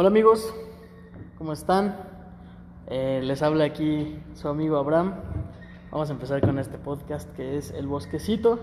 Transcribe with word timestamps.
Hola 0.00 0.10
amigos, 0.10 0.54
¿cómo 1.38 1.52
están? 1.52 1.96
Eh, 2.86 3.20
les 3.24 3.42
habla 3.42 3.64
aquí 3.64 4.16
su 4.34 4.46
amigo 4.46 4.76
Abraham. 4.76 5.14
Vamos 5.90 6.08
a 6.08 6.12
empezar 6.12 6.40
con 6.40 6.56
este 6.60 6.78
podcast 6.78 7.28
que 7.34 7.56
es 7.56 7.72
El 7.72 7.88
Bosquecito. 7.88 8.60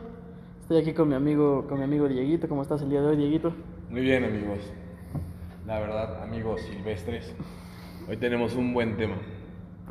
Estoy 0.62 0.78
aquí 0.78 0.94
con 0.94 1.10
mi 1.10 1.16
amigo, 1.16 1.66
con 1.68 1.80
mi 1.80 1.84
amigo 1.84 2.08
Dieguito. 2.08 2.48
¿Cómo 2.48 2.62
estás 2.62 2.82
el 2.84 2.90
día 2.90 3.02
de 3.02 3.08
hoy, 3.08 3.18
Dieguito? 3.18 3.54
Muy 3.90 4.00
bien, 4.00 4.24
amigos. 4.24 4.60
La 5.68 5.78
verdad, 5.82 6.24
amigos 6.24 6.62
silvestres, 6.62 7.36
hoy 8.08 8.16
tenemos 8.16 8.56
un 8.56 8.74
buen 8.74 8.96
tema. 8.96 9.16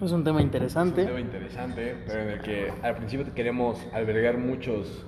Es 0.00 0.12
un 0.12 0.24
tema 0.24 0.38
Es 0.38 0.44
interesante. 0.46 1.02
un 1.02 1.06
tema 1.08 1.20
interesante, 1.20 1.94
pero 2.06 2.22
en 2.22 2.28
el 2.30 2.40
que 2.40 2.72
al 2.82 2.96
principio 2.96 3.34
queremos 3.34 3.78
albergar 3.92 4.38
muchos, 4.38 5.04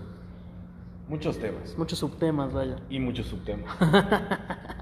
muchos 1.09 1.39
temas 1.39 1.75
Muchos 1.79 1.99
subtemas, 1.99 2.53
vaya. 2.53 2.77
y 2.91 3.01
muchos 3.01 3.25
subtemas. 3.27 3.75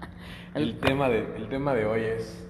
El- 0.54 0.62
El 0.70 0.78
tema 0.78 1.08
de, 1.08 1.18
el 1.36 1.48
tema 1.48 1.74
de 1.74 1.86
hoy 1.86 2.02
es 2.02 2.46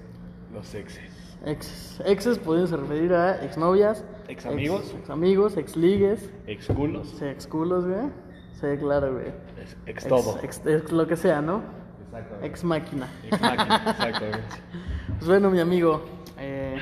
los 0.52 0.74
exes. 0.74 1.10
Exes. 1.46 2.02
Exes 2.06 2.38
pueden 2.38 2.66
referir 2.70 3.12
a 3.12 3.42
exnovias, 3.44 4.04
Examigos. 4.28 4.82
ex, 4.90 4.94
examigos, 4.94 5.56
exligues, 5.56 6.30
Exculos. 6.46 7.08
sí, 7.18 7.24
exculos, 7.26 7.86
güey. 7.86 8.06
Sí, 8.52 8.66
claro, 8.80 9.12
güey. 9.14 9.26
Ex, 9.60 9.76
ex 9.86 10.06
todo. 10.08 10.38
Ex, 10.42 10.62
ex- 10.66 10.92
lo 10.92 11.06
que 11.06 11.16
sea, 11.16 11.42
¿no? 11.42 11.62
Exactamente. 12.06 12.46
Ex 12.46 12.64
máquina. 12.64 13.08
Ex 13.24 13.40
máquina, 13.40 13.76
exactamente. 13.90 14.38
Pues 15.18 15.26
bueno, 15.28 15.50
mi 15.50 15.60
amigo, 15.60 16.02
eh, 16.38 16.76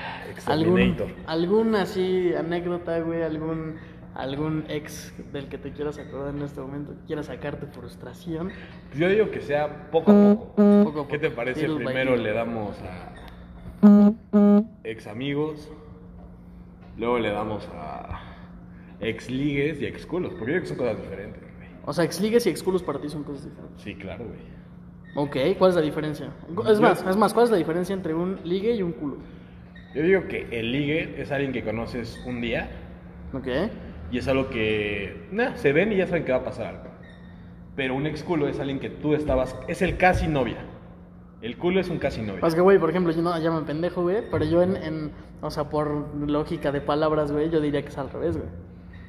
algún, 0.46 0.96
algún 1.26 1.74
así 1.74 2.32
anécdota, 2.34 2.98
güey, 3.00 3.22
algún 3.22 3.76
algún 4.14 4.64
ex 4.68 5.12
del 5.32 5.48
que 5.48 5.58
te 5.58 5.72
quieras 5.72 5.98
acordar 5.98 6.34
en 6.34 6.42
este 6.42 6.60
momento, 6.60 6.92
que 6.92 7.06
quieras 7.06 7.26
sacarte 7.26 7.66
frustración. 7.66 8.50
Yo 8.94 9.08
digo 9.08 9.30
que 9.30 9.40
sea 9.40 9.90
poco 9.90 10.10
a 10.10 10.34
poco. 10.34 10.84
Poco 10.84 11.00
a 11.00 11.08
¿Qué 11.08 11.18
te 11.18 11.30
parece? 11.30 11.66
little 11.68 11.84
Primero 11.84 12.16
le 12.16 12.32
damos 12.32 12.76
a 12.82 13.12
ex 14.84 15.06
amigos, 15.06 15.70
luego 16.96 17.18
le 17.18 17.30
damos 17.30 17.68
a 17.74 18.20
ex 19.00 19.30
ligues 19.30 19.80
y 19.80 19.86
ex 19.86 20.06
culos, 20.06 20.32
porque 20.34 20.52
yo 20.52 20.58
creo 20.58 20.60
que 20.60 20.68
son 20.68 20.76
cosas 20.76 20.96
diferentes, 21.02 21.42
güey. 21.42 21.68
O 21.84 21.92
sea, 21.92 22.04
exligues 22.04 22.46
y 22.46 22.50
exculos 22.50 22.82
para 22.82 23.00
ti 23.00 23.08
son 23.08 23.24
cosas 23.24 23.44
diferentes. 23.44 23.82
Sí, 23.82 23.94
claro, 23.94 24.24
güey. 24.24 24.52
Ok, 25.14 25.58
¿cuál 25.58 25.70
es 25.70 25.74
la 25.76 25.82
diferencia? 25.82 26.30
Es 26.68 26.80
más, 26.80 27.04
es 27.06 27.16
más, 27.16 27.34
¿cuál 27.34 27.44
es 27.44 27.50
la 27.50 27.56
diferencia 27.56 27.92
entre 27.92 28.14
un 28.14 28.38
ligue 28.44 28.74
y 28.74 28.82
un 28.82 28.92
culo? 28.92 29.16
Yo 29.94 30.02
digo 30.02 30.26
que 30.26 30.46
el 30.58 30.72
ligue 30.72 31.20
es 31.20 31.30
alguien 31.32 31.52
que 31.52 31.62
conoces 31.62 32.22
un 32.24 32.40
día 32.40 32.70
Ok. 33.32 33.48
Y 34.12 34.18
es 34.18 34.28
algo 34.28 34.50
que 34.50 35.26
nah, 35.32 35.56
se 35.56 35.72
ven 35.72 35.90
y 35.90 35.96
ya 35.96 36.06
saben 36.06 36.24
que 36.24 36.32
va 36.32 36.38
a 36.38 36.44
pasar 36.44 36.66
algo. 36.66 36.84
Pero 37.74 37.94
un 37.94 38.06
ex 38.06 38.22
culo 38.22 38.46
es 38.46 38.60
alguien 38.60 38.78
que 38.78 38.90
tú 38.90 39.14
estabas, 39.14 39.56
es 39.66 39.80
el 39.80 39.96
casi 39.96 40.28
novia. 40.28 40.58
El 41.40 41.56
culo 41.56 41.80
es 41.80 41.88
un 41.88 41.98
casi 41.98 42.20
novia. 42.20 42.46
Es 42.46 42.54
que, 42.54 42.60
güey, 42.60 42.78
por 42.78 42.90
ejemplo, 42.90 43.10
yo 43.12 43.22
no 43.22 43.36
ya 43.40 43.50
me 43.50 43.62
pendejo, 43.62 44.02
güey, 44.02 44.22
pero 44.30 44.44
yo 44.44 44.62
en, 44.62 44.76
en, 44.76 45.12
o 45.40 45.50
sea, 45.50 45.70
por 45.70 46.14
lógica 46.14 46.70
de 46.70 46.82
palabras, 46.82 47.32
güey, 47.32 47.50
yo 47.50 47.60
diría 47.60 47.82
que 47.82 47.88
es 47.88 47.98
al 47.98 48.10
revés, 48.10 48.36
güey. 48.36 48.48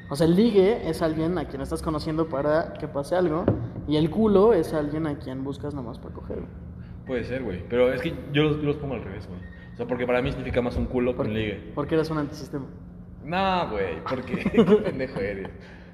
O 0.09 0.15
sea, 0.15 0.25
el 0.25 0.35
ligue 0.35 0.89
es 0.89 1.01
alguien 1.01 1.37
a 1.37 1.45
quien 1.45 1.61
estás 1.61 1.83
conociendo 1.83 2.29
para 2.29 2.73
que 2.73 2.87
pase 2.87 3.15
algo, 3.15 3.45
y 3.87 3.97
el 3.97 4.09
culo 4.09 4.53
es 4.53 4.73
alguien 4.73 5.05
a 5.05 5.19
quien 5.19 5.43
buscas 5.43 5.75
nomás 5.75 5.99
para 5.99 6.15
coger, 6.15 6.37
güey. 6.37 6.49
Puede 7.05 7.23
ser, 7.25 7.43
güey. 7.43 7.61
Pero 7.69 7.91
es 7.91 8.01
que 8.01 8.15
yo 8.31 8.43
los, 8.43 8.57
yo 8.57 8.63
los 8.63 8.77
pongo 8.77 8.93
al 8.95 9.03
revés, 9.03 9.27
güey. 9.27 9.41
O 9.73 9.75
sea, 9.75 9.85
porque 9.85 10.07
para 10.07 10.21
mí 10.21 10.31
significa 10.31 10.61
más 10.61 10.77
un 10.77 10.85
culo 10.85 11.15
que 11.15 11.21
un 11.21 11.33
ligue. 11.33 11.71
Porque 11.75 11.95
eres 11.95 12.09
un 12.09 12.19
antisistema. 12.19 12.65
No, 13.23 13.69
güey, 13.69 14.03
porque 14.07 14.35
qué 14.51 14.63
pendejo 14.83 15.19
eres. 15.19 15.49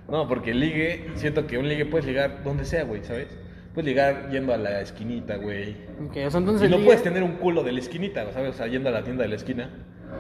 No, 0.08 0.28
porque 0.28 0.52
el 0.52 0.60
ligue, 0.60 1.12
siento 1.16 1.46
que 1.46 1.58
un 1.58 1.68
ligue 1.70 1.86
puedes 1.86 2.06
ligar 2.06 2.44
donde 2.44 2.66
sea, 2.66 2.84
güey, 2.84 3.04
¿sabes? 3.04 3.28
Puedes 3.74 3.86
ligar 3.88 4.30
yendo 4.32 4.54
a 4.54 4.58
la 4.58 4.82
esquinita, 4.82 5.36
güey. 5.38 5.76
Ok, 6.08 6.18
o 6.26 6.32
sea, 6.32 6.40
entonces 6.40 6.68
Y 6.68 6.72
no 6.72 6.78
ligue- 6.78 6.86
puedes 6.86 7.04
tener 7.04 7.22
un 7.22 7.34
culo 7.34 7.64
de 7.64 7.72
la 7.72 7.80
esquinita, 7.80 8.32
¿sabes? 8.32 8.50
O 8.50 8.54
sea, 8.54 8.68
yendo 8.68 8.90
a 8.90 8.92
la 8.92 9.04
tienda 9.04 9.22
de 9.24 9.30
la 9.30 9.36
esquina 9.36 9.70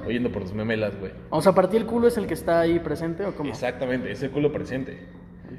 o 0.05 0.11
yendo 0.11 0.31
por 0.31 0.43
tus 0.43 0.53
memelas, 0.53 0.95
güey. 0.99 1.11
O 1.31 1.41
sea, 1.41 1.53
para 1.53 1.67
ti 1.69 1.77
el 1.77 1.87
culo 1.87 2.07
es 2.07 2.17
el 2.17 2.27
que 2.27 2.35
está 2.35 2.59
ahí 2.61 2.77
presente, 2.79 3.25
¿o 3.25 3.33
cómo? 3.35 3.49
Exactamente, 3.49 4.11
es 4.11 4.21
el 4.21 4.29
culo 4.29 4.51
presente. 4.51 4.99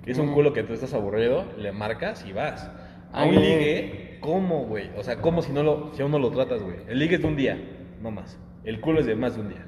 Es 0.07 0.19
Ok. 0.19 0.25
un 0.29 0.35
culo 0.35 0.53
que 0.53 0.63
tú 0.63 0.73
estás 0.73 0.95
aburrido, 0.95 1.45
le 1.59 1.73
marcas 1.73 2.25
y 2.25 2.33
vas. 2.33 2.71
A 3.13 3.25
un 3.25 3.35
ligue, 3.35 4.19
¿cómo, 4.21 4.67
güey? 4.67 4.91
O 4.97 5.03
sea, 5.03 5.17
¿cómo 5.17 5.43
si, 5.43 5.51
no 5.53 5.65
lo, 5.65 5.91
si 5.95 6.03
aún 6.03 6.13
no 6.13 6.21
lo 6.21 6.31
tratas, 6.31 6.63
güey? 6.63 6.77
El 6.87 7.01
ligue 7.01 7.17
es 7.17 7.23
de 7.23 7.27
un 7.27 7.35
día, 7.35 7.59
no 8.01 8.13
más. 8.13 8.39
El 8.63 8.81
culo 8.81 9.01
es 9.01 9.07
de 9.07 9.17
más 9.17 9.35
de 9.35 9.41
un 9.41 9.49
día. 9.49 9.67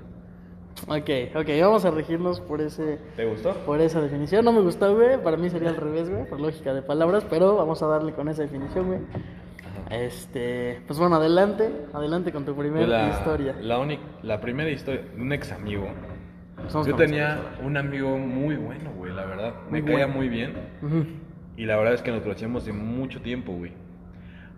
Ok, 0.88 1.10
ok, 1.36 1.48
vamos 1.60 1.84
a 1.84 1.90
regirnos 1.90 2.40
por 2.40 2.60
ese... 2.60 2.98
¿Te 3.16 3.24
gustó? 3.24 3.52
Por 3.66 3.80
esa 3.80 4.00
definición, 4.00 4.44
no 4.44 4.52
me 4.52 4.60
gustó, 4.62 4.94
güey. 4.96 5.22
Para 5.22 5.36
mí 5.36 5.48
sería 5.48 5.68
al 5.68 5.76
revés, 5.76 6.10
güey, 6.10 6.24
por 6.28 6.40
lógica 6.40 6.74
de 6.74 6.82
palabras, 6.82 7.24
pero 7.28 7.56
vamos 7.56 7.82
a 7.82 7.86
darle 7.86 8.12
con 8.12 8.28
esa 8.28 8.42
definición, 8.42 8.86
güey. 8.86 8.98
Este, 9.90 10.80
pues 10.86 10.98
bueno, 10.98 11.16
adelante, 11.16 11.70
adelante 11.92 12.32
con 12.32 12.44
tu 12.44 12.54
primera 12.56 12.86
la, 12.86 13.08
historia. 13.10 13.54
La, 13.60 13.78
única, 13.78 14.02
la 14.22 14.40
primera 14.40 14.70
historia 14.70 15.02
de 15.14 15.20
un 15.20 15.32
ex 15.32 15.52
amigo. 15.52 15.86
Somos 16.68 16.86
Yo 16.86 16.96
tenía 16.96 17.38
un 17.62 17.76
amigo 17.76 18.16
muy 18.16 18.56
bueno, 18.56 18.90
güey, 18.96 19.12
la 19.12 19.24
verdad. 19.26 19.54
Me 19.70 19.82
Muy 19.82 19.92
caía 19.92 20.06
bueno. 20.06 20.14
muy 20.20 20.28
bien. 20.28 20.54
Y 21.56 21.66
la 21.66 21.76
verdad 21.76 21.94
es 21.94 22.02
que 22.02 22.10
nos 22.10 22.22
conocíamos 22.22 22.64
de 22.64 22.72
mucho 22.72 23.20
tiempo, 23.20 23.52
güey. 23.52 23.72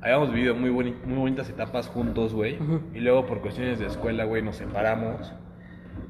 Habíamos 0.00 0.32
vivido 0.32 0.54
muy, 0.54 0.70
boni- 0.70 0.94
muy 1.04 1.16
bonitas 1.18 1.48
etapas 1.48 1.88
juntos, 1.88 2.32
güey. 2.34 2.58
Y 2.94 3.00
luego 3.00 3.26
por 3.26 3.40
cuestiones 3.40 3.78
de 3.78 3.86
escuela, 3.86 4.24
güey, 4.24 4.42
nos 4.42 4.56
separamos. 4.56 5.32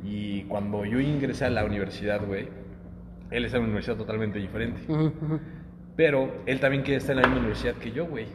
Y 0.04 0.42
cuando 0.44 0.84
yo 0.84 1.00
ingresé 1.00 1.46
a 1.46 1.50
la 1.50 1.64
universidad, 1.64 2.24
güey, 2.26 2.48
él 3.30 3.44
está 3.44 3.56
en 3.56 3.64
una 3.64 3.72
universidad 3.72 3.96
totalmente 3.96 4.38
diferente. 4.38 4.80
Ujú, 4.88 5.06
ujú. 5.06 5.40
Pero 5.96 6.32
él 6.46 6.60
también 6.60 6.82
quería 6.82 6.98
estar 6.98 7.16
en 7.16 7.22
la 7.22 7.28
misma 7.28 7.40
universidad 7.40 7.74
que 7.74 7.92
yo, 7.92 8.06
güey. 8.06 8.26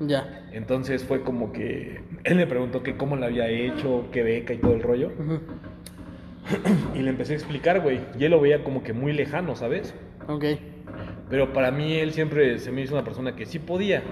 Ya. 0.00 0.46
Entonces 0.52 1.04
fue 1.04 1.22
como 1.22 1.52
que 1.52 2.00
él 2.24 2.36
me 2.36 2.46
preguntó 2.46 2.82
que 2.82 2.96
cómo 2.96 3.16
lo 3.16 3.26
había 3.26 3.48
hecho, 3.48 4.06
qué 4.12 4.22
beca 4.22 4.52
y 4.54 4.58
todo 4.58 4.74
el 4.74 4.82
rollo. 4.82 5.12
Ujú. 5.18 5.40
Y 6.94 7.02
le 7.02 7.10
empecé 7.10 7.34
a 7.34 7.36
explicar, 7.36 7.80
güey. 7.80 8.00
Y 8.18 8.24
él 8.24 8.30
lo 8.30 8.40
veía 8.40 8.64
como 8.64 8.82
que 8.82 8.92
muy 8.92 9.12
lejano, 9.12 9.54
¿sabes? 9.54 9.94
Ok. 10.28 10.44
Pero 11.28 11.52
para 11.52 11.70
mí 11.70 11.94
él 11.94 12.12
siempre 12.12 12.58
se 12.58 12.72
me 12.72 12.80
hizo 12.80 12.94
una 12.94 13.04
persona 13.04 13.36
que 13.36 13.44
sí 13.44 13.58
podía, 13.58 14.02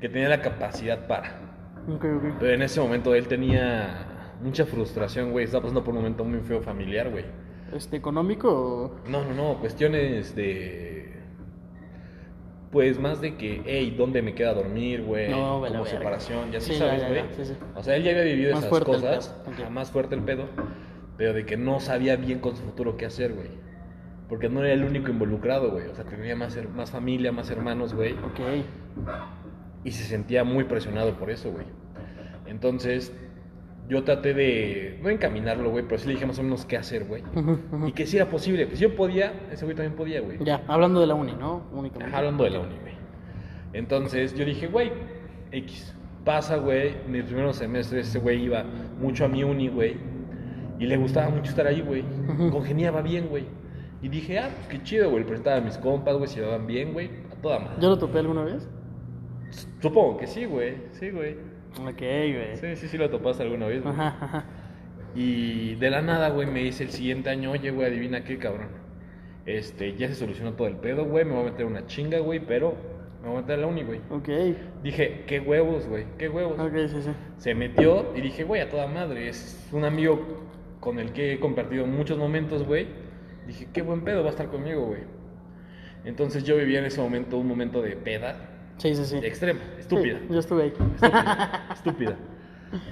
que 0.00 0.08
tenía 0.08 0.28
la 0.28 0.40
capacidad 0.40 1.06
para. 1.06 1.40
Ok, 1.88 2.04
ok. 2.04 2.24
Pero 2.40 2.52
en 2.52 2.62
ese 2.62 2.80
momento 2.80 3.14
él 3.14 3.28
tenía 3.28 4.06
mucha 4.42 4.64
frustración, 4.66 5.30
güey. 5.32 5.44
Estaba 5.44 5.62
pasando 5.62 5.82
por 5.84 5.94
un 5.94 6.00
momento 6.00 6.24
muy 6.24 6.40
feo 6.40 6.60
familiar, 6.62 7.10
güey. 7.10 7.24
¿Este 7.74 7.96
económico 7.96 8.48
o...? 8.50 9.08
No, 9.08 9.24
no, 9.24 9.34
no, 9.34 9.60
cuestiones 9.60 10.34
de... 10.34 11.12
Pues 12.70 12.98
más 13.00 13.20
de 13.22 13.36
que, 13.36 13.62
hey, 13.64 13.94
¿dónde 13.96 14.20
me 14.20 14.34
queda 14.34 14.52
dormir, 14.52 15.02
güey? 15.02 15.30
No, 15.30 15.60
vale, 15.60 15.72
Como 15.74 15.86
separación, 15.86 16.50
ya 16.52 16.60
sí, 16.60 16.74
sabes, 16.74 17.06
güey. 17.08 17.22
sí, 17.34 17.46
sí. 17.46 17.54
O 17.74 17.82
sea, 17.82 17.96
él 17.96 18.02
ya 18.02 18.10
había 18.10 18.24
vivido 18.24 18.54
Más 18.54 18.64
esas 18.64 18.84
cosas, 18.84 19.28
pedo, 19.28 19.52
ok. 19.54 19.60
ajá, 19.62 19.70
más 19.70 19.90
fuerte 19.90 20.14
el 20.14 20.20
pedo, 20.22 20.44
pero 21.16 21.32
de 21.32 21.46
que 21.46 21.56
no 21.56 21.80
sabía 21.80 22.16
bien 22.16 22.40
con 22.40 22.56
su 22.56 22.62
futuro 22.62 22.98
qué 22.98 23.06
hacer, 23.06 23.32
güey. 23.32 23.48
Porque 24.28 24.50
no 24.50 24.62
era 24.62 24.74
el 24.74 24.84
único 24.84 25.10
involucrado, 25.10 25.70
güey. 25.70 25.86
O 25.86 25.94
sea, 25.94 26.04
tenía 26.04 26.36
más, 26.36 26.58
her- 26.58 26.68
más 26.68 26.90
familia, 26.90 27.32
más 27.32 27.48
hermanos, 27.50 27.94
güey. 27.94 28.12
Ok. 28.12 28.40
Y 29.84 29.90
se 29.92 30.04
sentía 30.04 30.44
muy 30.44 30.64
presionado 30.64 31.14
por 31.14 31.30
eso, 31.30 31.50
güey. 31.50 31.64
Entonces, 32.46 33.14
yo 33.88 34.04
traté 34.04 34.34
de, 34.34 34.98
no 35.02 35.08
encaminarlo, 35.08 35.70
güey, 35.70 35.84
pero 35.84 35.98
sí 35.98 36.06
le 36.08 36.14
dije 36.14 36.26
más 36.26 36.38
o 36.38 36.42
menos 36.42 36.66
qué 36.66 36.76
hacer, 36.76 37.04
güey. 37.04 37.22
Y 37.86 37.92
que 37.92 38.06
si 38.06 38.16
era 38.16 38.28
posible. 38.28 38.66
Pues 38.66 38.78
si 38.78 38.84
yo 38.84 38.94
podía, 38.94 39.32
ese 39.50 39.64
güey 39.64 39.74
también 39.74 39.96
podía, 39.96 40.20
güey. 40.20 40.38
Ya, 40.44 40.62
hablando 40.68 41.00
de 41.00 41.06
la 41.06 41.14
uni, 41.14 41.32
¿no? 41.32 41.66
Únicamente. 41.72 42.10
Ajá, 42.10 42.18
hablando 42.18 42.44
de 42.44 42.50
la 42.50 42.60
uni, 42.60 42.76
güey. 42.80 42.94
Entonces 43.72 44.34
yo 44.34 44.44
dije, 44.44 44.66
güey, 44.66 44.92
X. 45.52 45.94
Pasa, 46.24 46.56
güey. 46.56 46.96
Mis 47.08 47.24
primeros 47.24 47.56
semestres 47.56 48.08
ese 48.08 48.18
güey 48.18 48.42
iba 48.42 48.64
mucho 49.00 49.24
a 49.24 49.28
mi 49.28 49.42
uni, 49.42 49.68
güey. 49.68 49.96
Y 50.78 50.86
le 50.86 50.96
gustaba 50.98 51.30
mucho 51.30 51.50
estar 51.50 51.66
ahí, 51.66 51.80
güey. 51.80 52.04
Congeniaba 52.50 53.00
bien, 53.00 53.28
güey. 53.28 53.46
Y 54.02 54.08
dije, 54.08 54.38
ah, 54.38 54.50
pues 54.54 54.68
qué 54.68 54.82
chido, 54.82 55.10
güey. 55.10 55.24
Presentaba 55.24 55.56
a 55.56 55.60
mis 55.60 55.78
compas, 55.78 56.14
güey, 56.16 56.28
se 56.28 56.40
llevaban 56.40 56.66
bien, 56.66 56.92
güey. 56.92 57.10
A 57.32 57.40
toda 57.40 57.58
madre. 57.58 57.76
¿Yo 57.80 57.88
lo 57.88 57.98
topé 57.98 58.18
alguna 58.18 58.44
vez? 58.44 58.68
Supongo 59.80 60.18
que 60.18 60.26
sí, 60.26 60.44
güey. 60.44 60.76
Sí, 60.92 61.10
güey. 61.10 61.36
Ok, 61.80 62.00
güey. 62.00 62.56
Sí, 62.56 62.76
sí, 62.76 62.88
sí 62.88 62.98
lo 62.98 63.08
topaste 63.10 63.42
alguna 63.42 63.66
vez, 63.66 63.82
güey. 63.82 63.94
Ajá, 63.94 64.16
ajá. 64.20 64.44
Y 65.14 65.74
de 65.76 65.90
la 65.90 66.02
nada, 66.02 66.30
güey, 66.30 66.46
me 66.46 66.60
dice 66.60 66.84
el 66.84 66.90
siguiente 66.90 67.30
año, 67.30 67.50
oye, 67.50 67.70
güey, 67.70 67.86
adivina 67.86 68.24
qué, 68.24 68.38
cabrón. 68.38 68.68
Este, 69.46 69.96
ya 69.96 70.08
se 70.08 70.14
solucionó 70.14 70.52
todo 70.52 70.68
el 70.68 70.76
pedo, 70.76 71.04
güey, 71.06 71.24
me 71.24 71.32
voy 71.32 71.42
a 71.42 71.50
meter 71.50 71.64
una 71.66 71.86
chinga, 71.86 72.18
güey, 72.18 72.40
pero 72.40 72.74
me 73.22 73.28
voy 73.28 73.38
a 73.38 73.40
meter 73.40 73.58
a 73.58 73.62
la 73.62 73.66
uni, 73.66 73.82
güey. 73.82 74.00
Ok. 74.10 74.28
Dije, 74.82 75.24
qué 75.26 75.40
huevos, 75.40 75.86
güey, 75.86 76.04
qué 76.18 76.28
huevos. 76.28 76.58
Ok, 76.58 76.74
sí, 76.88 77.02
sí. 77.02 77.10
Se 77.38 77.54
metió 77.54 78.14
y 78.14 78.20
dije, 78.20 78.44
güey, 78.44 78.60
a 78.60 78.68
toda 78.68 78.86
madre, 78.86 79.28
es 79.28 79.68
un 79.72 79.84
amigo 79.84 80.46
con 80.80 80.98
el 80.98 81.12
que 81.12 81.32
he 81.32 81.40
compartido 81.40 81.86
muchos 81.86 82.18
momentos, 82.18 82.64
güey. 82.64 82.86
Dije, 83.46 83.68
qué 83.72 83.82
buen 83.82 84.02
pedo 84.02 84.20
va 84.22 84.28
a 84.28 84.30
estar 84.30 84.48
conmigo, 84.48 84.86
güey. 84.86 85.02
Entonces 86.04 86.44
yo 86.44 86.56
vivía 86.56 86.78
en 86.78 86.84
ese 86.84 87.00
momento 87.00 87.38
un 87.38 87.48
momento 87.48 87.82
de 87.82 87.96
peda 87.96 88.57
Sí, 88.78 88.94
sí, 88.94 89.04
sí. 89.04 89.16
extrema, 89.22 89.60
estúpida, 89.78 90.18
Sí, 90.20 90.26
yo 90.32 90.38
estuve 90.38 90.62
ahí. 90.64 90.72
estúpida, 90.94 91.66
estúpida, 91.74 92.16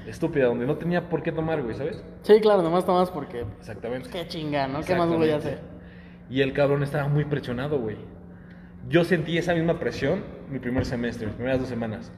estúpida, 0.06 0.46
donde 0.46 0.66
no 0.66 0.76
tenía 0.76 1.08
por 1.08 1.22
qué 1.22 1.32
tomar, 1.32 1.62
güey, 1.62 1.74
¿sabes? 1.76 2.02
Sí, 2.22 2.40
claro, 2.40 2.62
nomás 2.62 2.84
tomas 2.84 3.10
porque. 3.10 3.44
Exactamente. 3.58 4.08
Qué 4.10 4.26
chinga, 4.26 4.66
¿no? 4.68 4.82
¿Qué 4.82 4.94
más 4.94 5.08
voy 5.08 5.30
a 5.30 5.36
hacer? 5.36 5.60
Y 6.28 6.40
el 6.40 6.52
cabrón 6.52 6.82
estaba 6.82 7.08
muy 7.08 7.24
presionado, 7.24 7.78
güey. 7.78 7.96
Yo 8.88 9.04
sentí 9.04 9.38
esa 9.38 9.54
misma 9.54 9.78
presión 9.78 10.24
mi 10.50 10.58
primer 10.58 10.84
semestre, 10.84 11.26
mis 11.26 11.34
primeras 11.36 11.60
dos 11.60 11.68
semanas. 11.68 12.12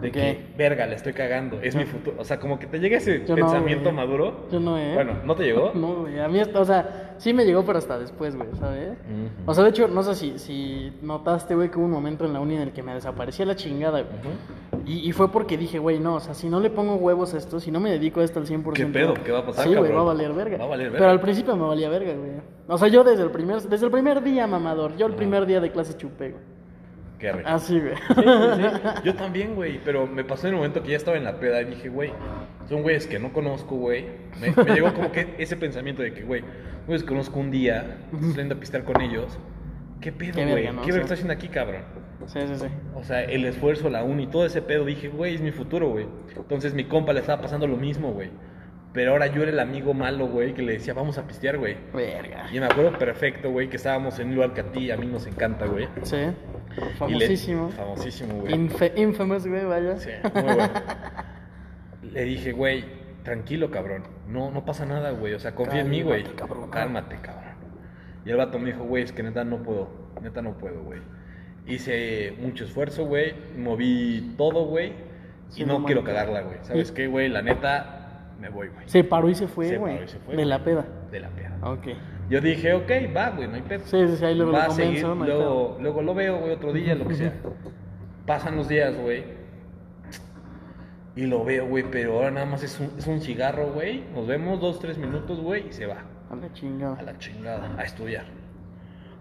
De 0.00 0.08
Ok. 0.08 0.12
que, 0.14 0.46
verga, 0.58 0.86
le 0.86 0.96
estoy 0.96 1.12
cagando, 1.12 1.60
es 1.62 1.76
mi 1.76 1.84
futuro. 1.84 2.16
O 2.18 2.24
sea, 2.24 2.40
como 2.40 2.58
que 2.58 2.66
te 2.66 2.80
llega 2.80 2.96
ese 2.98 3.24
Yo 3.24 3.36
pensamiento 3.36 3.92
maduro. 3.92 4.46
Yo 4.50 4.58
no, 4.58 4.76
¿eh? 4.76 4.92
Bueno, 4.94 5.12
¿no 5.24 5.36
te 5.36 5.44
llegó? 5.44 5.70
No, 5.74 6.02
güey. 6.02 6.18
A 6.18 6.26
mí, 6.28 6.40
o 6.40 6.64
sea, 6.64 7.14
sí 7.18 7.32
me 7.32 7.44
llegó, 7.44 7.64
pero 7.64 7.78
hasta 7.78 7.98
después, 7.98 8.34
güey, 8.36 8.48
¿sabes? 8.58 8.98
O 9.46 9.54
sea, 9.54 9.62
de 9.62 9.70
hecho, 9.70 9.86
no 9.86 10.02
sé 10.02 10.14
si, 10.16 10.38
si 10.38 10.92
notaste, 11.00 11.54
güey, 11.54 11.70
que 11.70 11.78
hubo 11.78 11.84
un 11.84 11.92
momento 11.92 12.24
en 12.24 12.32
la 12.32 12.40
uni 12.40 12.56
en 12.56 12.62
el 12.62 12.72
que 12.72 12.82
me 12.82 12.92
desaparecía 12.92 13.46
la 13.46 13.54
chingada, 13.54 14.02
güey. 14.02 14.82
Y, 14.84 15.08
y 15.08 15.12
fue 15.12 15.30
porque 15.30 15.56
dije, 15.56 15.78
güey, 15.78 16.00
no, 16.00 16.16
o 16.16 16.20
sea, 16.20 16.34
si 16.34 16.48
no 16.48 16.58
le 16.60 16.70
pongo 16.70 16.96
huevos 16.96 17.32
a 17.34 17.38
esto, 17.38 17.60
si 17.60 17.70
no 17.70 17.78
me 17.80 17.90
dedico 17.90 18.20
a 18.20 18.24
esto 18.24 18.40
al 18.40 18.46
100%. 18.46 18.72
¿Qué 18.72 18.86
pedo? 18.86 19.14
¿Qué 19.14 19.30
va 19.32 19.38
a 19.38 19.46
pasar, 19.46 19.64
Sí, 19.66 19.74
güey, 19.74 19.92
va 19.92 20.00
a 20.00 20.04
valer 20.04 20.32
verga. 20.32 20.58
Va 20.58 20.64
a 20.64 20.68
valer 20.68 20.86
verga. 20.86 20.98
Pero 20.98 21.10
al 21.12 21.20
principio 21.20 21.54
me 21.56 21.66
valía 21.66 21.88
verga, 21.88 22.12
güey. 22.14 22.32
O 22.66 22.76
sea, 22.78 22.88
yo 22.88 23.04
desde 23.04 23.22
el 23.22 23.30
primer, 23.30 23.62
desde 23.62 23.86
el 23.86 23.92
primer 23.92 24.22
día, 24.22 24.46
mamador, 24.46 24.96
yo 24.96 25.06
el 25.06 25.14
primer 25.14 25.46
día 25.46 25.60
de 25.60 25.70
clase 25.70 25.96
chupé, 25.96 26.30
güey. 26.30 26.53
Qué 27.18 27.32
rico. 27.32 27.48
Así, 27.48 27.78
güey. 27.80 27.94
Sí, 27.96 28.14
sí, 28.16 28.60
sí. 28.62 28.88
Yo 29.04 29.14
también, 29.14 29.54
güey, 29.54 29.80
pero 29.84 30.06
me 30.06 30.24
pasó 30.24 30.46
en 30.46 30.54
el 30.54 30.56
momento 30.56 30.82
que 30.82 30.90
ya 30.90 30.96
estaba 30.96 31.16
en 31.16 31.24
la 31.24 31.38
peda 31.38 31.62
y 31.62 31.66
dije, 31.66 31.88
güey, 31.88 32.12
son 32.68 32.82
güeyes 32.82 33.06
que 33.06 33.18
no 33.18 33.32
conozco, 33.32 33.76
güey. 33.76 34.06
Me, 34.40 34.50
me 34.64 34.74
llegó 34.74 34.92
como 34.94 35.12
que 35.12 35.34
ese 35.38 35.56
pensamiento 35.56 36.02
de 36.02 36.12
que, 36.12 36.22
güey, 36.22 36.42
güeyes 36.86 37.02
que 37.02 37.08
conozco 37.08 37.38
un 37.40 37.50
día, 37.50 37.98
saliendo 38.30 38.54
a 38.56 38.58
pistear 38.58 38.84
con 38.84 39.00
ellos. 39.00 39.38
¿Qué 40.00 40.12
pedo, 40.12 40.32
Qué 40.34 40.42
güey? 40.42 40.54
verga, 40.54 40.72
¿no? 40.72 40.82
¿Qué 40.82 40.88
verga 40.92 41.06
Sí. 41.06 41.12
estás 41.12 41.12
haciendo 41.12 41.32
aquí, 41.34 41.48
cabrón? 41.48 41.82
Sí, 42.26 42.40
sí, 42.46 42.54
sí. 42.56 42.66
O 42.94 43.04
sea, 43.04 43.22
el 43.22 43.44
esfuerzo, 43.44 43.88
la 43.90 44.02
uni, 44.02 44.26
todo 44.26 44.44
ese 44.46 44.60
pedo, 44.62 44.84
dije, 44.84 45.08
güey, 45.08 45.34
es 45.34 45.40
mi 45.40 45.50
futuro, 45.52 45.88
güey. 45.90 46.06
Entonces 46.36 46.74
mi 46.74 46.84
compa 46.84 47.12
le 47.12 47.20
estaba 47.20 47.40
pasando 47.42 47.66
lo 47.66 47.76
mismo, 47.76 48.12
güey. 48.12 48.30
Pero 48.92 49.10
ahora 49.12 49.26
yo 49.26 49.42
era 49.42 49.50
el 49.50 49.58
amigo 49.58 49.92
malo, 49.92 50.28
güey, 50.28 50.54
que 50.54 50.62
le 50.62 50.74
decía, 50.74 50.94
vamos 50.94 51.18
a 51.18 51.26
pistear, 51.26 51.58
güey. 51.58 51.76
Verga. 51.92 52.46
Y 52.52 52.60
me 52.60 52.66
acuerdo 52.66 52.96
perfecto, 52.96 53.50
güey, 53.50 53.68
que 53.68 53.76
estábamos 53.76 54.18
en 54.20 54.28
un 54.28 54.34
lugar 54.36 54.54
que 54.54 54.60
a 54.60 54.64
ti, 54.72 54.90
a 54.90 54.96
mí 54.96 55.06
nos 55.06 55.26
encanta, 55.26 55.66
güey. 55.66 55.88
Sí. 56.02 56.16
Y 56.76 56.80
le- 56.80 56.90
Famosísimo. 56.94 57.70
Famosísimo, 57.70 58.34
güey. 58.40 58.54
Infamous, 58.96 59.46
güey, 59.46 59.64
vaya. 59.64 59.96
Sí, 59.98 60.10
muy 60.34 60.42
bueno. 60.42 60.70
Le 62.12 62.24
dije, 62.24 62.52
güey, 62.52 62.84
tranquilo, 63.22 63.70
cabrón. 63.70 64.04
No, 64.28 64.50
no 64.50 64.64
pasa 64.64 64.84
nada, 64.86 65.10
güey. 65.12 65.34
O 65.34 65.38
sea, 65.40 65.54
confía 65.54 65.80
en 65.80 65.90
mí, 65.90 66.02
güey. 66.02 66.22
Cálmate, 66.22 66.36
cabrón. 66.46 66.70
Cálmate, 66.70 67.16
cabrón. 67.22 67.54
Y 68.24 68.30
el 68.30 68.36
vato 68.36 68.58
me 68.58 68.66
dijo, 68.72 68.84
güey, 68.84 69.02
es 69.02 69.12
que 69.12 69.22
neta 69.22 69.44
no 69.44 69.62
puedo. 69.62 69.88
Neta 70.22 70.42
no 70.42 70.56
puedo, 70.58 70.82
güey. 70.82 71.00
Hice 71.66 72.34
mucho 72.40 72.64
esfuerzo, 72.64 73.06
güey. 73.06 73.34
Moví 73.56 74.34
todo, 74.36 74.66
güey. 74.66 74.92
Sí, 75.48 75.62
y 75.62 75.66
no 75.66 75.84
quiero 75.84 76.04
cagarla, 76.04 76.42
güey. 76.42 76.58
¿Sabes 76.62 76.90
qué, 76.92 77.06
güey? 77.06 77.28
La 77.28 77.42
neta, 77.42 78.30
me 78.40 78.48
voy, 78.48 78.68
güey. 78.68 78.88
Se 78.88 79.04
paró 79.04 79.28
y 79.30 79.34
se 79.34 79.46
fue, 79.46 79.68
Se 79.68 79.78
güey. 79.78 79.94
paró 79.94 80.04
y 80.04 80.08
se 80.08 80.18
fue, 80.18 80.36
De 80.36 80.44
la 80.44 80.62
peda. 80.64 80.84
De 81.10 81.20
la 81.20 81.28
peda. 81.30 81.56
Ok. 81.62 81.86
Yo 82.28 82.40
dije, 82.40 82.72
ok, 82.72 82.90
va, 83.14 83.30
güey, 83.30 83.48
no 83.48 83.54
hay 83.54 83.62
pedo. 83.62 83.84
Sí, 83.84 84.08
sí, 84.08 84.16
sí, 84.16 84.24
ahí 84.24 84.34
luego 84.34 84.52
va 84.52 84.66
lo 84.66 84.72
a 84.72 84.74
seguir, 84.74 85.06
no 85.06 85.14
luego, 85.14 85.78
luego 85.80 86.02
lo 86.02 86.14
veo, 86.14 86.38
güey, 86.38 86.52
otro 86.52 86.72
día, 86.72 86.94
lo 86.94 87.06
que 87.06 87.14
sea. 87.14 87.34
Pasan 88.26 88.56
los 88.56 88.68
días, 88.68 88.96
güey. 88.96 89.24
Y 91.16 91.26
lo 91.26 91.44
veo, 91.44 91.66
güey, 91.66 91.84
pero 91.90 92.14
ahora 92.14 92.30
nada 92.30 92.46
más 92.46 92.62
es 92.62 92.80
un, 92.80 92.90
es 92.98 93.06
un 93.06 93.20
cigarro, 93.20 93.72
güey. 93.72 94.04
Nos 94.14 94.26
vemos 94.26 94.60
dos, 94.60 94.80
tres 94.80 94.98
minutos, 94.98 95.40
güey, 95.40 95.68
y 95.68 95.72
se 95.72 95.86
va. 95.86 96.04
A 96.30 96.36
la 96.36 96.52
chingada. 96.52 96.96
A 96.98 97.02
la 97.02 97.18
chingada, 97.18 97.74
a 97.78 97.82
estudiar. 97.82 98.24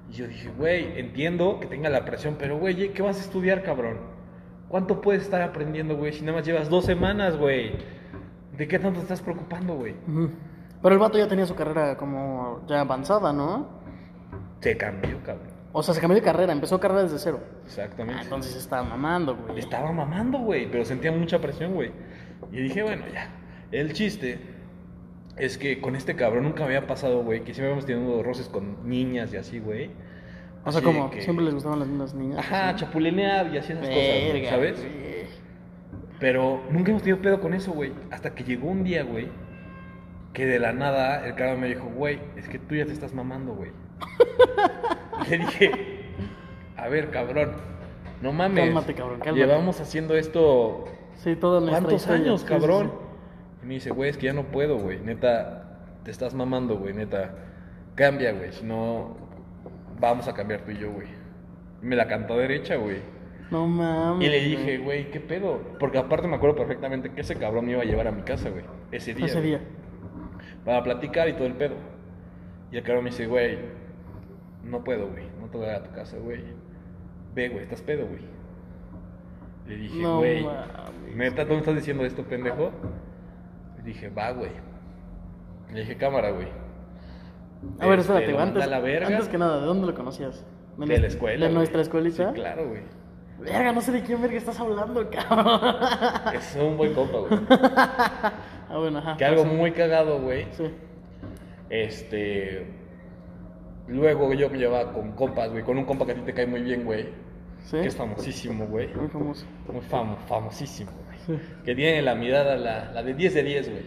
Y 0.09 0.13
yo 0.13 0.27
dije, 0.27 0.49
güey, 0.57 0.99
entiendo 0.99 1.59
que 1.59 1.67
tenga 1.67 1.89
la 1.89 2.05
presión, 2.05 2.35
pero, 2.39 2.57
güey, 2.57 2.93
¿qué 2.93 3.01
vas 3.01 3.17
a 3.17 3.21
estudiar, 3.21 3.63
cabrón? 3.63 3.97
¿Cuánto 4.69 5.01
puedes 5.01 5.23
estar 5.23 5.41
aprendiendo, 5.41 5.95
güey, 5.97 6.13
si 6.13 6.21
nada 6.21 6.37
más 6.37 6.47
llevas 6.47 6.69
dos 6.69 6.85
semanas, 6.85 7.37
güey? 7.37 7.73
¿De 8.57 8.67
qué 8.67 8.79
tanto 8.79 8.99
te 8.99 9.03
estás 9.03 9.21
preocupando, 9.21 9.75
güey? 9.75 9.93
Pero 10.83 10.93
el 10.93 10.99
vato 10.99 11.17
ya 11.17 11.27
tenía 11.27 11.45
su 11.47 11.55
carrera 11.55 11.97
como 11.97 12.61
ya 12.67 12.81
avanzada, 12.81 13.33
¿no? 13.33 13.67
Se 14.59 14.77
cambió, 14.77 15.17
cabrón. 15.23 15.47
O 15.71 15.81
sea, 15.81 15.95
se 15.95 16.01
cambió 16.01 16.15
de 16.15 16.21
carrera, 16.21 16.53
empezó 16.53 16.79
carrera 16.79 17.03
desde 17.03 17.17
cero. 17.17 17.39
Exactamente. 17.65 18.19
Ah, 18.19 18.23
entonces 18.23 18.55
estaba 18.55 18.83
mamando, 18.83 19.35
güey. 19.35 19.57
Estaba 19.59 19.91
mamando, 19.91 20.37
güey, 20.39 20.69
pero 20.69 20.85
sentía 20.85 21.11
mucha 21.11 21.39
presión, 21.41 21.73
güey. 21.73 21.91
Y 22.51 22.57
dije, 22.61 22.83
bueno, 22.83 23.05
ya. 23.11 23.29
El 23.71 23.93
chiste 23.93 24.39
es 25.37 25.57
que 25.57 25.81
con 25.81 25.95
este 25.95 26.15
cabrón 26.15 26.43
nunca 26.43 26.59
me 26.59 26.75
había 26.75 26.85
pasado, 26.85 27.23
güey, 27.23 27.39
que 27.39 27.53
siempre 27.53 27.67
habíamos 27.71 27.85
tenido 27.87 28.21
roces 28.21 28.49
con 28.49 28.87
niñas 28.87 29.33
y 29.33 29.37
así, 29.37 29.59
güey. 29.59 29.89
O 30.65 30.71
sea, 30.71 30.81
como 30.83 31.09
que- 31.09 31.21
siempre 31.21 31.43
les 31.45 31.55
gustaban 31.55 31.79
las 31.79 31.87
lindas 31.87 32.13
niñas. 32.13 32.39
Ajá, 32.39 32.69
así. 32.69 32.79
chapulinear 32.81 33.51
y 33.53 33.57
así 33.57 33.73
esas 33.73 33.87
cosas, 33.87 34.49
¿sabes? 34.49 34.77
güey. 34.79 35.23
Pero 36.19 36.61
nunca 36.69 36.91
hemos 36.91 37.03
tenido 37.03 37.21
pedo 37.21 37.41
con 37.41 37.53
eso, 37.53 37.71
güey. 37.71 37.91
Hasta 38.11 38.33
que 38.35 38.43
llegó 38.43 38.69
un 38.69 38.83
día, 38.83 39.03
güey, 39.03 39.27
que 40.33 40.45
de 40.45 40.59
la 40.59 40.73
nada 40.73 41.25
el 41.25 41.35
cabrón 41.35 41.61
me 41.61 41.67
dijo, 41.67 41.85
güey, 41.85 42.19
es 42.35 42.49
que 42.49 42.59
tú 42.59 42.75
ya 42.75 42.85
te 42.85 42.91
estás 42.91 43.13
mamando, 43.13 43.53
güey. 43.53 43.71
Le 45.29 45.37
dije, 45.37 45.71
a 46.75 46.89
ver, 46.89 47.11
cabrón, 47.11 47.53
no 48.21 48.33
mames. 48.33 48.65
Cálmate, 48.65 48.93
cabrón, 48.93 49.19
cálmate. 49.19 49.39
Llevamos 49.39 49.79
haciendo 49.79 50.15
esto 50.15 50.85
Sí, 51.15 51.35
toda 51.35 51.65
¿Cuántos 51.69 52.07
años, 52.07 52.41
Sí, 52.41 52.47
cabrón? 52.47 52.91
sí, 52.91 53.59
Y 53.63 53.65
me 53.65 53.73
dice, 53.75 53.91
güey, 53.91 54.09
es 54.09 54.17
que 54.17 54.25
ya 54.25 54.33
no 54.33 54.43
puedo, 54.43 54.77
güey. 54.77 54.99
Neta, 54.99 55.79
te 56.03 56.11
estás 56.11 56.33
mamando, 56.33 56.77
güey. 56.77 56.93
Neta, 56.93 57.35
cambia, 57.95 58.33
güey. 58.33 58.51
Si 58.51 58.65
no, 58.65 59.15
vamos 59.99 60.27
a 60.27 60.33
cambiar 60.33 60.61
tú 60.61 60.71
y 60.71 60.77
yo, 60.79 60.91
güey. 60.91 61.07
Y 61.81 61.85
me 61.85 61.95
la 61.95 62.07
cantó 62.07 62.37
derecha, 62.37 62.75
güey. 62.75 62.97
No 63.51 63.67
mames. 63.67 64.27
Y 64.27 64.29
le 64.29 64.39
dije, 64.41 64.77
güey. 64.79 65.11
¿qué 65.11 65.19
pedo? 65.19 65.61
Porque 65.79 65.97
aparte 65.97 66.27
me 66.27 66.35
acuerdo 66.35 66.55
perfectamente 66.55 67.11
que 67.11 67.21
ese 67.21 67.35
cabrón 67.35 67.65
me 67.65 67.73
iba 67.73 67.81
a 67.81 67.85
llevar 67.85 68.07
a 68.07 68.11
mi 68.11 68.23
casa, 68.23 68.49
güey. 68.49 68.65
Ese 68.91 69.13
día. 69.13 69.25
Ese 69.27 69.41
día. 69.41 69.61
Para 70.65 70.83
platicar 70.83 71.27
y 71.29 71.33
todo 71.33 71.45
el 71.47 71.53
pedo. 71.53 71.75
Y 72.71 72.77
el 72.77 72.83
cabrón 72.83 73.03
me 73.05 73.09
dice, 73.11 73.27
güey, 73.27 73.57
no 74.63 74.83
puedo, 74.83 75.07
güey. 75.09 75.25
No 75.39 75.47
te 75.47 75.57
voy 75.57 75.67
a 75.67 75.71
dar 75.73 75.81
a 75.81 75.83
tu 75.83 75.91
casa, 75.93 76.17
güey. 76.17 76.43
Ve, 77.35 77.49
güey, 77.49 77.63
estás 77.63 77.81
pedo, 77.81 78.05
güey. 78.07 78.21
Le 79.67 79.75
dije, 79.77 80.01
No 80.01 80.17
güey, 80.19 80.43
mames. 80.43 81.15
¿neta 81.15 81.45
tú 81.45 81.53
me 81.53 81.59
estás 81.59 81.75
diciendo 81.75 82.03
esto, 82.05 82.23
pendejo? 82.23 82.71
Le 83.77 83.83
dije, 83.83 84.09
va, 84.09 84.31
güey. 84.31 84.51
Le 85.71 85.79
dije, 85.81 85.97
cámara, 85.97 86.31
güey. 86.31 86.47
A 87.79 87.87
ver, 87.87 87.99
Este, 87.99 88.11
espérate, 88.13 88.33
mandé 88.37 88.59
antes, 88.59 88.67
la 88.69 88.79
verga. 88.79 89.07
antes 89.07 89.29
que 89.29 89.37
nada, 89.37 89.59
¿de 89.61 89.65
dónde 89.65 89.87
lo 89.87 89.93
conocías? 89.95 90.45
De 90.77 90.99
la 90.99 91.07
escuela. 91.07 91.47
¿De 91.47 91.53
nuestra 91.53 91.81
escuelita? 91.81 92.29
Sí, 92.29 92.33
claro, 92.35 92.67
güey. 92.67 92.81
Verga, 93.39 93.71
no 93.73 93.81
sé 93.81 93.91
de 93.91 94.01
quién 94.03 94.21
verga 94.21 94.37
estás 94.37 94.59
hablando, 94.59 95.09
cabrón. 95.29 95.75
Es 96.33 96.57
un 96.61 96.77
buen 96.77 96.93
compa, 96.93 97.17
güey. 97.19 97.39
ah, 98.73 98.79
bueno, 98.79 98.99
ajá. 98.99 99.17
Que 99.17 99.25
algo 99.25 99.45
muy 99.45 99.71
cagado, 99.71 100.19
güey. 100.19 100.47
Sí. 100.51 100.65
Este. 101.69 102.65
Luego 103.87 104.33
yo 104.33 104.49
me 104.49 104.57
llevaba 104.57 104.93
con 104.93 105.11
compas, 105.13 105.51
güey. 105.51 105.63
Con 105.63 105.77
un 105.77 105.85
compa 105.85 106.05
que 106.05 106.13
a 106.13 106.15
ti 106.15 106.21
te 106.21 106.33
cae 106.33 106.47
muy 106.47 106.61
bien, 106.61 106.83
güey. 106.85 107.07
Sí. 107.65 107.77
Que 107.77 107.87
es 107.87 107.95
famosísimo, 107.95 108.67
güey. 108.67 108.93
Muy 108.93 109.07
famoso. 109.07 109.45
Muy 109.71 109.81
famo, 109.81 110.17
famosísimo, 110.27 110.91
güey. 111.05 111.19
Sí. 111.25 111.45
Que 111.65 111.75
tiene 111.75 112.01
la 112.01 112.15
mirada, 112.15 112.55
la, 112.55 112.91
la 112.91 113.03
de 113.03 113.13
10 113.13 113.33
de 113.33 113.43
10, 113.43 113.69
güey. 113.69 113.83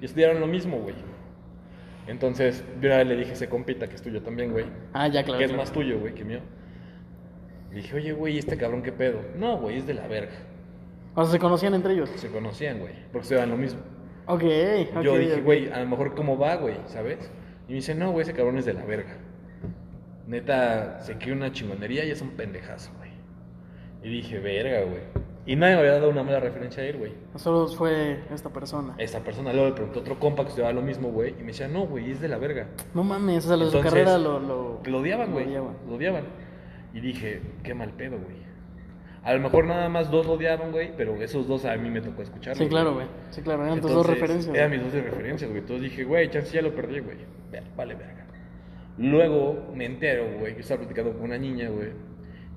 Y 0.00 0.04
estudiaron 0.04 0.40
lo 0.40 0.46
mismo, 0.46 0.78
güey. 0.78 0.94
Entonces, 2.06 2.64
yo 2.80 2.88
una 2.88 2.98
vez 2.98 3.06
le 3.06 3.16
dije 3.16 3.30
a 3.30 3.34
ese 3.34 3.48
compita 3.48 3.88
que 3.88 3.94
es 3.94 4.02
tuyo 4.02 4.22
también, 4.22 4.50
güey. 4.50 4.66
Ah, 4.92 5.06
ya, 5.08 5.22
claro. 5.22 5.38
que 5.38 5.44
es 5.44 5.52
más 5.52 5.70
tuyo, 5.70 6.00
güey, 6.00 6.14
que 6.14 6.24
mío. 6.24 6.40
Le 7.70 7.76
dije, 7.76 7.94
oye, 7.94 8.12
güey, 8.12 8.38
¿este 8.38 8.56
cabrón 8.56 8.82
qué 8.82 8.90
pedo? 8.90 9.20
No, 9.36 9.58
güey, 9.58 9.78
es 9.78 9.86
de 9.86 9.94
la 9.94 10.08
verga. 10.08 10.32
O 11.14 11.22
sea, 11.22 11.32
se 11.32 11.38
conocían 11.38 11.74
entre 11.74 11.92
ellos. 11.92 12.10
Se 12.16 12.28
conocían, 12.28 12.80
güey. 12.80 12.94
Porque 13.12 13.20
estudiaban 13.20 13.50
lo 13.50 13.56
mismo. 13.56 13.80
Ok, 14.32 14.42
ok. 14.96 15.02
Yo 15.02 15.16
dije, 15.18 15.40
güey, 15.40 15.70
a 15.70 15.80
lo 15.80 15.86
mejor 15.88 16.14
cómo 16.14 16.38
va, 16.38 16.56
güey, 16.56 16.76
¿sabes? 16.86 17.30
Y 17.68 17.72
me 17.72 17.76
dice, 17.76 17.94
no, 17.94 18.10
güey, 18.12 18.22
ese 18.22 18.32
cabrón 18.32 18.58
es 18.58 18.64
de 18.64 18.74
la 18.74 18.84
verga. 18.84 19.16
Neta, 20.26 21.00
se 21.00 21.16
quiere 21.16 21.32
una 21.32 21.52
chingonería 21.52 22.04
y 22.04 22.10
es 22.10 22.20
un 22.22 22.30
pendejazo, 22.30 22.90
güey. 22.98 23.10
Y 24.02 24.08
dije, 24.08 24.38
verga, 24.38 24.82
güey. 24.82 25.02
Y 25.46 25.56
nadie 25.56 25.74
me 25.74 25.80
había 25.80 25.92
dado 25.92 26.10
una 26.10 26.22
mala 26.22 26.38
referencia 26.38 26.82
a 26.82 26.86
él, 26.86 26.98
güey. 26.98 27.12
Solo 27.36 27.66
fue 27.68 28.20
esta 28.32 28.50
persona. 28.50 28.94
Esta 28.98 29.20
persona 29.20 29.52
luego 29.52 29.68
le 29.68 29.74
preguntó 29.74 30.00
otro 30.00 30.18
compa 30.20 30.42
que 30.44 30.50
estudiaba 30.50 30.72
lo 30.72 30.82
mismo, 30.82 31.10
güey. 31.10 31.30
Y 31.30 31.40
me 31.40 31.46
decía, 31.48 31.66
no, 31.66 31.86
güey, 31.86 32.10
es 32.10 32.20
de 32.20 32.28
la 32.28 32.38
verga. 32.38 32.68
No 32.94 33.02
mames, 33.02 33.44
o 33.46 33.48
sea, 33.48 33.56
los 33.56 33.72
de 33.72 33.78
su 33.78 33.84
carrera 33.84 34.18
lo, 34.18 34.38
lo, 34.38 34.80
Lo 34.84 34.98
odiaban, 34.98 35.32
güey. 35.32 35.46
odiaban. 35.46 35.76
Lo 35.88 35.94
odiaban. 35.96 36.24
Y 36.94 37.00
dije, 37.00 37.40
qué 37.64 37.74
mal 37.74 37.90
pedo, 37.94 38.18
güey. 38.18 38.36
A 39.22 39.34
lo 39.34 39.40
mejor 39.40 39.66
nada 39.66 39.88
más 39.88 40.10
dos 40.10 40.26
lo 40.26 40.32
odiaban, 40.32 40.72
güey, 40.72 40.96
pero 40.96 41.14
esos 41.22 41.46
dos 41.46 41.66
a 41.66 41.76
mí 41.76 41.90
me 41.90 42.00
tocó 42.00 42.22
escucharlos. 42.22 42.58
Sí, 42.58 42.68
claro, 42.68 42.94
güey. 42.94 43.06
Sí, 43.30 43.42
claro, 43.42 43.64
eran 43.64 43.80
tus 43.80 43.92
dos 43.92 44.06
referencias. 44.06 44.54
Eran 44.54 44.70
mis 44.70 44.82
dos 44.82 44.92
de 44.92 45.02
referencias, 45.02 45.50
güey. 45.50 45.60
Entonces 45.60 45.90
dije, 45.90 46.04
güey, 46.04 46.30
chance 46.30 46.54
ya 46.54 46.62
lo 46.62 46.74
perdí, 46.74 47.00
güey. 47.00 47.18
Ver, 47.52 47.64
Vale, 47.76 47.94
verga. 47.94 48.26
Luego 48.96 49.72
me 49.74 49.84
entero, 49.84 50.24
güey, 50.38 50.54
que 50.54 50.60
estaba 50.60 50.80
platicando 50.80 51.12
con 51.12 51.22
una 51.22 51.38
niña, 51.38 51.68
güey. 51.68 51.88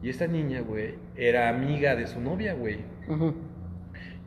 Y 0.01 0.09
esta 0.09 0.27
niña, 0.27 0.61
güey, 0.61 0.95
era 1.15 1.49
amiga 1.49 1.95
de 1.95 2.07
su 2.07 2.19
novia, 2.19 2.53
güey. 2.53 2.79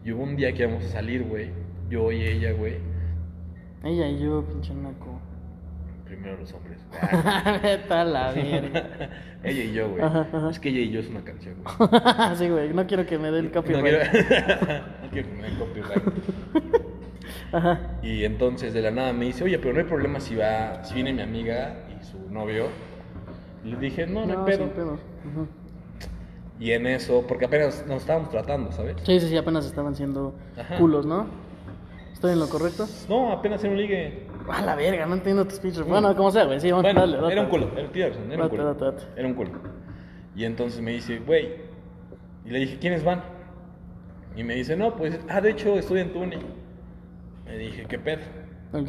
Y 0.05 0.13
hubo 0.13 0.23
un 0.23 0.37
día 0.37 0.53
que 0.53 0.63
íbamos 0.63 0.85
a 0.85 0.89
salir, 0.89 1.25
güey. 1.25 1.51
Yo 1.91 2.13
y 2.13 2.23
ella, 2.23 2.53
güey. 2.53 2.77
Ella 3.85 4.09
y 4.09 4.19
yo, 4.19 4.45
pinche 4.45 4.75
naco. 4.75 5.16
Primero 6.07 6.37
los 6.39 6.53
hombres. 6.53 6.79
Vete 7.63 8.05
la 8.05 8.33
verga. 8.33 9.11
ella 9.43 9.65
y 9.65 9.73
yo, 9.73 9.89
güey. 9.91 10.03
Ajá, 10.03 10.27
ajá. 10.33 10.51
Es 10.51 10.61
que 10.61 10.69
ella 10.69 10.81
y 10.81 10.91
yo 10.91 11.01
es 11.01 11.09
una 11.09 11.23
canción, 11.25 11.57
güey. 11.65 11.91
sí, 12.37 12.49
güey, 12.49 12.73
no 12.73 12.87
quiero 12.87 13.05
que 13.07 13.19
me 13.19 13.31
dé 13.33 13.41
el 13.41 13.47
No 13.47 13.53
copyright. 13.53 14.11
quiero, 14.11 14.23
no 15.03 15.11
quiero 15.11 15.29
que 15.29 15.35
me 15.35 15.43
den 15.43 15.57
copyright. 15.59 16.03
Ajá. 17.53 17.81
Y 18.03 18.25
entonces 18.25 18.73
de 18.73 18.83
la 18.83 18.91
nada 18.93 19.13
me 19.13 19.25
dice, 19.27 19.43
oye, 19.45 19.59
pero 19.59 19.73
no 19.75 19.81
hay 19.81 19.87
problema 19.87 20.21
si 20.21 20.37
va, 20.37 20.85
si 20.85 20.95
viene 20.95 21.13
mi 21.13 21.23
amiga 21.23 21.75
y 22.01 22.05
su 22.05 22.19
novio. 22.31 22.69
Y 23.65 23.71
le 23.73 23.77
dije, 23.79 24.07
no, 24.07 24.27
no, 24.27 24.41
hay 24.41 24.53
pedo. 24.53 24.65
sin 24.67 24.75
pedo. 24.75 24.93
Ujú. 24.93 25.49
Y 26.61 26.71
en 26.71 26.87
eso, 26.87 27.25
porque 27.27 27.47
apenas 27.47 27.85
nos 27.87 28.03
estábamos 28.03 28.31
tratando, 28.31 28.71
¿sabes? 28.73 28.97
Sí, 29.05 29.19
sí, 29.21 29.29
sí, 29.29 29.37
apenas 29.37 29.67
estaban 29.67 29.95
siendo 29.97 30.35
Ajá. 30.57 30.79
culos, 30.79 31.05
¿no? 31.05 31.27
¿Estoy 32.13 32.33
en 32.33 32.39
lo 32.39 32.49
correcto? 32.49 32.87
No, 33.09 33.31
apenas 33.33 33.63
era 33.63 33.73
un 33.73 33.79
ligue. 33.79 34.26
A 34.51 34.63
la 34.63 34.75
verga, 34.77 35.07
no 35.07 35.15
entiendo 35.15 35.45
tu 35.47 35.55
speech. 35.57 35.79
Bueno, 35.81 36.15
como 36.17 36.31
sea, 36.31 36.45
güey, 36.45 36.61
sí, 36.61 36.71
vamos 36.71 36.85
Bueno, 36.85 37.01
dale, 37.01 37.17
date. 37.19 37.33
era 37.33 37.43
un 37.43 37.49
culo, 37.49 37.71
era, 37.77 38.09
razón, 38.09 38.33
era 38.33 38.43
un 38.45 38.49
culo. 38.49 38.65
date, 38.65 38.85
date. 38.85 39.03
Era 39.17 39.29
un 39.29 39.35
culo. 39.35 39.51
Y 40.37 40.45
entonces 40.45 40.81
me 40.81 40.93
dice, 40.93 41.19
güey. 41.19 41.55
Y 42.45 42.51
le 42.51 42.59
dije, 42.61 42.79
¿quiénes 42.79 43.03
van? 43.05 43.23
Y 44.37 44.45
me 44.45 44.55
dice, 44.55 44.77
no, 44.77 44.95
pues, 44.97 45.19
ah, 45.29 45.41
de 45.41 45.51
hecho, 45.51 45.79
estoy 45.79 46.01
en 46.01 46.13
Tuni. 46.13 46.37
Me 47.47 47.57
dije, 47.59 47.87
¿qué 47.89 47.99
pedo? 47.99 48.21
Ok. 48.73 48.89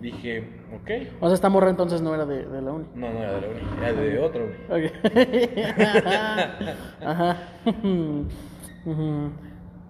Dije, 0.00 0.48
ok. 0.74 0.90
O 1.20 1.26
sea, 1.26 1.34
esta 1.34 1.48
morra 1.48 1.70
entonces 1.70 2.00
no 2.02 2.14
era 2.14 2.24
de, 2.26 2.46
de 2.46 2.62
la 2.62 2.72
uni. 2.72 2.86
No, 2.94 3.10
no 3.12 3.18
era 3.22 3.34
de 3.34 3.40
la 3.42 3.46
uni, 3.48 3.60
era 3.78 3.92
de 3.92 4.18
otro. 4.18 4.46
güey. 4.68 4.86
Ok. 4.86 4.92
Ajá. 7.04 7.36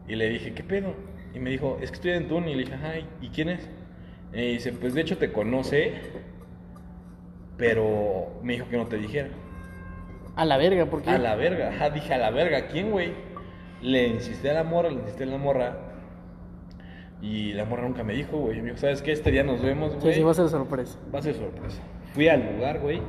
Y 0.09 0.17
le 0.17 0.29
dije, 0.29 0.53
¿qué 0.55 0.63
pedo? 0.65 0.95
Y 1.35 1.39
me 1.39 1.51
dijo, 1.51 1.79
es 1.81 1.91
que 1.91 1.95
estoy 1.97 2.11
en 2.13 2.29
Tuni. 2.29 2.53
Y 2.53 2.55
le 2.57 2.61
dije, 2.65 2.75
ajá, 2.75 2.99
¿y- 2.99 3.07
¿y 3.27 3.29
quién 3.31 3.49
es? 3.51 3.69
Y 4.33 4.53
dice, 4.53 4.73
pues 4.73 4.95
de 4.95 5.01
hecho 5.01 5.19
te 5.19 5.33
conoce, 5.33 5.95
pero 7.57 8.39
me 8.43 8.55
dijo 8.55 8.69
que 8.69 8.77
no 8.77 8.87
te 8.87 8.97
dijera. 8.97 9.29
A 10.37 10.45
la 10.45 10.57
verga, 10.57 10.87
¿por 10.87 11.03
qué? 11.03 11.11
A 11.11 11.19
la 11.19 11.35
verga, 11.35 11.71
ajá, 11.71 11.91
dije 11.91 12.15
a 12.15 12.19
la 12.19 12.31
verga, 12.31 12.69
¿quién, 12.69 12.91
güey? 12.91 13.13
Le 13.83 14.07
insistí 14.09 14.49
a 14.49 14.55
la 14.55 14.65
morra, 14.65 14.89
le 14.91 14.97
insistí 14.97 15.23
a 15.25 15.27
la 15.27 15.39
morra. 15.39 15.77
Y 17.21 17.53
la 17.53 17.65
morra 17.67 17.83
nunca 17.83 18.03
me 18.03 18.15
dijo, 18.15 18.39
güey. 18.39 18.59
Me 18.63 18.69
dijo, 18.69 18.79
¿sabes 18.79 19.03
qué? 19.03 19.13
Este 19.13 19.31
día 19.31 19.43
nos 19.43 19.61
vemos, 19.61 19.93
Sí, 19.95 19.99
güey. 20.01 20.15
sí, 20.15 20.23
va 20.23 20.31
a 20.31 20.35
ser 20.35 20.49
sorpresa. 20.49 20.99
Va 21.15 21.19
a 21.19 21.23
ser 21.23 21.35
sorpresa. 21.35 21.83
Fui 22.15 22.29
al 22.29 22.55
lugar, 22.55 22.79
güey. 22.81 23.03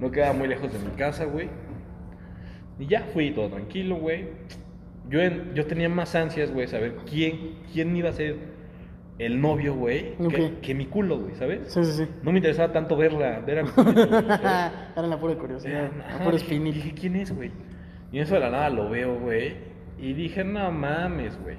No 0.00 0.10
quedaba 0.10 0.32
muy 0.32 0.48
lejos 0.48 0.72
de 0.72 0.78
mi 0.78 0.90
casa, 0.96 1.24
güey. 1.24 1.48
Y 2.78 2.86
ya 2.86 3.02
fui 3.12 3.32
todo 3.32 3.48
tranquilo, 3.50 3.96
güey. 3.96 4.28
Yo, 5.10 5.20
en- 5.20 5.54
yo 5.54 5.66
tenía 5.66 5.88
más 5.88 6.14
ansias, 6.14 6.50
güey, 6.52 6.66
saber 6.66 6.96
quién, 7.08 7.56
quién 7.72 7.94
iba 7.96 8.08
a 8.08 8.12
ser 8.12 8.36
el 9.18 9.40
novio, 9.40 9.74
güey, 9.74 10.14
que, 10.16 10.26
Ok. 10.26 10.60
que 10.60 10.74
mi 10.74 10.86
culo, 10.86 11.18
güey, 11.18 11.34
¿sabes? 11.36 11.72
Sí, 11.72 11.82
sí, 11.84 12.04
sí. 12.04 12.08
No 12.22 12.32
me 12.32 12.38
interesaba 12.38 12.72
tanto 12.72 12.96
verla, 12.96 13.40
ver 13.40 13.60
a 13.60 13.62
mi 13.62 13.68
¿sabes? 13.70 13.96
Era 14.96 15.06
la 15.06 15.18
pura 15.18 15.34
curiosidad, 15.36 15.90
la 15.96 16.24
pura 16.24 16.36
espinita. 16.36 16.76
dije, 16.76 16.92
¿quién 16.94 17.16
es, 17.16 17.34
güey? 17.34 17.50
Y 18.12 18.18
eso 18.18 18.34
de 18.34 18.40
la 18.40 18.50
nada 18.50 18.70
lo 18.70 18.90
veo, 18.90 19.18
güey. 19.18 19.54
Y 19.98 20.12
dije, 20.12 20.44
no 20.44 20.70
mames, 20.70 21.38
güey. 21.42 21.56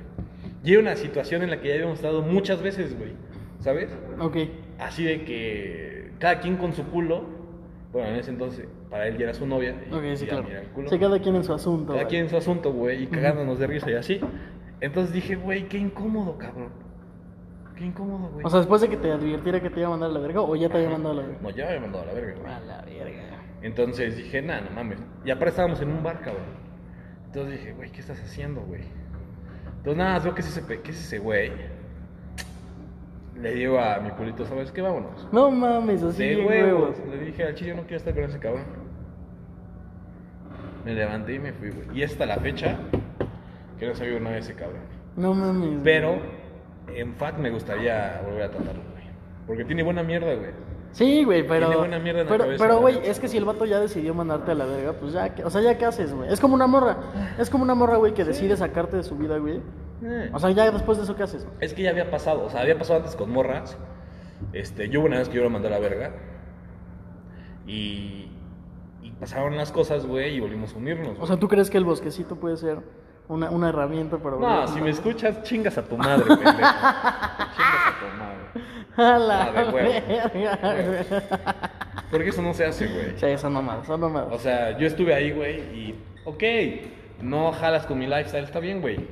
Y 0.64 0.74
era 0.74 0.82
una 0.82 0.96
situación 0.96 1.42
en 1.44 1.50
la 1.50 1.60
que 1.60 1.70
ya 1.70 1.74
habíamos 1.76 1.96
estado 1.98 2.22
muchas 2.22 2.62
veces, 2.62 2.98
güey. 2.98 3.12
¿Sabes? 3.60 3.90
Ok. 4.20 4.38
Así 4.80 5.04
de 5.04 5.24
que 5.26 6.12
cada 6.20 6.40
quien 6.40 6.58
con 6.58 6.74
su 6.74 6.84
culo. 6.86 7.26
Bueno, 7.92 8.10
en 8.10 8.16
ese 8.18 8.30
entonces, 8.32 8.68
para 8.92 9.08
él 9.08 9.18
ya 9.18 9.24
era 9.26 9.34
su 9.34 9.48
novia. 9.48 9.76
y 9.90 9.94
Ok, 9.94 10.04
sí, 10.16 10.26
claro. 10.28 10.44
mira 10.44 10.62
el 10.62 10.68
culo. 10.68 10.90
Sí, 10.90 11.00
cada 11.00 11.20
quien 11.20 11.36
en 11.38 11.44
su 11.44 11.54
asunto. 11.54 11.94
Cada 11.94 12.06
quien 12.06 12.24
en 12.26 12.30
su 12.30 12.38
asunto, 12.38 12.72
güey. 12.72 13.04
Y 13.04 13.08
cagándonos 13.08 13.58
de 13.60 13.66
risa 13.68 13.90
y 13.90 13.96
así. 13.96 14.20
Entonces 14.82 15.14
dije, 15.14 15.36
güey, 15.36 15.68
qué 15.68 15.78
incómodo, 15.80 16.38
cabrón. 16.38 16.70
Qué 17.78 17.86
incómodo, 17.86 18.30
güey. 18.34 18.46
O 18.46 18.50
sea, 18.50 18.60
después 18.60 18.82
de 18.82 18.90
que 18.90 18.98
te 18.98 19.12
advirtiera 19.12 19.62
que 19.62 19.70
te 19.70 19.80
iba 19.80 19.88
a 19.88 19.92
mandar 19.92 20.10
a 20.10 20.14
la 20.14 20.20
verga, 20.20 20.42
o 20.42 20.56
ya 20.56 20.68
te 20.70 20.78
había 20.78 20.90
mandado 20.90 21.14
a 21.20 21.22
la 21.22 21.28
verga. 21.28 21.40
no, 21.42 21.50
ya 21.52 21.64
me 21.66 21.70
había 21.70 21.82
mandado 21.82 22.04
a 22.04 22.08
la 22.08 22.14
verga, 22.14 22.36
güey. 22.40 22.52
A 22.54 22.60
la 22.60 22.82
verga. 22.82 23.44
Entonces 23.62 24.18
dije, 24.18 24.42
nah, 24.42 24.62
no 24.62 24.72
mames. 24.72 25.00
Y 25.26 25.30
aparte 25.32 25.50
estábamos 25.50 25.82
en 25.82 25.90
un 25.90 26.02
bar, 26.04 26.20
cabrón. 26.22 26.44
Entonces 27.28 27.60
dije, 27.60 27.74
güey, 27.74 27.92
¿qué 27.92 28.00
estás 28.00 28.20
haciendo, 28.22 28.62
güey? 28.62 28.82
Entonces 29.78 29.98
nada, 29.98 30.20
veo 30.20 30.34
que 30.34 30.42
es 30.42 30.48
ese, 30.58 30.66
que 30.82 30.92
es 30.92 31.00
ese 31.00 31.20
güey. 31.20 31.52
Le 33.36 33.52
digo 33.54 33.80
a 33.80 34.00
mi 34.00 34.10
culito, 34.12 34.46
¿sabes 34.46 34.72
qué? 34.72 34.82
Vámonos. 34.82 35.28
No 35.32 35.52
mames, 35.52 36.02
así 36.02 36.24
De 36.24 36.36
bien 36.36 36.48
huevos. 36.48 36.98
huevos. 36.98 37.16
Le 37.16 37.26
dije 37.26 37.44
al 37.44 37.54
chile, 37.54 37.76
no 37.76 37.82
quiero 37.84 37.98
estar 37.98 38.14
con 38.16 38.24
ese 38.24 38.40
cabrón. 38.40 38.64
Me 40.84 40.94
levanté 40.94 41.36
y 41.36 41.40
me 41.40 41.54
fui, 41.54 41.70
güey. 41.70 42.00
Y 42.00 42.04
hasta 42.04 42.26
la 42.26 42.38
fecha, 42.38 42.78
que 43.78 43.88
no 43.88 43.94
sabía 43.94 44.18
una 44.18 44.32
de 44.32 44.40
ese 44.40 44.56
cabrón. 44.56 44.82
No 45.16 45.34
mames. 45.34 45.70
güey. 45.70 45.84
Pero, 45.84 46.20
en 46.94 47.16
fact, 47.16 47.38
me 47.40 47.50
gustaría 47.50 48.22
volver 48.26 48.44
a 48.44 48.50
tratarlo, 48.52 48.82
güey. 48.92 49.04
Porque 49.46 49.66
tiene 49.66 49.84
buena 49.84 50.04
mierda, 50.04 50.34
güey. 50.36 50.52
Sí, 50.92 51.24
güey, 51.24 51.46
pero. 51.48 51.68
Tiene 51.68 51.78
buena 51.80 52.00
mierda 52.00 52.22
en 52.22 52.26
la 52.28 52.32
pero, 52.32 52.44
cabeza, 52.46 52.64
pero, 52.64 52.76
la 52.76 52.80
güey, 52.82 53.00
es 53.08 53.20
que 53.20 53.28
si 53.28 53.38
el 53.38 53.46
vato 53.46 53.66
ya 53.66 53.80
decidió 53.80 54.14
mandarte 54.14 54.52
a 54.52 54.56
la 54.56 54.66
verga, 54.66 54.94
pues 54.94 55.14
ya. 55.14 55.34
que- 55.36 55.44
O 55.44 55.50
sea, 55.50 55.62
ya 55.62 55.78
qué 55.78 55.86
haces, 55.86 56.14
güey. 56.14 56.32
Es 56.32 56.40
como 56.40 56.56
una 56.56 56.66
morra. 56.68 56.98
Es 57.38 57.50
como 57.50 57.64
una 57.64 57.76
morra, 57.76 57.98
güey, 57.98 58.14
que 58.14 58.24
decide 58.24 58.56
sacarte 58.58 58.98
de 58.98 59.04
su 59.04 59.16
vida, 59.18 59.38
güey. 59.38 59.62
Eh. 60.04 60.30
O 60.34 60.40
sea, 60.40 60.50
ya 60.52 60.70
después 60.72 60.98
de 60.98 61.04
eso, 61.04 61.16
¿qué 61.16 61.24
haces? 61.24 61.44
güey? 61.46 61.58
Es 61.60 61.74
que 61.74 61.84
ya 61.84 61.90
había 61.92 62.10
pasado, 62.10 62.46
o 62.46 62.50
sea, 62.50 62.62
había 62.62 62.78
pasado 62.78 63.00
antes 63.00 63.16
con 63.16 63.30
morras. 63.32 63.78
Este, 64.54 64.90
yo 64.90 65.00
hubo 65.00 65.08
una 65.08 65.18
vez 65.20 65.30
que 65.30 65.38
yo 65.38 65.44
lo 65.44 65.50
mandé 65.50 65.68
a 65.68 65.72
la 65.72 65.80
verga. 65.80 66.12
Y, 67.66 68.32
y 69.02 69.12
pasaron 69.20 69.58
las 69.58 69.72
cosas, 69.72 70.06
güey, 70.06 70.36
y 70.36 70.40
volvimos 70.40 70.74
a 70.74 70.78
unirnos. 70.78 71.18
O 71.20 71.28
sea, 71.28 71.38
¿tú 71.38 71.48
crees 71.48 71.70
que 71.70 71.78
el 71.78 71.86
bosquecito 71.86 72.36
puede 72.38 72.58
ser 72.58 72.80
una, 73.30 73.50
una 73.50 73.70
herramienta 73.70 74.18
para 74.18 74.36
volver 74.36 74.50
no, 74.52 74.68
si 74.68 74.82
me 74.82 74.90
escuchas, 74.90 75.44
chingas 75.44 75.78
a 75.78 75.84
tu 75.84 75.98
madre, 75.98 76.24
pendejo. 76.26 76.52
chingas 76.54 76.68
a 76.68 77.94
tu 78.00 78.18
madre. 78.18 78.38
A 78.98 79.20
la 79.20 79.44
Ah, 79.44 79.52
de 79.52 79.64
huevo. 79.72 79.90
verga, 80.34 80.74
güey. 80.74 81.22
Porque 82.10 82.30
eso 82.30 82.42
no 82.42 82.54
se 82.56 82.66
hace, 82.66 82.88
güey. 82.88 83.14
Sí, 83.18 83.38
son 83.38 83.54
mamadas, 83.54 83.86
son 83.86 84.00
mamadas. 84.00 84.30
O 84.32 84.40
sea, 84.40 84.76
yo 84.78 84.88
estuve 84.88 85.14
ahí, 85.14 85.32
güey, 85.32 85.60
y. 85.60 86.04
Ok, 86.26 86.44
no 87.22 87.52
jalas 87.52 87.86
con 87.86 88.00
mi 88.00 88.08
lifestyle, 88.08 88.44
está 88.44 88.60
bien, 88.60 88.82
güey. 88.82 89.08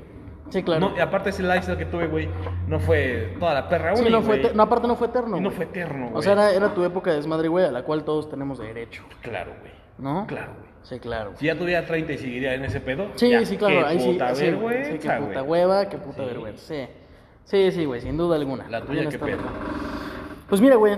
Sí, 0.49 0.63
claro. 0.63 0.89
No, 0.89 0.97
y 0.97 0.99
aparte, 1.01 1.29
ese 1.29 1.43
lifestyle 1.43 1.77
que 1.77 1.85
tuve, 1.85 2.07
güey, 2.07 2.27
no 2.67 2.79
fue 2.79 3.35
toda 3.39 3.53
la 3.53 3.69
perra 3.69 3.95
sí, 3.95 4.01
uni, 4.01 4.11
no 4.11 4.21
fue 4.23 4.39
güey. 4.41 4.55
no, 4.55 4.63
aparte 4.63 4.87
no 4.87 4.95
fue 4.95 5.07
eterno. 5.07 5.37
Y 5.37 5.41
no 5.41 5.49
güey. 5.49 5.55
fue 5.55 5.65
eterno, 5.65 6.05
güey. 6.07 6.17
O 6.17 6.21
sea, 6.23 6.33
era, 6.33 6.51
era 6.51 6.73
tu 6.73 6.83
época 6.83 7.11
de 7.11 7.17
desmadre, 7.17 7.47
güey, 7.47 7.65
a 7.65 7.71
la 7.71 7.83
cual 7.83 8.03
todos 8.03 8.27
tenemos 8.29 8.57
derecho, 8.57 9.03
Claro, 9.21 9.51
güey. 9.59 9.71
¿no? 9.99 10.25
Claro, 10.25 10.53
güey. 10.57 10.69
Sí, 10.85 10.99
claro. 10.99 11.33
Si 11.37 11.45
ya 11.47 11.57
tuviera 11.57 11.85
30 11.85 12.13
y 12.13 12.17
seguiría 12.17 12.53
en 12.53 12.63
ese 12.63 12.79
pedo. 12.79 13.07
Sí, 13.15 13.29
ya, 13.29 13.43
sí, 13.45 13.57
claro. 13.57 13.79
Qué 13.79 13.85
Ahí 13.85 13.99
sí, 13.99 14.11
puta 14.13 14.35
sí, 14.35 14.43
vergüenza, 14.45 14.91
Sí, 14.91 14.99
qué 14.99 15.09
puta 15.09 15.43
hueva, 15.43 15.89
qué 15.89 15.97
puta 15.97 16.17
Sí. 16.23 16.25
vergüenza. 16.25 16.63
Sí. 16.65 16.87
Sí, 17.45 17.71
sí, 17.71 17.85
güey, 17.85 18.01
sin 18.01 18.17
duda 18.17 18.35
alguna. 18.35 18.67
La 18.69 18.81
tuya, 18.81 19.07
qué 19.09 19.17
pedo. 19.19 19.39
Pues 20.47 20.61
mira, 20.61 20.75
güey, 20.75 20.95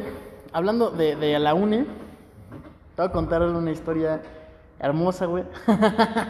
hablando 0.52 0.90
de, 0.92 1.16
de 1.16 1.40
la 1.40 1.54
uni, 1.54 1.78
te 1.84 3.02
voy 3.02 3.06
a 3.08 3.12
contar 3.12 3.42
una 3.44 3.72
historia 3.72 4.22
hermosa, 4.80 5.26
güey, 5.26 5.44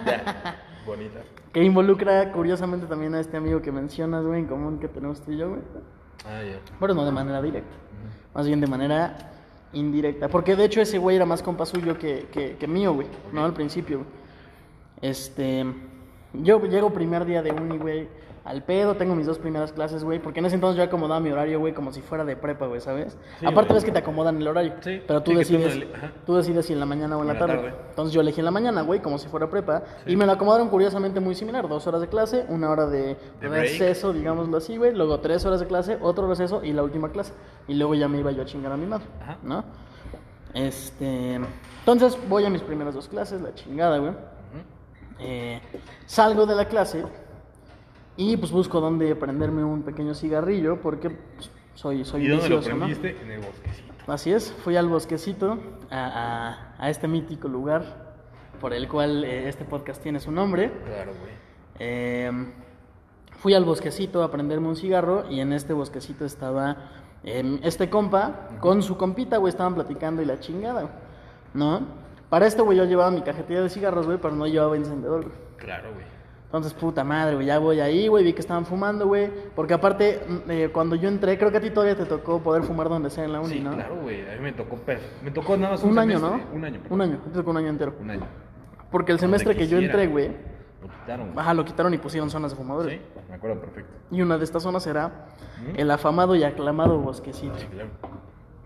Ya, 0.06 0.56
bonita. 0.86 1.20
que 1.52 1.64
involucra 1.64 2.32
curiosamente 2.32 2.86
también 2.88 3.14
a 3.16 3.20
este 3.20 3.38
amigo 3.38 3.62
que 3.62 3.72
mencionas, 3.72 4.24
güey, 4.24 4.40
en 4.42 4.46
común 4.48 4.80
que 4.80 4.88
tenemos 4.88 5.22
tú 5.22 5.32
y 5.32 5.38
yo, 5.38 5.50
güey. 5.50 5.62
Ah, 6.26 6.42
ya. 6.44 6.60
Pero 6.80 6.94
no 6.94 7.06
de 7.06 7.12
manera 7.12 7.42
directa, 7.42 7.76
más 8.34 8.46
bien 8.48 8.62
de 8.62 8.68
manera 8.68 9.16
indirecta. 9.74 10.28
Porque 10.28 10.56
de 10.56 10.66
hecho 10.66 10.82
ese 10.82 10.98
güey 10.98 11.16
era 11.16 11.26
más 11.26 11.42
compa 11.42 11.66
suyo 11.66 11.98
que, 11.98 12.28
que, 12.32 12.56
que 12.58 12.68
mío, 12.68 12.94
güey, 12.94 13.08
no 13.32 13.44
al 13.44 13.54
principio, 13.54 14.00
güey. 14.00 14.10
Este. 15.02 15.66
Yo 16.34 16.62
llego 16.66 16.92
primer 16.92 17.26
día 17.26 17.42
de 17.42 17.52
uni, 17.52 17.78
güey, 17.78 18.08
al 18.48 18.64
pedo, 18.64 18.96
tengo 18.96 19.14
mis 19.14 19.28
dos 19.28 19.40
primeras 19.40 19.74
clases, 19.74 20.06
güey, 20.06 20.20
porque 20.20 20.40
en 20.40 20.46
ese 20.46 20.56
entonces 20.56 20.78
yo 20.78 20.84
acomodaba 20.84 21.20
mi 21.20 21.30
horario, 21.30 21.60
güey, 21.60 21.74
como 21.74 21.92
si 21.92 22.02
fuera 22.02 22.24
de 22.24 22.38
prepa, 22.38 22.66
güey, 22.66 22.80
¿sabes? 22.80 23.18
Sí, 23.42 23.46
Aparte 23.46 23.74
ves 23.74 23.84
que 23.84 23.92
te 23.92 24.00
acomodan 24.00 24.38
el 24.38 24.48
horario, 24.48 24.74
Sí, 24.80 25.02
pero 25.06 25.22
tú 25.22 25.32
sí, 25.32 25.36
tú 25.36 25.40
decides, 25.40 25.78
no 25.80 25.86
tú 26.26 26.36
decides 26.38 26.66
si 26.66 26.72
en 26.72 26.80
la 26.80 26.86
mañana 26.86 27.18
o 27.18 27.22
en 27.22 27.28
la, 27.28 27.34
En 27.34 27.40
la 27.40 27.46
tarde. 27.46 27.70
tarde. 27.70 27.76
Entonces 27.90 28.14
yo 28.14 28.22
elegí 28.22 28.40
en 28.40 28.46
la 28.46 28.52
mañana, 28.52 28.84
güey, 28.84 29.02
como 29.02 29.18
si 29.18 29.28
fuera 29.28 29.50
prepa, 29.50 29.84
y 30.06 30.16
me 30.16 30.26
lo 30.26 30.32
acomodaron 30.32 30.70
curiosamente 30.70 31.20
muy 31.20 31.36
similar, 31.36 31.68
dos 31.68 31.88
horas 31.88 32.00
de 32.00 32.08
clase, 32.08 32.46
una 32.48 32.70
hora 32.70 32.86
de, 32.86 33.18
receso, 33.42 34.14
digámoslo 34.14 34.56
así, 34.56 34.78
güey, 34.78 34.96
luego 34.96 35.20
tres 35.20 35.46
horas 35.46 35.60
de 35.60 35.68
clase, 35.68 35.98
otro 36.02 36.30
receso 36.30 36.64
y 36.64 36.72
la 36.72 36.84
última 36.84 37.10
clase, 37.10 37.34
y 37.68 37.74
luego 37.74 37.96
ya 37.96 38.08
me 38.08 38.20
iba 38.20 38.32
yo 38.32 38.44
a 38.44 38.46
chingar 38.46 38.72
a 38.72 38.78
mi 38.78 38.86
madre, 38.86 39.08
Ajá. 39.22 39.38
¿no? 39.44 39.66
Este, 40.54 41.36
entonces 41.80 42.18
voy 42.30 42.46
a 42.46 42.50
mis 42.50 42.62
primeras 42.62 42.96
dos 42.96 43.10
clases, 43.10 43.42
la 43.42 43.54
chingada, 43.54 43.98
güey. 43.98 44.14
Eh, 45.20 45.60
salgo 46.06 46.46
de 46.46 46.56
la 46.56 46.66
clase 46.66 47.04
y 48.18 48.36
pues 48.38 48.52
busco 48.52 48.82
dónde 48.82 49.16
prenderme 49.16 49.64
un 49.64 49.84
pequeño 49.84 50.14
cigarrillo 50.14 50.82
porque 50.82 51.12
pues, 51.12 51.50
soy, 51.76 52.04
soy 52.04 52.26
¿Y 52.26 52.28
dónde 52.30 52.50
lo 52.50 52.58
vicioso, 52.58 52.78
¿no? 52.78 52.86
prendiste? 52.86 53.22
En 53.22 53.32
el 53.32 53.40
bosquecito. 53.42 53.94
Así 54.08 54.32
es, 54.34 54.52
fui 54.64 54.76
al 54.78 54.88
bosquecito, 54.88 55.58
a, 55.92 56.06
a- 56.78 56.84
a 56.84 56.90
este 56.90 57.08
mítico 57.08 57.48
lugar 57.48 58.16
por 58.62 58.74
el 58.74 58.88
cual 58.88 59.24
eh, 59.24 59.48
este 59.50 59.66
podcast 59.66 60.02
tiene 60.02 60.20
su 60.20 60.32
nombre. 60.32 60.72
Claro, 60.86 61.12
güey. 61.20 61.32
Eh, 61.80 62.32
fui 63.38 63.54
al 63.54 63.66
bosquecito 63.66 64.24
a 64.24 64.32
prenderme 64.32 64.68
un 64.70 64.76
cigarro 64.76 65.30
y 65.30 65.40
en 65.42 65.54
este 65.54 65.74
bosquecito 65.74 66.26
estaba 66.26 66.78
eh, 67.24 67.60
este 67.64 67.90
compa 67.90 68.50
con 68.60 68.82
su 68.82 68.98
compita, 68.98 69.38
güey, 69.38 69.52
estaban 69.52 69.76
platicando 69.76 70.22
y 70.22 70.26
la 70.26 70.40
chingada, 70.40 70.82
güey, 70.82 70.94
¿no? 71.54 71.82
Para 72.30 72.48
esto, 72.48 72.64
güey, 72.66 72.78
yo 72.78 72.86
llevaba 72.86 73.12
mi 73.12 73.22
cajetilla 73.22 73.62
de 73.62 73.70
cigarros, 73.70 74.06
güey, 74.06 74.18
pero 74.18 74.36
no 74.36 74.48
llevaba 74.48 74.76
encendedor, 74.76 75.24
güey. 75.26 75.36
Claro, 75.58 75.94
güey. 75.94 76.06
Entonces, 76.48 76.74
puta 76.74 77.04
madre, 77.04 77.36
güey, 77.36 77.46
ya 77.48 77.60
voy 77.60 77.82
ahí, 77.82 78.08
güey, 78.08 78.24
vi 78.24 78.32
que 78.32 78.40
estaban 78.40 78.66
fumando, 78.66 79.06
güey. 79.06 79.30
Porque 79.54 79.74
aparte, 79.74 80.22
mm, 80.28 80.50
eh, 80.52 80.70
cuando 80.72 80.96
yo 80.96 81.10
entré, 81.10 81.38
creo 81.38 81.52
que 81.52 81.58
a 81.58 81.62
ti 81.62 81.72
todavía 81.72 81.96
te 81.98 82.06
tocó 82.06 82.40
poder 82.42 82.64
fumar 82.64 82.88
donde 82.88 83.10
sea 83.10 83.26
en 83.26 83.34
la 83.34 83.42
uni, 83.42 83.56
Sí, 83.56 83.60
¿no? 83.60 83.74
claro, 83.74 83.98
güey. 84.02 84.22
A 84.30 84.36
mí 84.36 84.40
me 84.42 84.54
tocó. 84.54 84.78
Me 85.24 85.32
tocó 85.32 85.58
nada 85.58 85.74
más 85.74 85.84
un, 85.84 85.92
Un 85.92 86.00
año, 86.00 86.20
¿no? 86.20 86.40
Un 86.54 86.64
año. 86.64 86.80
Un 86.90 87.02
año, 87.02 87.18
te 87.26 87.30
tocó 87.32 87.52
un 87.52 87.58
año 87.58 87.68
entero. 87.68 87.94
Un 88.00 88.10
año. 88.12 88.26
Porque 88.90 89.12
el 89.12 89.20
semestre 89.20 89.58
que 89.58 89.68
yo 89.68 89.78
entré, 89.78 90.08
güey, 90.08 90.30
Lo 90.82 90.88
quitaron. 90.88 91.38
ajá, 91.38 91.54
lo 91.54 91.66
quitaron 91.66 91.94
y 91.94 91.98
pusieron 91.98 92.30
zonas 92.30 92.52
de 92.52 92.58
fumadores. 92.58 92.94
Sí, 92.94 93.22
me 93.30 93.36
acuerdo 93.36 93.60
perfecto. 93.60 93.92
Y 94.12 94.22
una 94.22 94.38
de 94.38 94.46
estas 94.46 94.64
zonas 94.64 94.88
era 94.88 95.26
el 95.76 95.92
afamado 95.92 96.34
y 96.34 96.46
aclamado 96.46 96.98
bosquecito. 97.00 97.58
Sí, 97.58 97.66
claro. 97.66 97.90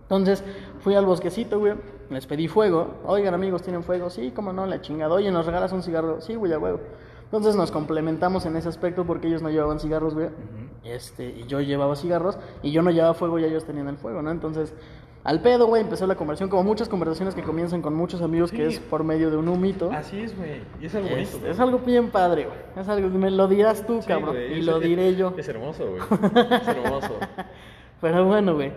Entonces 0.04 0.44
fui 0.82 0.94
al 0.94 1.06
bosquecito, 1.08 1.58
güey, 1.58 1.74
les 2.12 2.28
pedí 2.28 2.48
fuego. 2.48 3.00
Oigan, 3.06 3.34
amigos, 3.34 3.64
¿tienen 3.64 3.82
fuego? 3.84 4.12
Sí, 4.12 4.32
cómo 4.36 4.54
no, 4.54 4.68
la 4.68 4.82
chingada. 4.82 5.14
Oye, 5.16 5.32
¿nos 5.32 5.48
regalas 5.48 5.72
un 5.72 5.82
cigarro? 5.82 6.22
Sí, 6.22 6.36
güey, 6.36 6.54
a 6.54 6.60
huevo. 6.60 6.80
Entonces 7.32 7.56
nos 7.56 7.72
complementamos 7.72 8.46
en 8.46 8.58
ese 8.58 8.68
aspecto 8.68 9.06
porque 9.06 9.28
ellos 9.28 9.42
no 9.42 9.50
llevaban 9.50 9.80
cigarros, 9.80 10.14
güey. 10.14 10.28
este, 10.84 11.30
y 11.30 11.46
yo 11.48 11.62
llevaba 11.62 11.96
cigarros 11.96 12.38
y 12.62 12.72
yo 12.72 12.82
no 12.82 12.92
llevaba 12.92 13.14
fuego 13.14 13.40
y 13.40 13.46
ellos 13.46 13.64
tenían 13.66 13.88
el 13.88 13.98
fuego, 13.98 14.22
¿no? 14.22 14.32
Entonces, 14.32 14.74
al 15.24 15.40
pedo, 15.42 15.68
güey, 15.68 15.82
empezó 15.84 16.08
la 16.08 16.16
conversación, 16.16 16.50
como 16.50 16.64
muchas 16.64 16.90
conversaciones 16.90 17.34
que 17.36 17.44
comienzan 17.44 17.82
con 17.82 17.94
muos 17.94 18.20
amigos, 18.22 18.52
que 18.52 18.66
es 18.68 18.80
por 18.80 19.04
medio 19.06 19.30
de 19.30 19.38
un 19.38 19.48
humito. 19.48 19.92
Así 19.94 20.20
es, 20.20 20.36
güey. 20.36 20.62
Y 20.82 20.88
es 20.88 20.96
algo 20.96 21.10
bonito. 21.10 21.30
Es, 21.30 21.40
güey. 21.40 21.52
es 21.52 21.60
algo 21.60 21.78
bien 21.80 22.10
padre, 22.10 22.46
güey. 22.48 22.58
Es 22.76 22.90
algo, 22.90 23.08
me 23.10 23.30
lo 23.32 23.48
dirás 23.48 23.86
tú, 23.86 24.02
Sí, 24.02 24.08
cabrón, 24.08 24.36
y 24.36 24.62
lo 24.64 24.78
es- 24.78 24.84
diré 24.84 25.16
yo. 25.16 25.34
Es 25.38 25.48
hermoso, 25.48 25.86
güey. 25.90 26.02
Es 26.62 26.68
hermoso. 26.68 27.18
Pero 28.02 28.26
bueno, 28.26 28.56
güey. 28.56 28.74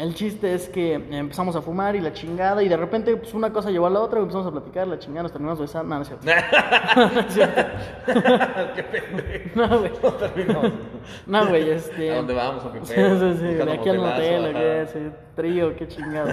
El 0.00 0.14
chiste 0.14 0.54
es 0.54 0.70
que 0.70 0.94
empezamos 0.94 1.54
a 1.56 1.60
fumar 1.60 1.94
y 1.94 2.00
la 2.00 2.14
chingada, 2.14 2.62
y 2.62 2.68
de 2.70 2.76
repente, 2.78 3.14
pues 3.18 3.34
una 3.34 3.52
cosa 3.52 3.70
llevó 3.70 3.86
a 3.86 3.90
la 3.90 4.00
otra, 4.00 4.18
y 4.18 4.22
empezamos 4.22 4.46
a 4.46 4.50
platicar, 4.50 4.88
la 4.88 4.98
chingada, 4.98 5.24
nos 5.24 5.32
terminamos 5.32 5.60
besando. 5.60 5.90
No, 5.90 5.96
no 5.96 7.20
es 7.20 7.34
cierto. 7.34 7.60
Qué 8.74 8.82
pendejo. 8.82 9.50
No, 9.54 9.78
güey. 9.78 9.92
No 10.02 10.12
terminamos. 10.14 10.72
No, 11.26 11.46
güey, 11.48 11.70
este. 11.70 12.12
¿A 12.12 12.16
dónde 12.16 12.32
vamos? 12.32 12.64
¿A 12.64 12.72
qué 12.72 12.80
Sí, 12.80 12.94
sí, 12.94 13.34
sí, 13.40 13.54
de 13.54 13.72
aquí 13.72 13.88
al. 13.90 13.98
¿o 13.98 14.52
qué? 14.54 14.88
Sí, 14.90 14.98
trío, 15.36 15.76
qué 15.76 15.86
chingado. 15.86 16.32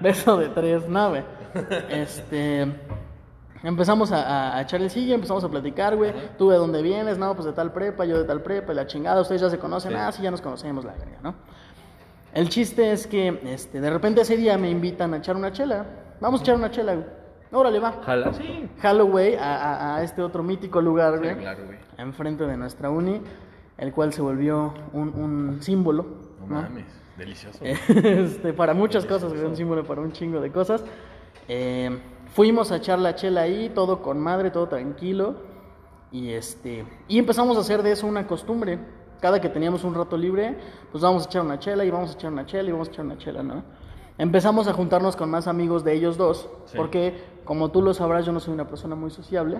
Beso 0.00 0.36
de 0.36 0.48
tres, 0.50 0.86
no, 0.86 1.08
güey. 1.08 1.22
Este. 1.88 2.66
Empezamos 3.62 4.10
a, 4.12 4.22
a, 4.22 4.56
a 4.58 4.62
echar 4.62 4.80
el 4.80 4.90
sigue, 4.90 5.14
empezamos 5.14 5.44
a 5.44 5.48
platicar, 5.48 5.96
güey. 5.96 6.12
¿Tú 6.38 6.50
de 6.50 6.56
dónde 6.56 6.82
vienes? 6.82 7.16
No, 7.18 7.34
pues 7.34 7.46
de 7.46 7.52
tal 7.52 7.72
prepa, 7.72 8.04
yo 8.04 8.18
de 8.18 8.24
tal 8.24 8.42
prepa, 8.42 8.72
y 8.72 8.76
la 8.76 8.86
chingada. 8.86 9.20
Ustedes 9.20 9.40
ya 9.40 9.50
se 9.50 9.58
conocen, 9.58 9.92
Sí. 9.92 9.96
ah, 9.98 10.12
sí, 10.12 10.22
ya 10.22 10.30
nos 10.30 10.40
conocemos, 10.40 10.84
la 10.84 10.92
verga, 10.92 11.18
¿no? 11.22 11.34
El 12.34 12.48
chiste 12.48 12.92
es 12.92 13.06
que, 13.06 13.40
este, 13.46 13.80
de 13.80 13.90
repente 13.90 14.20
ese 14.20 14.36
día 14.36 14.56
me 14.58 14.70
invitan 14.70 15.14
a 15.14 15.18
echar 15.18 15.36
una 15.36 15.52
chela. 15.52 15.84
Vamos 16.20 16.40
a 16.40 16.42
echar 16.44 16.56
una 16.56 16.70
chela, 16.70 16.94
güey. 16.94 17.06
Órale, 17.52 17.80
va. 17.80 17.92
Jala. 18.04 18.32
Sí. 18.34 18.68
Halloween 18.80 19.38
a, 19.40 19.56
a- 19.56 19.96
a 19.96 20.02
este 20.04 20.22
otro 20.22 20.42
mítico 20.42 20.80
lugar, 20.80 21.18
güey. 21.18 21.30
Sí, 21.30 21.36
claro, 21.40 21.64
güey. 21.66 21.78
Enfrente 21.98 22.46
de 22.46 22.56
nuestra 22.56 22.90
uni, 22.90 23.20
el 23.78 23.92
cual 23.92 24.12
se 24.12 24.22
volvió 24.22 24.72
un, 24.92 25.08
un 25.08 25.58
símbolo. 25.60 26.06
No 26.40 26.46
¿no? 26.46 26.62
mames. 26.62 26.86
Delicioso. 27.18 27.58
Este, 27.64 28.52
para 28.52 28.72
muchas 28.74 29.04
cosas, 29.04 29.32
güey, 29.32 29.44
un 29.44 29.56
símbolo 29.56 29.84
para 29.84 30.00
un 30.00 30.12
chingo 30.12 30.40
de 30.40 30.52
cosas. 30.52 30.84
Eh, 31.48 31.90
fuimos 32.32 32.70
a 32.70 32.76
echar 32.76 33.00
la 33.00 33.16
chela 33.16 33.42
ahí, 33.42 33.70
todo 33.74 34.00
con 34.00 34.20
madre, 34.20 34.50
todo 34.52 34.68
tranquilo. 34.68 35.34
Y 36.12 36.30
este 36.30 36.84
y 37.08 37.18
empezamos 37.18 37.56
a 37.56 37.60
hacer 37.60 37.82
de 37.82 37.92
eso 37.92 38.06
una 38.06 38.26
costumbre. 38.26 38.78
Cada 39.20 39.40
que 39.40 39.48
teníamos 39.48 39.84
un 39.84 39.94
rato 39.94 40.16
libre, 40.16 40.56
pues 40.90 41.02
vamos 41.02 41.24
a 41.24 41.26
echar 41.26 41.42
una 41.42 41.58
chela 41.58 41.84
y 41.84 41.90
vamos 41.90 42.10
a 42.10 42.12
echar 42.14 42.32
una 42.32 42.46
chela 42.46 42.68
y 42.68 42.72
vamos 42.72 42.88
a 42.88 42.90
echar 42.90 43.04
una 43.04 43.18
chela, 43.18 43.42
¿no? 43.42 43.62
Empezamos 44.18 44.66
a 44.68 44.72
juntarnos 44.72 45.16
con 45.16 45.30
más 45.30 45.46
amigos 45.46 45.84
de 45.84 45.94
ellos 45.94 46.16
dos, 46.16 46.48
Sí. 46.66 46.76
porque 46.76 47.22
como 47.44 47.70
tú 47.70 47.82
lo 47.82 47.94
sabrás, 47.94 48.26
yo 48.26 48.32
no 48.32 48.40
soy 48.40 48.52
una 48.54 48.66
persona 48.66 48.94
muy 48.94 49.10
sociable. 49.10 49.58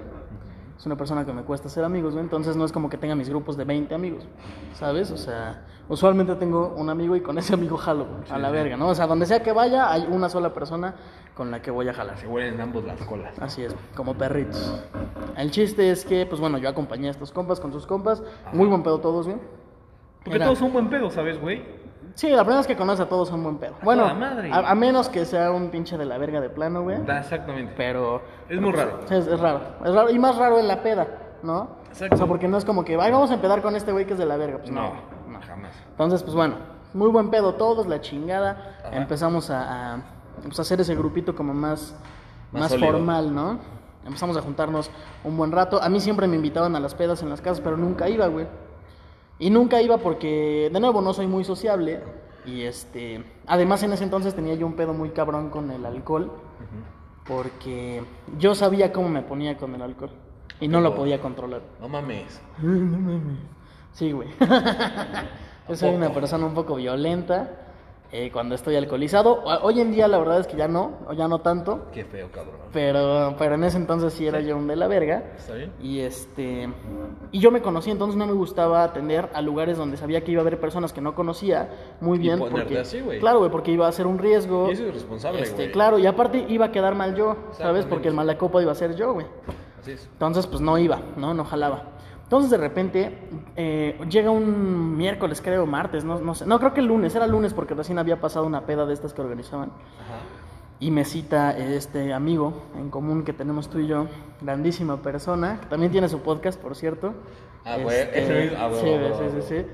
Es 0.81 0.87
una 0.87 0.97
persona 0.97 1.27
que 1.27 1.33
me 1.35 1.43
cuesta 1.43 1.69
ser 1.69 1.85
amigos, 1.85 2.15
¿no? 2.15 2.21
Entonces 2.23 2.57
no 2.57 2.65
es 2.65 2.73
como 2.73 2.89
que 2.89 2.97
tenga 2.97 3.15
mis 3.15 3.29
grupos 3.29 3.55
de 3.59 3.65
20 3.65 3.95
amigos, 3.95 4.25
¿sabes? 4.73 5.11
O 5.11 5.19
sea, 5.19 5.67
usualmente 5.91 6.35
tengo 6.37 6.75
un 6.75 6.89
amigo 6.89 7.15
y 7.17 7.21
con 7.21 7.37
ese 7.37 7.53
amigo 7.53 7.77
jalo, 7.77 8.07
güey, 8.07 8.23
a 8.31 8.39
la 8.39 8.49
Sí. 8.49 8.55
verga, 8.55 8.77
¿no? 8.79 8.89
O 8.89 8.95
sea, 8.95 9.07
donde 9.07 9.27
sea 9.27 9.43
que 9.43 9.53
vaya, 9.53 9.93
hay 9.93 10.07
una 10.11 10.31
sola 10.31 10.55
persona 10.55 10.95
con 11.35 11.51
la 11.51 11.61
que 11.61 11.71
voy 11.71 11.87
a 11.89 11.93
jalar. 11.93 12.17
Se 12.17 12.27
huelen 12.27 12.59
ambos 12.63 12.83
las 12.85 12.99
colas. 13.03 13.39
Así 13.41 13.63
es, 13.63 13.77
como 13.95 14.15
perritos. 14.15 14.83
El 15.37 15.51
chiste 15.51 15.91
es 15.91 16.07
que, 16.07 16.25
pues 16.25 16.41
bueno, 16.41 16.57
yo 16.57 16.71
acompañé 16.71 17.09
a 17.09 17.11
estos 17.11 17.31
compas 17.31 17.61
con 17.61 17.73
sus 17.75 17.87
compas. 17.87 18.23
Muy 18.55 18.67
buen 18.67 18.83
pedo 18.83 19.01
todos, 19.01 19.27
güey. 19.27 19.39
Porque 20.25 20.37
Era- 20.37 20.47
todos 20.47 20.61
son 20.61 20.73
buen 20.73 20.89
pedo, 20.89 21.11
¿sabes, 21.11 21.39
güey? 21.39 21.63
Sí, 22.15 22.29
la 22.29 22.43
primera 22.43 22.59
vez 22.59 22.67
que 22.67 22.77
conoces 22.77 23.01
a 23.07 23.09
todos 23.09 23.29
son 23.29 23.43
buen 23.43 23.59
pedo. 23.59 23.75
Bueno, 23.83 24.03
toda 24.03 24.15
madre. 24.15 24.51
a, 24.53 24.59
a 24.71 24.75
menos 24.75 25.09
que 25.09 25.25
sea 25.25 25.51
un 25.51 25.71
pinche 25.71 25.97
de 25.97 26.05
la 26.05 26.19
verga 26.19 26.41
de 26.41 26.51
plano, 26.51 26.83
güey. 26.83 27.03
Da, 27.05 27.21
exactamente. 27.21 27.73
Pero... 27.77 28.21
Es 28.49 28.61
muy 28.61 28.73
raro. 28.73 29.01
Sí, 29.07 29.15
es, 29.15 29.27
es 29.27 29.39
raro. 29.41 29.61
Es 29.85 29.95
raro. 29.95 30.11
Y 30.11 30.19
más 30.19 30.37
raro 30.37 30.59
en 30.59 30.67
la 30.69 30.83
peda, 30.83 31.07
¿no? 31.43 31.77
Exacto. 31.89 32.15
O 32.15 32.19
sea, 32.19 32.27
porque 32.27 32.49
no 32.49 32.57
es 32.59 32.65
como 32.65 32.85
que, 32.85 32.95
ay, 33.01 33.13
vamos 33.13 33.31
a 33.31 33.35
empedar 33.35 33.63
con 33.63 33.77
este 33.77 33.93
güey 33.93 34.07
que 34.07 34.13
es 34.15 34.19
de 34.19 34.27
la 34.27 34.37
verga. 34.37 34.59
Pues 34.59 34.71
no, 34.71 34.83
No, 34.83 34.93
no. 35.29 35.41
jamás. 35.47 35.73
Entonces, 35.91 36.23
pues 36.23 36.35
bueno, 36.35 36.57
muy 36.95 37.09
buen 37.11 37.31
pedo 37.31 37.55
todos, 37.55 37.87
la 37.87 38.01
chingada. 38.01 38.77
Ajá. 38.85 38.97
Empezamos 38.97 39.51
a, 39.51 39.95
a, 39.95 39.99
pues, 40.43 40.59
a 40.59 40.63
hacer 40.63 40.81
ese 40.81 40.95
grupito 40.97 41.35
como 41.37 41.55
más, 41.55 41.95
Más 42.53 42.73
más, 42.73 42.77
formal, 42.81 43.35
¿no? 43.35 43.59
Empezamos 44.05 44.37
a 44.37 44.41
juntarnos 44.43 44.91
un 45.25 45.37
buen 45.37 45.53
rato. 45.53 45.81
A 45.83 45.89
mí 45.89 46.01
siempre 46.01 46.27
me 46.27 46.35
invitaban 46.37 46.75
a 46.75 46.81
las 46.81 46.95
pedas 46.95 47.23
en 47.23 47.29
las 47.31 47.41
casas, 47.41 47.61
pero 47.61 47.77
nunca 47.77 48.09
iba, 48.09 48.27
güey. 48.29 48.47
Y 49.41 49.51
nunca 49.51 49.83
iba 49.83 49.97
porque, 49.99 50.71
de 50.73 50.81
nuevo, 50.81 51.01
no 51.01 51.13
soy 51.13 51.27
muy 51.27 51.45
sociable. 51.45 52.01
Y 52.47 52.63
este, 52.63 53.25
además 53.47 53.83
en 53.83 53.93
ese 53.93 54.05
entonces 54.05 54.35
tenía 54.35 54.55
yo 54.55 54.67
un 54.67 54.75
pedo 54.75 54.93
muy 54.93 55.11
cabrón 55.11 55.51
con 55.51 55.71
el 55.71 55.85
alcohol. 55.85 56.31
Porque 57.27 58.03
yo 58.39 58.55
sabía 58.55 58.93
cómo 58.93 59.09
me 59.09 59.23
ponía 59.23 59.57
con 59.57 59.75
el 59.75 59.83
alcohol. 59.83 60.11
Y 60.61 60.69
no 60.69 60.81
lo 60.83 60.95
podía 60.95 61.21
controlar. 61.21 61.63
No 61.81 61.89
mames. 61.89 62.41
Sí, 63.93 64.13
güey. 64.13 64.29
Yo 65.69 65.77
soy 65.77 65.95
una 65.95 66.13
persona 66.13 66.47
un 66.47 66.55
poco 66.55 66.75
violenta 66.75 67.70
eh, 68.13 68.31
cuando 68.33 68.55
estoy 68.55 68.75
alcoholizado. 68.77 69.33
O- 69.45 69.67
Hoy 69.67 69.81
en 69.81 69.93
día 69.93 70.09
la 70.09 70.19
verdad 70.19 70.41
es 70.41 70.47
que 70.47 70.57
ya 70.57 70.67
no, 70.69 70.99
o 71.07 71.13
ya 71.13 71.29
no 71.29 71.41
tanto. 71.41 71.87
Qué 71.93 72.05
feo, 72.05 72.29
cabrón. 72.33 72.57
Pero, 72.73 73.35
pero 73.39 73.55
en 73.57 73.65
ese 73.65 73.77
entonces 73.77 74.13
sí 74.13 74.27
era 74.27 74.41
yo 74.41 74.57
un 74.57 74.67
de 74.69 74.77
la 74.77 74.87
verga. 74.89 75.25
¿Está 75.37 75.55
bien? 75.55 75.73
Y 75.81 76.01
este 76.01 76.69
y 77.33 77.39
yo 77.41 77.51
me 77.51 77.63
conocí, 77.63 77.91
entonces 77.91 78.17
no 78.17 78.27
me 78.27 78.33
gustaba 78.33 78.83
atender 78.85 79.29
a 79.35 79.41
lugares 79.43 79.77
donde 79.79 79.97
sabía 79.97 80.23
que 80.25 80.33
iba 80.33 80.41
a 80.41 80.43
haber 80.43 80.59
personas 80.61 80.93
que 80.93 81.01
no 81.01 81.15
conocía 81.15 81.69
muy 82.01 82.19
Y 82.19 82.23
bien. 82.23 82.39
ponerte 82.39 82.61
porque, 82.63 82.79
así, 82.79 83.01
güey. 83.01 83.19
Claro, 83.21 83.39
güey, 83.39 83.51
porque 83.51 83.71
iba 83.73 83.87
a 83.89 83.93
ser 83.93 84.07
un 84.07 84.19
riesgo. 84.19 84.69
Y 84.69 84.73
eso 84.73 84.83
es 84.85 84.89
irresponsable, 84.89 85.43
Este, 85.43 85.55
güey. 85.63 85.73
claro, 85.73 85.99
y 85.99 86.07
aparte 86.07 86.45
iba 86.49 86.67
a 86.67 86.73
quedar 86.73 86.95
mal 86.95 87.15
yo, 87.15 87.37
¿sabes? 87.53 87.87
Porque 87.87 88.09
el 88.09 88.15
malacopa 88.15 88.61
iba 88.63 88.73
a 88.73 88.77
ser 88.77 88.95
yo, 88.97 89.13
güey. 89.15 89.27
Así 89.81 89.93
es. 89.93 90.09
Entonces, 90.13 90.47
pues 90.47 90.61
no 90.61 90.77
iba, 90.79 91.01
¿no? 91.17 91.33
No 91.35 91.45
jalaba. 91.45 91.85
Entonces, 92.31 92.49
de 92.53 92.59
repente, 92.59 93.19
eh, 93.57 93.99
llega 94.09 94.31
un 94.31 94.97
miércoles, 94.97 95.41
creo, 95.43 95.67
martes, 95.67 96.05
no, 96.05 96.21
no 96.21 96.37
sé. 96.37 96.47
No, 96.47 96.61
creo 96.61 96.73
que 96.73 96.79
el 96.79 96.87
lunes, 96.87 97.13
era 97.17 97.27
lunes 97.27 97.53
porque 97.53 97.75
recién 97.75 97.99
había 97.99 98.21
pasado 98.21 98.47
una 98.47 98.67
peda 98.67 98.87
de 98.87 98.95
estas 98.95 99.13
que 99.13 99.21
organizaban. 99.21 99.71
Ajá. 99.71 100.21
Y 100.79 100.93
me 100.93 101.05
cita 101.05 101.59
este 101.59 102.13
amigo 102.13 102.55
en 102.79 102.89
común 102.89 103.25
que 103.25 103.33
tenemos 103.33 103.69
tú 103.69 103.81
y 103.81 103.89
yo, 103.89 104.07
grandísima 104.41 104.99
persona, 104.99 105.59
que 105.61 105.67
también 105.67 105.91
tiene 105.91 106.09
su 106.09 106.21
podcast, 106.21 106.61
por 106.63 106.77
cierto. 106.77 107.15
Ah, 107.65 107.79
ese 107.79 108.43
mismo- 108.45 108.59
ah, 108.61 108.71
sí, 108.81 109.41
sí, 109.41 109.47
sí. 109.49 109.67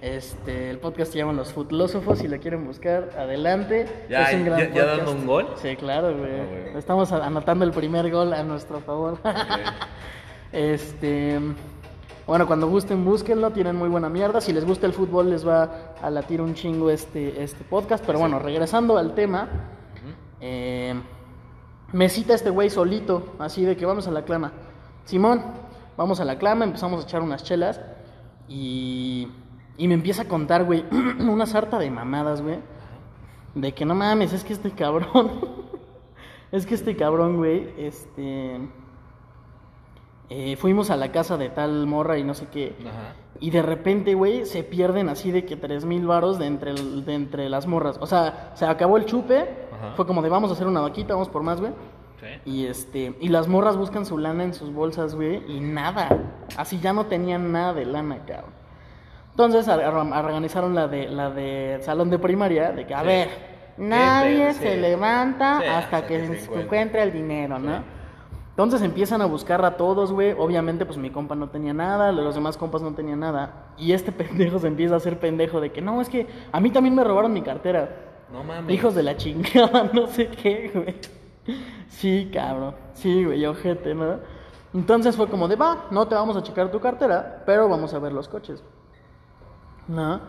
Este, 0.00 0.70
el 0.70 0.78
podcast 0.78 1.10
se 1.12 1.18
llama 1.18 1.32
Los 1.32 1.52
Futlósofos, 1.52 2.20
si 2.20 2.28
lo 2.28 2.38
quieren 2.38 2.64
buscar, 2.64 3.10
adelante. 3.18 3.86
Ya, 4.08 4.30
es 4.30 4.36
un 4.36 4.44
gran 4.44 4.60
ya- 4.60 4.70
ya 4.72 4.84
dando 4.98 5.10
un 5.12 5.26
gol. 5.26 5.48
Sí, 5.56 5.74
claro, 5.74 6.16
güey. 6.16 6.30
Ah, 6.40 6.44
güey. 6.48 6.78
Estamos 6.78 7.10
anotando 7.10 7.64
el 7.64 7.72
primer 7.72 8.08
gol 8.12 8.32
a 8.34 8.44
nuestro 8.44 8.78
favor. 8.78 9.18
Este, 10.52 11.40
bueno, 12.26 12.46
cuando 12.46 12.68
gusten, 12.68 13.04
búsquenlo, 13.04 13.50
tienen 13.50 13.76
muy 13.76 13.88
buena 13.88 14.08
mierda. 14.08 14.40
Si 14.40 14.52
les 14.52 14.64
gusta 14.64 14.86
el 14.86 14.94
fútbol, 14.94 15.28
les 15.28 15.46
va 15.46 15.94
a 16.00 16.08
latir 16.08 16.40
un 16.40 16.54
chingo 16.54 16.88
este, 16.88 17.42
este 17.42 17.64
podcast. 17.64 18.04
Pero 18.06 18.18
bueno, 18.18 18.38
regresando 18.38 18.96
al 18.96 19.14
tema, 19.14 19.48
eh, 20.40 20.94
me 21.92 22.08
cita 22.08 22.34
este 22.34 22.48
güey 22.48 22.70
solito, 22.70 23.34
así 23.38 23.64
de 23.64 23.76
que 23.76 23.84
vamos 23.84 24.08
a 24.08 24.10
la 24.10 24.24
clama. 24.24 24.52
Simón, 25.04 25.42
vamos 25.98 26.18
a 26.18 26.24
la 26.24 26.38
clama, 26.38 26.64
empezamos 26.64 27.02
a 27.02 27.04
echar 27.04 27.20
unas 27.20 27.44
chelas 27.44 27.80
y, 28.48 29.28
y 29.76 29.86
me 29.86 29.94
empieza 29.94 30.22
a 30.22 30.28
contar, 30.28 30.64
güey, 30.64 30.84
una 31.20 31.44
sarta 31.44 31.78
de 31.78 31.90
mamadas, 31.90 32.40
güey. 32.40 32.58
De 33.54 33.72
que 33.74 33.84
no 33.84 33.94
mames, 33.94 34.32
es 34.32 34.44
que 34.44 34.54
este 34.54 34.70
cabrón, 34.70 35.30
es 36.52 36.64
que 36.64 36.74
este 36.74 36.96
cabrón, 36.96 37.36
güey, 37.36 37.68
este... 37.76 38.60
eh, 40.30 40.56
fuimos 40.56 40.90
a 40.90 40.96
la 40.96 41.12
casa 41.12 41.36
de 41.36 41.48
tal 41.50 41.86
morra 41.86 42.18
y 42.18 42.24
no 42.24 42.34
sé 42.34 42.46
qué. 42.46 42.74
Ajá. 42.80 43.14
Y 43.40 43.50
de 43.50 43.62
repente, 43.62 44.14
güey, 44.14 44.46
se 44.46 44.62
pierden 44.62 45.08
así 45.08 45.30
de 45.30 45.44
que 45.44 45.56
tres 45.56 45.84
mil 45.84 46.06
varos 46.06 46.38
de 46.38 46.46
entre, 46.46 46.70
el- 46.70 47.04
de 47.04 47.14
entre 47.14 47.48
las 47.48 47.66
morras. 47.66 47.98
O 48.00 48.06
sea, 48.06 48.52
se 48.54 48.64
acabó 48.64 48.96
el 48.96 49.04
chupe. 49.06 49.40
Ajá. 49.72 49.92
Fue 49.96 50.06
como 50.06 50.22
de 50.22 50.28
vamos 50.28 50.50
a 50.50 50.54
hacer 50.54 50.66
una 50.66 50.80
vaquita, 50.80 51.14
vamos 51.14 51.28
por 51.28 51.42
más, 51.42 51.60
güey. 51.60 51.72
Sí. 52.20 52.50
Y 52.50 52.66
este, 52.66 53.14
y 53.20 53.28
las 53.28 53.48
morras 53.48 53.76
buscan 53.76 54.06
su 54.06 54.16
lana 54.18 54.44
en 54.44 54.54
sus 54.54 54.72
bolsas, 54.72 55.14
güey, 55.14 55.42
y 55.48 55.60
nada. 55.60 56.08
Así 56.56 56.78
ya 56.80 56.92
no 56.92 57.06
tenían 57.06 57.52
nada 57.52 57.74
de 57.74 57.84
lana, 57.84 58.18
cabrón. 58.26 58.52
Entonces 59.32 59.66
ar- 59.68 59.80
ar- 59.82 59.94
organizaron 60.24 60.74
la 60.74 60.86
de 60.86 61.08
la 61.08 61.28
de 61.30 61.78
salón 61.82 62.08
de 62.08 62.18
primaria, 62.20 62.70
de 62.70 62.86
que 62.86 62.94
a 62.94 63.00
Sí. 63.00 63.06
ver, 63.06 63.28
nadie 63.76 64.52
Sí, 64.54 64.60
se 64.60 64.76
levanta 64.76 65.58
hasta 65.58 65.78
hasta 65.78 66.06
que, 66.06 66.18
que 66.20 66.20
se 66.20 66.26
se 66.26 66.32
encuentre. 66.44 66.62
encuentre 66.64 67.02
el 67.02 67.12
dinero, 67.12 67.58
¿no? 67.58 67.82
Entonces 68.54 68.82
empiezan 68.82 69.20
a 69.20 69.26
buscar 69.26 69.64
a 69.64 69.76
todos, 69.76 70.12
güey. 70.12 70.32
Obviamente, 70.38 70.86
pues 70.86 70.96
mi 70.96 71.10
compa 71.10 71.34
no 71.34 71.48
tenía 71.48 71.74
nada, 71.74 72.12
los 72.12 72.36
demás 72.36 72.56
compas 72.56 72.82
no 72.82 72.94
tenían 72.94 73.18
nada. 73.18 73.72
Y 73.76 73.92
este 73.92 74.12
pendejo 74.12 74.60
se 74.60 74.68
empieza 74.68 74.94
a 74.94 74.98
hacer 74.98 75.18
pendejo 75.18 75.60
de 75.60 75.72
que 75.72 75.80
no, 75.80 76.00
es 76.00 76.08
que 76.08 76.28
a 76.52 76.60
mí 76.60 76.70
también 76.70 76.94
me 76.94 77.02
robaron 77.02 77.32
mi 77.32 77.42
cartera. 77.42 78.12
No 78.32 78.44
mames. 78.44 78.72
Hijos 78.72 78.94
de 78.94 79.02
la 79.02 79.16
chingada, 79.16 79.90
no 79.92 80.06
sé 80.06 80.28
qué, 80.28 80.70
güey. 80.72 80.94
Sí, 81.88 82.30
cabrón. 82.32 82.76
Sí, 82.92 83.24
güey, 83.24 83.44
ojete, 83.44 83.92
¿no? 83.92 84.18
Entonces 84.72 85.16
fue 85.16 85.28
como 85.28 85.48
de, 85.48 85.56
va, 85.56 85.86
no 85.90 86.06
te 86.06 86.14
vamos 86.14 86.36
a 86.36 86.42
checar 86.42 86.70
tu 86.70 86.78
cartera, 86.80 87.42
pero 87.46 87.68
vamos 87.68 87.92
a 87.92 87.98
ver 87.98 88.12
los 88.12 88.28
coches. 88.28 88.62
¿No? 89.88 90.20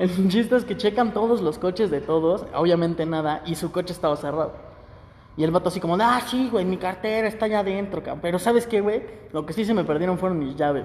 El 0.00 0.28
chiste 0.28 0.56
es 0.56 0.64
que 0.64 0.76
checan 0.76 1.12
todos 1.12 1.42
los 1.42 1.58
coches 1.58 1.90
de 1.90 2.00
todos, 2.00 2.44
obviamente 2.54 3.06
nada, 3.06 3.42
y 3.46 3.54
su 3.54 3.70
coche 3.70 3.92
estaba 3.92 4.16
cerrado. 4.16 4.67
Y 5.38 5.44
el 5.44 5.52
vato 5.52 5.68
así 5.68 5.78
como, 5.78 5.96
ah, 6.00 6.20
sí, 6.26 6.48
güey, 6.50 6.64
mi 6.64 6.76
cartera 6.76 7.28
está 7.28 7.46
allá 7.46 7.60
adentro, 7.60 8.02
cabrón. 8.02 8.18
Pero 8.20 8.38
¿sabes 8.40 8.66
qué, 8.66 8.80
güey? 8.80 9.02
Lo 9.32 9.46
que 9.46 9.52
sí 9.52 9.64
se 9.64 9.72
me 9.72 9.84
perdieron 9.84 10.18
fueron 10.18 10.38
mis 10.38 10.56
llaves. 10.56 10.84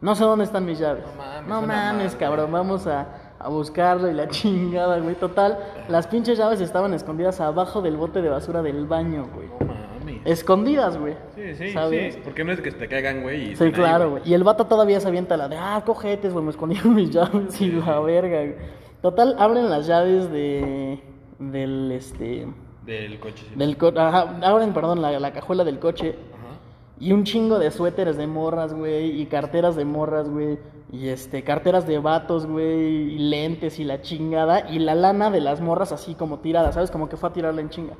No 0.00 0.16
sé 0.16 0.24
dónde 0.24 0.44
están 0.44 0.64
mis 0.66 0.80
llaves. 0.80 1.04
No 1.06 1.14
mames, 1.16 1.48
No 1.48 1.62
mames, 1.62 2.16
cabrón, 2.16 2.50
vamos 2.50 2.88
a, 2.88 3.34
a 3.38 3.48
buscarlo 3.48 4.10
y 4.10 4.14
la 4.14 4.26
chingada, 4.30 4.98
güey. 4.98 5.14
Total, 5.14 5.58
las 5.88 6.08
pinches 6.08 6.36
llaves 6.36 6.60
estaban 6.60 6.92
escondidas 6.92 7.40
abajo 7.40 7.80
del 7.80 7.96
bote 7.96 8.20
de 8.20 8.28
basura 8.30 8.62
del 8.62 8.84
baño, 8.86 9.28
güey. 9.32 9.46
No 9.60 9.66
mames. 9.72 10.22
Escondidas, 10.24 10.98
güey. 10.98 11.14
Sí, 11.36 11.54
sí, 11.54 11.70
¿Sabes? 11.70 12.14
sí. 12.14 12.20
Porque 12.24 12.42
no 12.42 12.50
es 12.50 12.60
que 12.60 12.72
te 12.72 12.88
caigan, 12.88 13.22
güey. 13.22 13.52
y 13.52 13.56
Sí, 13.56 13.62
ahí, 13.62 13.70
claro, 13.70 14.10
güey. 14.10 14.22
Y 14.28 14.34
el 14.34 14.42
vato 14.42 14.66
todavía 14.66 14.98
se 14.98 15.06
avienta 15.06 15.36
la 15.36 15.48
de, 15.48 15.56
ah, 15.56 15.80
cojetes, 15.86 16.32
güey, 16.32 16.44
me 16.44 16.50
escondieron 16.50 16.96
mis 16.96 17.10
llaves 17.14 17.60
y 17.60 17.70
la 17.70 18.00
verga, 18.00 18.38
güey. 18.38 18.56
Total, 19.02 19.36
abren 19.38 19.70
las 19.70 19.86
llaves 19.86 20.32
de. 20.32 21.00
del, 21.38 21.92
este. 21.92 22.48
Del 22.86 23.20
coche. 23.20 23.44
sí. 23.48 23.54
del 23.54 23.76
coche. 23.76 23.98
Ajá, 24.00 24.38
abren, 24.42 24.72
perdón, 24.72 25.02
la, 25.02 25.18
la 25.18 25.32
cajuela 25.32 25.64
del 25.64 25.78
coche. 25.78 26.16
Ajá. 26.34 26.58
Y 27.00 27.12
un 27.12 27.24
chingo 27.24 27.58
de 27.58 27.70
suéteres 27.70 28.16
de 28.16 28.26
morras, 28.26 28.74
güey. 28.74 29.20
Y 29.20 29.26
carteras 29.26 29.76
de 29.76 29.84
morras, 29.84 30.28
güey. 30.28 30.58
Y 30.92 31.08
este, 31.08 31.42
carteras 31.42 31.86
de 31.86 31.98
vatos, 31.98 32.46
güey. 32.46 33.14
Y 33.14 33.18
lentes 33.18 33.78
y 33.78 33.84
la 33.84 34.02
chingada. 34.02 34.70
Y 34.70 34.78
la 34.78 34.94
lana 34.94 35.30
de 35.30 35.40
las 35.40 35.60
morras 35.60 35.92
así 35.92 36.14
como 36.14 36.38
tirada, 36.38 36.72
¿sabes? 36.72 36.90
Como 36.90 37.08
que 37.08 37.16
fue 37.16 37.30
a 37.30 37.32
tirarla 37.32 37.60
en 37.60 37.70
chinga. 37.70 37.94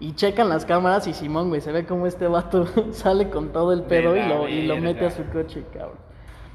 Y 0.00 0.12
checan 0.14 0.48
las 0.48 0.64
cámaras 0.64 1.06
y 1.06 1.14
Simón, 1.14 1.48
güey, 1.48 1.60
se 1.60 1.72
ve 1.72 1.86
como 1.86 2.06
este 2.06 2.26
vato 2.26 2.66
sale 2.90 3.30
con 3.30 3.50
todo 3.52 3.72
el 3.72 3.84
pedo 3.84 4.16
y 4.16 4.22
lo, 4.26 4.48
y 4.48 4.62
lo 4.66 4.76
mete 4.76 5.06
a 5.06 5.10
su 5.10 5.24
coche, 5.32 5.64
cabrón. 5.72 5.96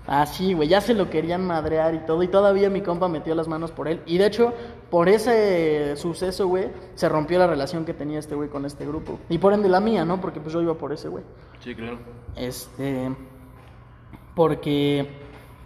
Así, 0.05 0.53
güey, 0.53 0.67
ya 0.67 0.81
se 0.81 0.93
lo 0.93 1.09
querían 1.09 1.45
madrear 1.45 1.93
y 1.93 1.99
todo. 1.99 2.21
Y 2.23 2.27
todavía 2.27 2.69
mi 2.69 2.81
compa 2.81 3.07
metió 3.07 3.33
las 3.35 3.47
manos 3.47 3.71
por 3.71 3.87
él. 3.87 4.01
Y 4.05 4.17
de 4.17 4.25
hecho, 4.25 4.53
por 4.89 5.07
ese 5.09 5.95
suceso, 5.97 6.47
güey, 6.47 6.69
se 6.95 7.07
rompió 7.09 7.37
la 7.39 7.47
relación 7.47 7.85
que 7.85 7.93
tenía 7.93 8.19
este 8.19 8.35
güey 8.35 8.49
con 8.49 8.65
este 8.65 8.85
grupo. 8.85 9.19
Y 9.29 9.37
por 9.37 9.53
ende 9.53 9.69
la 9.69 9.79
mía, 9.79 10.05
¿no? 10.05 10.19
Porque 10.19 10.39
pues 10.39 10.53
yo 10.53 10.61
iba 10.61 10.73
por 10.73 10.91
ese 10.93 11.07
güey. 11.09 11.23
Sí, 11.63 11.75
claro. 11.75 11.97
Este. 12.35 13.09
Porque. 14.35 15.07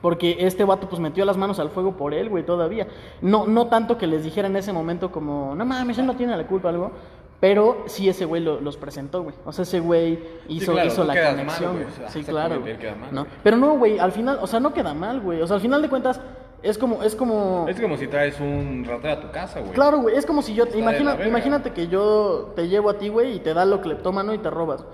Porque 0.01 0.35
este 0.39 0.65
vato 0.65 0.89
pues 0.89 0.99
metió 1.01 1.23
las 1.23 1.37
manos 1.37 1.59
al 1.59 1.69
fuego 1.69 1.95
por 1.95 2.13
él, 2.13 2.27
güey, 2.29 2.45
todavía. 2.45 2.87
No, 3.21 3.47
no 3.47 3.67
tanto 3.67 3.97
que 3.97 4.05
les 4.05 4.25
dijera 4.25 4.49
en 4.49 4.55
ese 4.57 4.73
momento 4.73 5.13
como, 5.13 5.55
no 5.55 5.63
mames, 5.65 5.97
él 5.97 6.05
no 6.05 6.17
tiene 6.17 6.35
la 6.35 6.45
culpa 6.45 6.69
algo. 6.69 6.91
Pero 7.39 7.83
sí 7.87 8.07
ese 8.09 8.25
güey 8.25 8.41
lo- 8.41 8.59
los 8.59 8.75
presentó, 8.77 9.21
güey. 9.23 9.35
O 9.45 9.51
sea, 9.53 9.63
ese 9.63 9.79
güey 9.79 10.19
hizo, 10.49 10.73
claro, 10.73 10.87
hizo 10.87 11.03
la 11.05 11.13
mal, 11.13 11.29
conexión. 11.35 11.71
güey. 11.73 11.83
güey. 11.83 11.93
O 11.93 11.97
sea, 11.97 12.09
sí, 12.09 12.23
claro. 12.23 12.59
mal, 12.59 13.09
¿no? 13.13 13.27
Pero 13.43 13.55
no, 13.57 13.77
güey, 13.77 13.97
al 13.99 14.11
final, 14.11 14.39
o 14.41 14.47
sea, 14.47 14.59
no 14.61 14.73
queda 14.73 14.93
mal, 14.93 15.19
güey. 15.21 15.41
O 15.41 15.47
sea, 15.47 15.55
al 15.57 15.61
final 15.61 15.81
de 15.81 15.89
cuentas, 15.89 16.19
es 16.63 16.77
como, 16.77 17.03
es 17.03 17.15
como. 17.15 17.65
Es 17.69 17.79
como 17.79 17.97
si 17.97 18.07
traes 18.07 18.39
un 18.39 18.85
ratero 18.87 19.13
a 19.13 19.19
tu 19.21 19.31
casa, 19.31 19.59
güey. 19.59 19.73
Claro, 19.73 19.99
güey, 19.99 20.15
es 20.15 20.25
como 20.25 20.41
si 20.41 20.53
yo, 20.55 20.65
de 20.65 20.79
imagina, 20.79 21.17
imagínate 21.27 21.71
que 21.71 21.87
yo 21.87 22.53
te 22.55 22.67
llevo 22.67 22.89
a 22.89 22.97
ti, 22.97 23.09
güey, 23.09 23.35
y 23.35 23.39
te 23.39 23.53
da 23.53 23.65
lo 23.65 23.81
cleptómano 23.81 24.33
y 24.33 24.37
te 24.39 24.49
robas. 24.49 24.85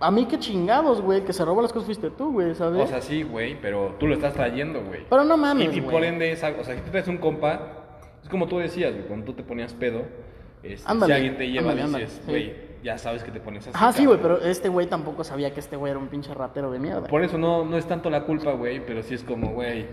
A 0.00 0.10
mí 0.10 0.26
qué 0.26 0.38
chingados, 0.38 1.00
güey, 1.00 1.22
que 1.24 1.32
se 1.32 1.44
robó 1.44 1.62
las 1.62 1.72
cosas 1.72 1.86
fuiste 1.86 2.10
tú, 2.10 2.32
güey, 2.32 2.54
¿sabes? 2.54 2.82
O 2.82 2.86
sea, 2.86 3.00
sí, 3.00 3.22
güey, 3.22 3.58
pero 3.60 3.94
tú 3.98 4.06
lo 4.06 4.14
estás 4.14 4.34
trayendo, 4.34 4.82
güey. 4.82 5.06
Pero 5.08 5.24
no 5.24 5.36
Y, 5.36 5.38
mames, 5.38 5.76
y 5.76 5.80
güey. 5.80 5.90
por 5.92 6.04
ende, 6.04 6.30
esa- 6.32 6.54
o 6.58 6.64
sea, 6.64 6.74
si 6.74 6.80
tú 6.82 6.90
traes 6.90 7.08
un 7.08 7.16
compa, 7.18 7.60
es 8.22 8.28
como 8.28 8.48
tú 8.48 8.58
decías, 8.58 8.92
güey, 8.92 9.06
cuando 9.06 9.24
tú 9.26 9.32
te 9.34 9.42
ponías 9.42 9.72
pedo, 9.72 10.02
este, 10.62 10.90
Ándale, 10.90 11.14
si 11.14 11.16
alguien 11.16 11.36
te 11.38 11.50
lleva, 11.50 11.70
ándale, 11.72 12.04
dices, 12.04 12.20
sí. 12.24 12.30
güey, 12.30 12.54
ya 12.82 12.98
sabes 12.98 13.22
que 13.24 13.30
te 13.30 13.40
pones 13.40 13.66
así. 13.66 13.70
Ajá, 13.74 13.92
sí, 13.92 14.04
güey, 14.04 14.18
pero 14.20 14.40
este 14.42 14.68
güey 14.68 14.86
tampoco 14.88 15.24
sabía 15.24 15.52
que 15.54 15.60
este 15.60 15.76
güey 15.76 15.90
era 15.90 15.98
un 15.98 16.08
pinche 16.08 16.34
ratero 16.34 16.70
de 16.70 16.78
mierda. 16.78 17.08
Por 17.08 17.22
eso 17.24 17.38
no, 17.38 17.64
no 17.64 17.76
es 17.78 17.86
tanto 17.86 18.10
la 18.10 18.24
culpa, 18.24 18.52
güey, 18.52 18.84
pero 18.84 19.02
sí 19.02 19.14
es 19.14 19.22
como, 19.24 19.52
güey, 19.52 19.86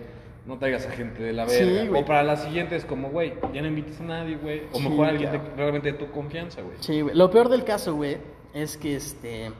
no 0.45 0.57
traigas 0.59 0.85
a 0.85 0.91
gente 0.91 1.23
de 1.23 1.33
la 1.33 1.47
Sí, 1.49 1.63
verga. 1.63 1.89
güey. 1.89 2.01
o 2.03 2.05
para 2.05 2.23
la 2.23 2.35
siguiente 2.37 2.75
es 2.75 2.85
como, 2.85 3.09
güey, 3.09 3.33
ya 3.53 3.61
no 3.61 3.67
invites 3.67 3.99
a 4.01 4.03
nadie, 4.03 4.37
güey. 4.37 4.63
O 4.71 4.77
Sí, 4.77 4.87
mejor 4.89 5.05
a 5.07 5.09
alguien 5.09 5.31
de- 5.31 5.41
realmente 5.57 5.91
de 5.91 5.97
tu 5.97 6.11
confianza, 6.11 6.61
güey. 6.61 6.77
Sí, 6.79 7.01
güey. 7.01 7.15
Lo 7.15 7.31
peor 7.31 7.49
del 7.49 7.63
caso, 7.63 7.95
güey, 7.95 8.17
es 8.53 8.77
que 8.77 8.95
este. 8.95 9.51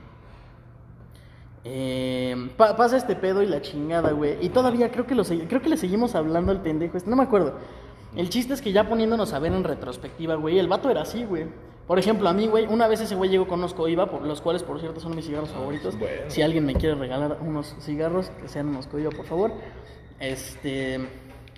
eh, 1.64 2.36
pa- 2.58 2.76
pasa 2.76 2.98
este 2.98 3.16
pedo 3.16 3.42
y 3.42 3.48
la 3.48 3.62
chingada, 3.62 4.12
güey. 4.12 4.38
Y 4.42 4.50
todavía 4.50 4.92
creo 4.92 5.08
que, 5.08 5.16
lo 5.16 5.24
creo 5.24 5.62
que 5.62 5.70
le 5.70 5.78
seguimos 5.78 6.14
hablando 6.16 6.52
al 6.52 6.62
pendejo. 6.62 6.98
este, 6.98 7.10
No 7.10 7.16
me 7.16 7.24
acuerdo. 7.24 7.56
El 8.16 8.30
chiste 8.30 8.54
es 8.54 8.62
que 8.62 8.72
ya 8.72 8.88
poniéndonos 8.88 9.34
a 9.34 9.40
ver 9.40 9.52
en 9.52 9.64
retrospectiva, 9.64 10.36
güey, 10.36 10.60
el 10.60 10.68
vato 10.68 10.90
era 10.90 11.02
así, 11.02 11.26
güey. 11.26 11.46
Por 11.88 12.00
ejemplo, 12.00 12.30
a 12.30 12.34
mí, 12.34 12.48
güey, 12.48 12.66
una 12.68 12.88
vez 12.88 13.02
ese 13.02 13.14
güey 13.16 13.30
llegó 13.30 13.48
con 13.48 13.60
unos 13.60 13.74
Coiba, 13.74 14.10
por 14.10 14.22
los 14.24 14.42
cuales, 14.42 14.64
por 14.64 14.80
cierto, 14.80 15.00
son 15.00 15.16
mis 15.16 15.26
cigarros 15.26 15.50
favoritos. 15.50 15.98
bueno. 16.00 16.22
Si 16.30 16.42
alguien 16.42 16.66
me 16.66 16.74
quiere 16.76 16.96
regalar 16.96 17.38
unos 17.42 17.76
cigarros, 17.82 18.30
que 18.42 18.48
sean 18.48 18.70
unos 18.70 18.88
Coiba, 18.88 19.10
por 19.12 19.26
favor. 19.26 19.52
Este. 20.20 21.00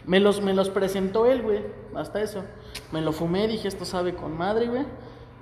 Me 0.06 0.20
los, 0.20 0.42
me 0.42 0.54
los 0.54 0.70
presentó 0.70 1.26
él, 1.26 1.42
güey. 1.42 1.60
Hasta 1.96 2.22
eso. 2.22 2.44
Me 2.92 3.02
lo 3.02 3.12
fumé, 3.12 3.48
dije, 3.48 3.68
esto 3.68 3.86
sabe 3.86 4.14
con 4.16 4.38
madre, 4.38 4.68
güey. 4.68 4.84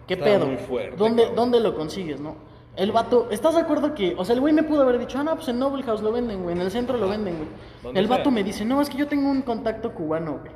¿Qué 0.07 0.15
Está 0.15 0.25
pedo? 0.25 0.47
muy 0.47 0.57
fuerte, 0.57 0.97
¿Dónde, 0.97 1.23
cabrón. 1.23 1.35
¿Dónde 1.35 1.59
lo 1.59 1.75
consigues, 1.75 2.19
no? 2.19 2.35
El 2.75 2.91
vato, 2.91 3.27
¿estás 3.31 3.55
de 3.55 3.61
acuerdo 3.61 3.93
que, 3.95 4.15
o 4.17 4.25
sea, 4.25 4.35
el 4.35 4.41
güey 4.41 4.53
me 4.53 4.63
pudo 4.63 4.81
haber 4.81 4.99
dicho, 4.99 5.17
ah, 5.17 5.23
no, 5.23 5.35
pues 5.35 5.47
en 5.47 5.59
Noble 5.59 5.81
House 5.83 6.01
lo 6.01 6.11
venden, 6.11 6.43
güey, 6.43 6.55
en 6.55 6.61
el 6.61 6.71
centro 6.71 6.97
lo 6.97 7.07
venden, 7.07 7.37
güey. 7.37 7.97
El 7.97 8.07
vato 8.07 8.23
sea. 8.23 8.31
me 8.31 8.43
dice, 8.43 8.65
no, 8.65 8.81
es 8.81 8.89
que 8.89 8.97
yo 8.97 9.07
tengo 9.07 9.29
un 9.29 9.43
contacto 9.43 9.93
cubano, 9.93 10.39
güey. 10.39 10.51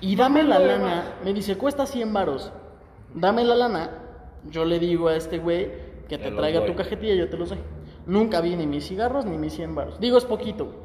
Y 0.00 0.16
dame 0.16 0.42
la 0.42 0.58
lana, 0.58 1.16
me 1.24 1.34
dice, 1.34 1.56
cuesta 1.58 1.84
100 1.84 2.12
varos. 2.12 2.50
Dame 3.14 3.44
la 3.44 3.56
lana, 3.56 3.90
yo 4.48 4.64
le 4.64 4.78
digo 4.78 5.08
a 5.08 5.16
este 5.16 5.38
güey 5.38 5.70
que 6.08 6.16
Te 6.16 6.30
traiga 6.30 6.64
tu 6.64 6.74
cajetilla, 6.74 7.14
yo 7.14 7.28
te 7.28 7.36
los 7.36 7.50
doy. 7.50 7.58
Nunca 8.06 8.40
vi 8.40 8.56
ni 8.56 8.66
mis 8.66 8.86
cigarros 8.88 9.26
ni 9.26 9.36
mis 9.36 9.52
100 9.52 9.74
varos. 9.74 10.00
Digo, 10.00 10.16
es 10.16 10.24
poquito, 10.24 10.66
güey. 10.66 10.76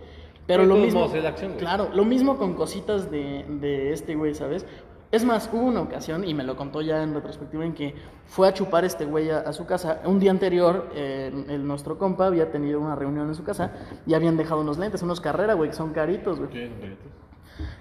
Pero 0.46 0.66
lo 0.66 0.76
mismo, 0.76 1.02
modos, 1.02 1.16
es 1.16 1.24
la 1.24 1.30
acción, 1.30 1.52
güey. 1.52 1.60
claro, 1.60 1.90
lo 1.94 2.06
mismo 2.06 2.38
con 2.38 2.54
cositas 2.54 3.10
de, 3.10 3.46
de 3.48 3.94
este 3.94 4.16
güey, 4.16 4.34
¿sabes? 4.34 4.66
Es 5.14 5.24
más, 5.24 5.48
hubo 5.54 5.62
una 5.62 5.82
ocasión, 5.82 6.28
y 6.28 6.34
me 6.34 6.44
lo 6.44 6.58
contó 6.58 6.82
ya 6.82 7.04
en 7.04 7.14
retrospectiva, 7.14 7.64
en 7.64 7.74
que 7.76 7.94
fue 8.26 8.48
a 8.48 8.54
chupar 8.54 8.84
este 8.84 9.06
güey 9.06 9.30
a, 9.30 9.42
a 9.42 9.54
su 9.54 9.66
casa. 9.68 10.02
Un 10.06 10.20
día 10.20 10.32
anterior, 10.32 10.90
eh, 10.96 11.32
el, 11.50 11.68
nuestro 11.68 12.00
compa 12.00 12.26
había 12.26 12.52
tenido 12.52 12.80
una 12.80 12.96
reunión 12.96 13.28
en 13.28 13.36
su 13.36 13.44
casa 13.44 13.72
y 14.08 14.16
habían 14.16 14.38
dejado 14.38 14.62
unos 14.62 14.80
lentes, 14.80 15.04
unos 15.04 15.22
carrera, 15.22 15.54
güey, 15.54 15.70
que 15.70 15.76
son 15.76 15.94
caritos, 15.94 16.40
güey. 16.40 16.50
Sí, 16.52 16.72
güey. 16.80 16.98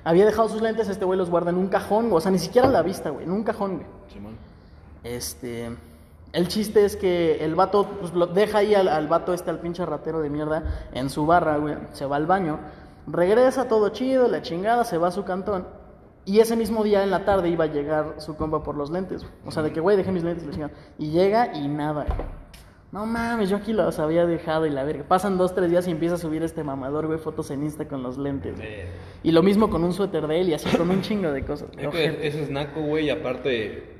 Había 0.04 0.26
dejado 0.26 0.50
sus 0.50 0.60
lentes, 0.60 0.90
este 0.90 1.06
güey 1.06 1.18
los 1.18 1.30
guarda 1.30 1.50
en 1.50 1.56
un 1.56 1.68
cajón, 1.68 2.12
o 2.12 2.20
sea, 2.20 2.30
ni 2.30 2.38
siquiera 2.38 2.68
a 2.68 2.70
la 2.70 2.82
vista, 2.82 3.08
güey, 3.08 3.24
en 3.24 3.32
un 3.32 3.44
cajón, 3.44 3.76
güey. 3.76 3.86
Simón. 4.12 4.36
Este. 5.02 5.70
El 6.32 6.48
chiste 6.48 6.84
es 6.84 6.96
que 6.96 7.44
el 7.44 7.54
vato 7.54 7.86
pues, 8.00 8.12
lo 8.14 8.26
deja 8.26 8.58
ahí 8.58 8.74
al, 8.74 8.88
al 8.88 9.06
vato 9.08 9.34
este, 9.34 9.50
al 9.50 9.60
pinche 9.60 9.84
ratero 9.84 10.20
de 10.20 10.30
mierda, 10.30 10.88
en 10.94 11.10
su 11.10 11.26
barra, 11.26 11.58
güey. 11.58 11.76
Se 11.92 12.06
va 12.06 12.16
al 12.16 12.26
baño. 12.26 12.58
Regresa 13.06 13.68
todo 13.68 13.90
chido, 13.90 14.28
la 14.28 14.42
chingada, 14.42 14.84
se 14.84 14.96
va 14.96 15.08
a 15.08 15.10
su 15.12 15.24
cantón. 15.24 15.66
Y 16.24 16.38
ese 16.40 16.54
mismo 16.56 16.84
día 16.84 17.02
en 17.02 17.10
la 17.10 17.24
tarde 17.24 17.48
iba 17.48 17.64
a 17.64 17.66
llegar 17.66 18.14
su 18.18 18.36
compa 18.36 18.62
por 18.62 18.76
los 18.76 18.90
lentes. 18.90 19.22
güey. 19.22 19.34
O 19.44 19.50
sea, 19.50 19.62
de 19.62 19.72
que, 19.72 19.80
güey, 19.80 19.96
dejé 19.96 20.12
mis 20.12 20.22
lentes 20.22 20.44
y 20.44 20.46
la 20.46 20.52
chingada. 20.52 20.72
Y 20.98 21.10
llega 21.10 21.54
y 21.54 21.68
nada, 21.68 22.04
güey. 22.04 22.28
No 22.92 23.06
mames, 23.06 23.48
yo 23.48 23.56
aquí 23.56 23.72
los 23.72 23.98
había 23.98 24.24
dejado 24.26 24.66
y 24.66 24.70
la 24.70 24.84
verga. 24.84 25.04
Pasan 25.08 25.38
dos, 25.38 25.54
tres 25.54 25.70
días 25.70 25.88
y 25.88 25.90
empieza 25.90 26.14
a 26.16 26.18
subir 26.18 26.42
este 26.42 26.62
mamador, 26.62 27.06
güey, 27.06 27.18
fotos 27.18 27.50
en 27.50 27.62
Insta 27.62 27.88
con 27.88 28.02
los 28.02 28.18
lentes. 28.18 28.54
güey. 28.56 28.68
Eh, 28.68 28.86
Y 29.22 29.32
lo 29.32 29.42
mismo 29.42 29.68
con 29.70 29.82
un 29.82 29.92
suéter 29.94 30.26
de 30.26 30.40
él 30.42 30.50
y 30.50 30.54
así 30.54 30.74
con 30.76 30.88
un 30.90 31.00
chingo 31.00 31.32
de 31.32 31.42
cosas. 31.42 31.68
eso 31.78 32.38
es 32.38 32.50
naco, 32.50 32.82
güey, 32.82 33.06
y 33.06 33.10
aparte, 33.10 33.96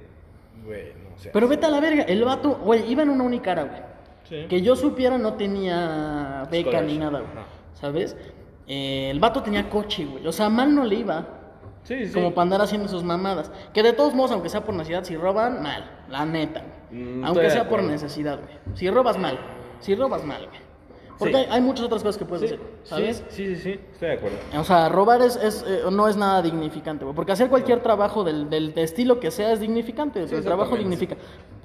güey, 0.66 0.92
Pero 1.32 1.48
vete 1.48 1.66
a 1.66 1.70
la 1.70 1.80
verga, 1.80 2.02
el 2.02 2.24
vato, 2.24 2.56
güey, 2.64 2.90
iba 2.90 3.02
en 3.02 3.10
una 3.10 3.24
unicara, 3.24 3.64
güey. 3.64 3.80
Sí. 4.28 4.46
Que 4.48 4.62
yo 4.62 4.76
supiera 4.76 5.18
no 5.18 5.34
tenía 5.34 6.46
beca 6.50 6.70
Scholarship. 6.70 6.92
ni 6.92 6.98
nada, 6.98 7.20
güey. 7.20 7.44
¿Sabes? 7.74 8.16
Eh, 8.66 9.10
el 9.10 9.20
vato 9.20 9.42
tenía 9.42 9.68
coche, 9.68 10.04
güey. 10.04 10.26
O 10.26 10.32
sea, 10.32 10.48
mal 10.48 10.74
no 10.74 10.84
le 10.84 10.94
iba. 10.96 11.26
Sí, 11.82 12.06
sí. 12.06 12.12
Como 12.12 12.30
para 12.32 12.42
andar 12.42 12.60
haciendo 12.62 12.88
sus 12.88 13.02
mamadas. 13.02 13.50
Que 13.74 13.82
de 13.82 13.92
todos 13.92 14.14
modos, 14.14 14.30
aunque 14.30 14.48
sea 14.48 14.64
por 14.64 14.74
necesidad, 14.74 15.04
si 15.04 15.16
roban, 15.16 15.62
mal. 15.62 15.90
La 16.08 16.24
neta. 16.24 16.62
güey. 16.90 17.02
Mm, 17.02 17.24
aunque 17.24 17.50
sea 17.50 17.68
por 17.68 17.82
necesidad, 17.82 18.38
güey. 18.40 18.56
Si 18.74 18.88
robas 18.88 19.18
mal. 19.18 19.38
Si 19.80 19.94
robas 19.96 20.24
mal, 20.24 20.46
güey. 20.46 20.60
Porque 21.22 21.36
Sí. 21.36 21.44
hay, 21.50 21.56
hay 21.56 21.60
muchas 21.60 21.86
otras 21.86 22.02
cosas 22.02 22.18
que 22.18 22.24
puedes 22.24 22.50
Sí, 22.50 22.56
hacer, 22.56 22.66
¿sabes? 22.84 23.24
Sí, 23.30 23.46
sí, 23.46 23.56
sí, 23.56 23.62
sí, 23.62 23.80
estoy 23.92 24.08
de 24.08 24.14
acuerdo. 24.14 24.36
O 24.58 24.64
sea, 24.64 24.88
robar 24.88 25.22
es, 25.22 25.36
es, 25.36 25.64
eh, 25.66 25.82
no 25.90 26.08
es 26.08 26.16
nada 26.16 26.42
dignificante, 26.42 27.04
güey. 27.04 27.14
Porque 27.14 27.32
hacer 27.32 27.48
cualquier 27.48 27.80
trabajo 27.80 28.24
del, 28.24 28.48
del 28.50 28.72
estilo 28.76 29.20
que 29.20 29.30
sea 29.30 29.52
es 29.52 29.60
dignificante. 29.60 30.26
Sí, 30.28 30.34
el 30.34 30.44
trabajo 30.44 30.76
dignifica. 30.76 31.16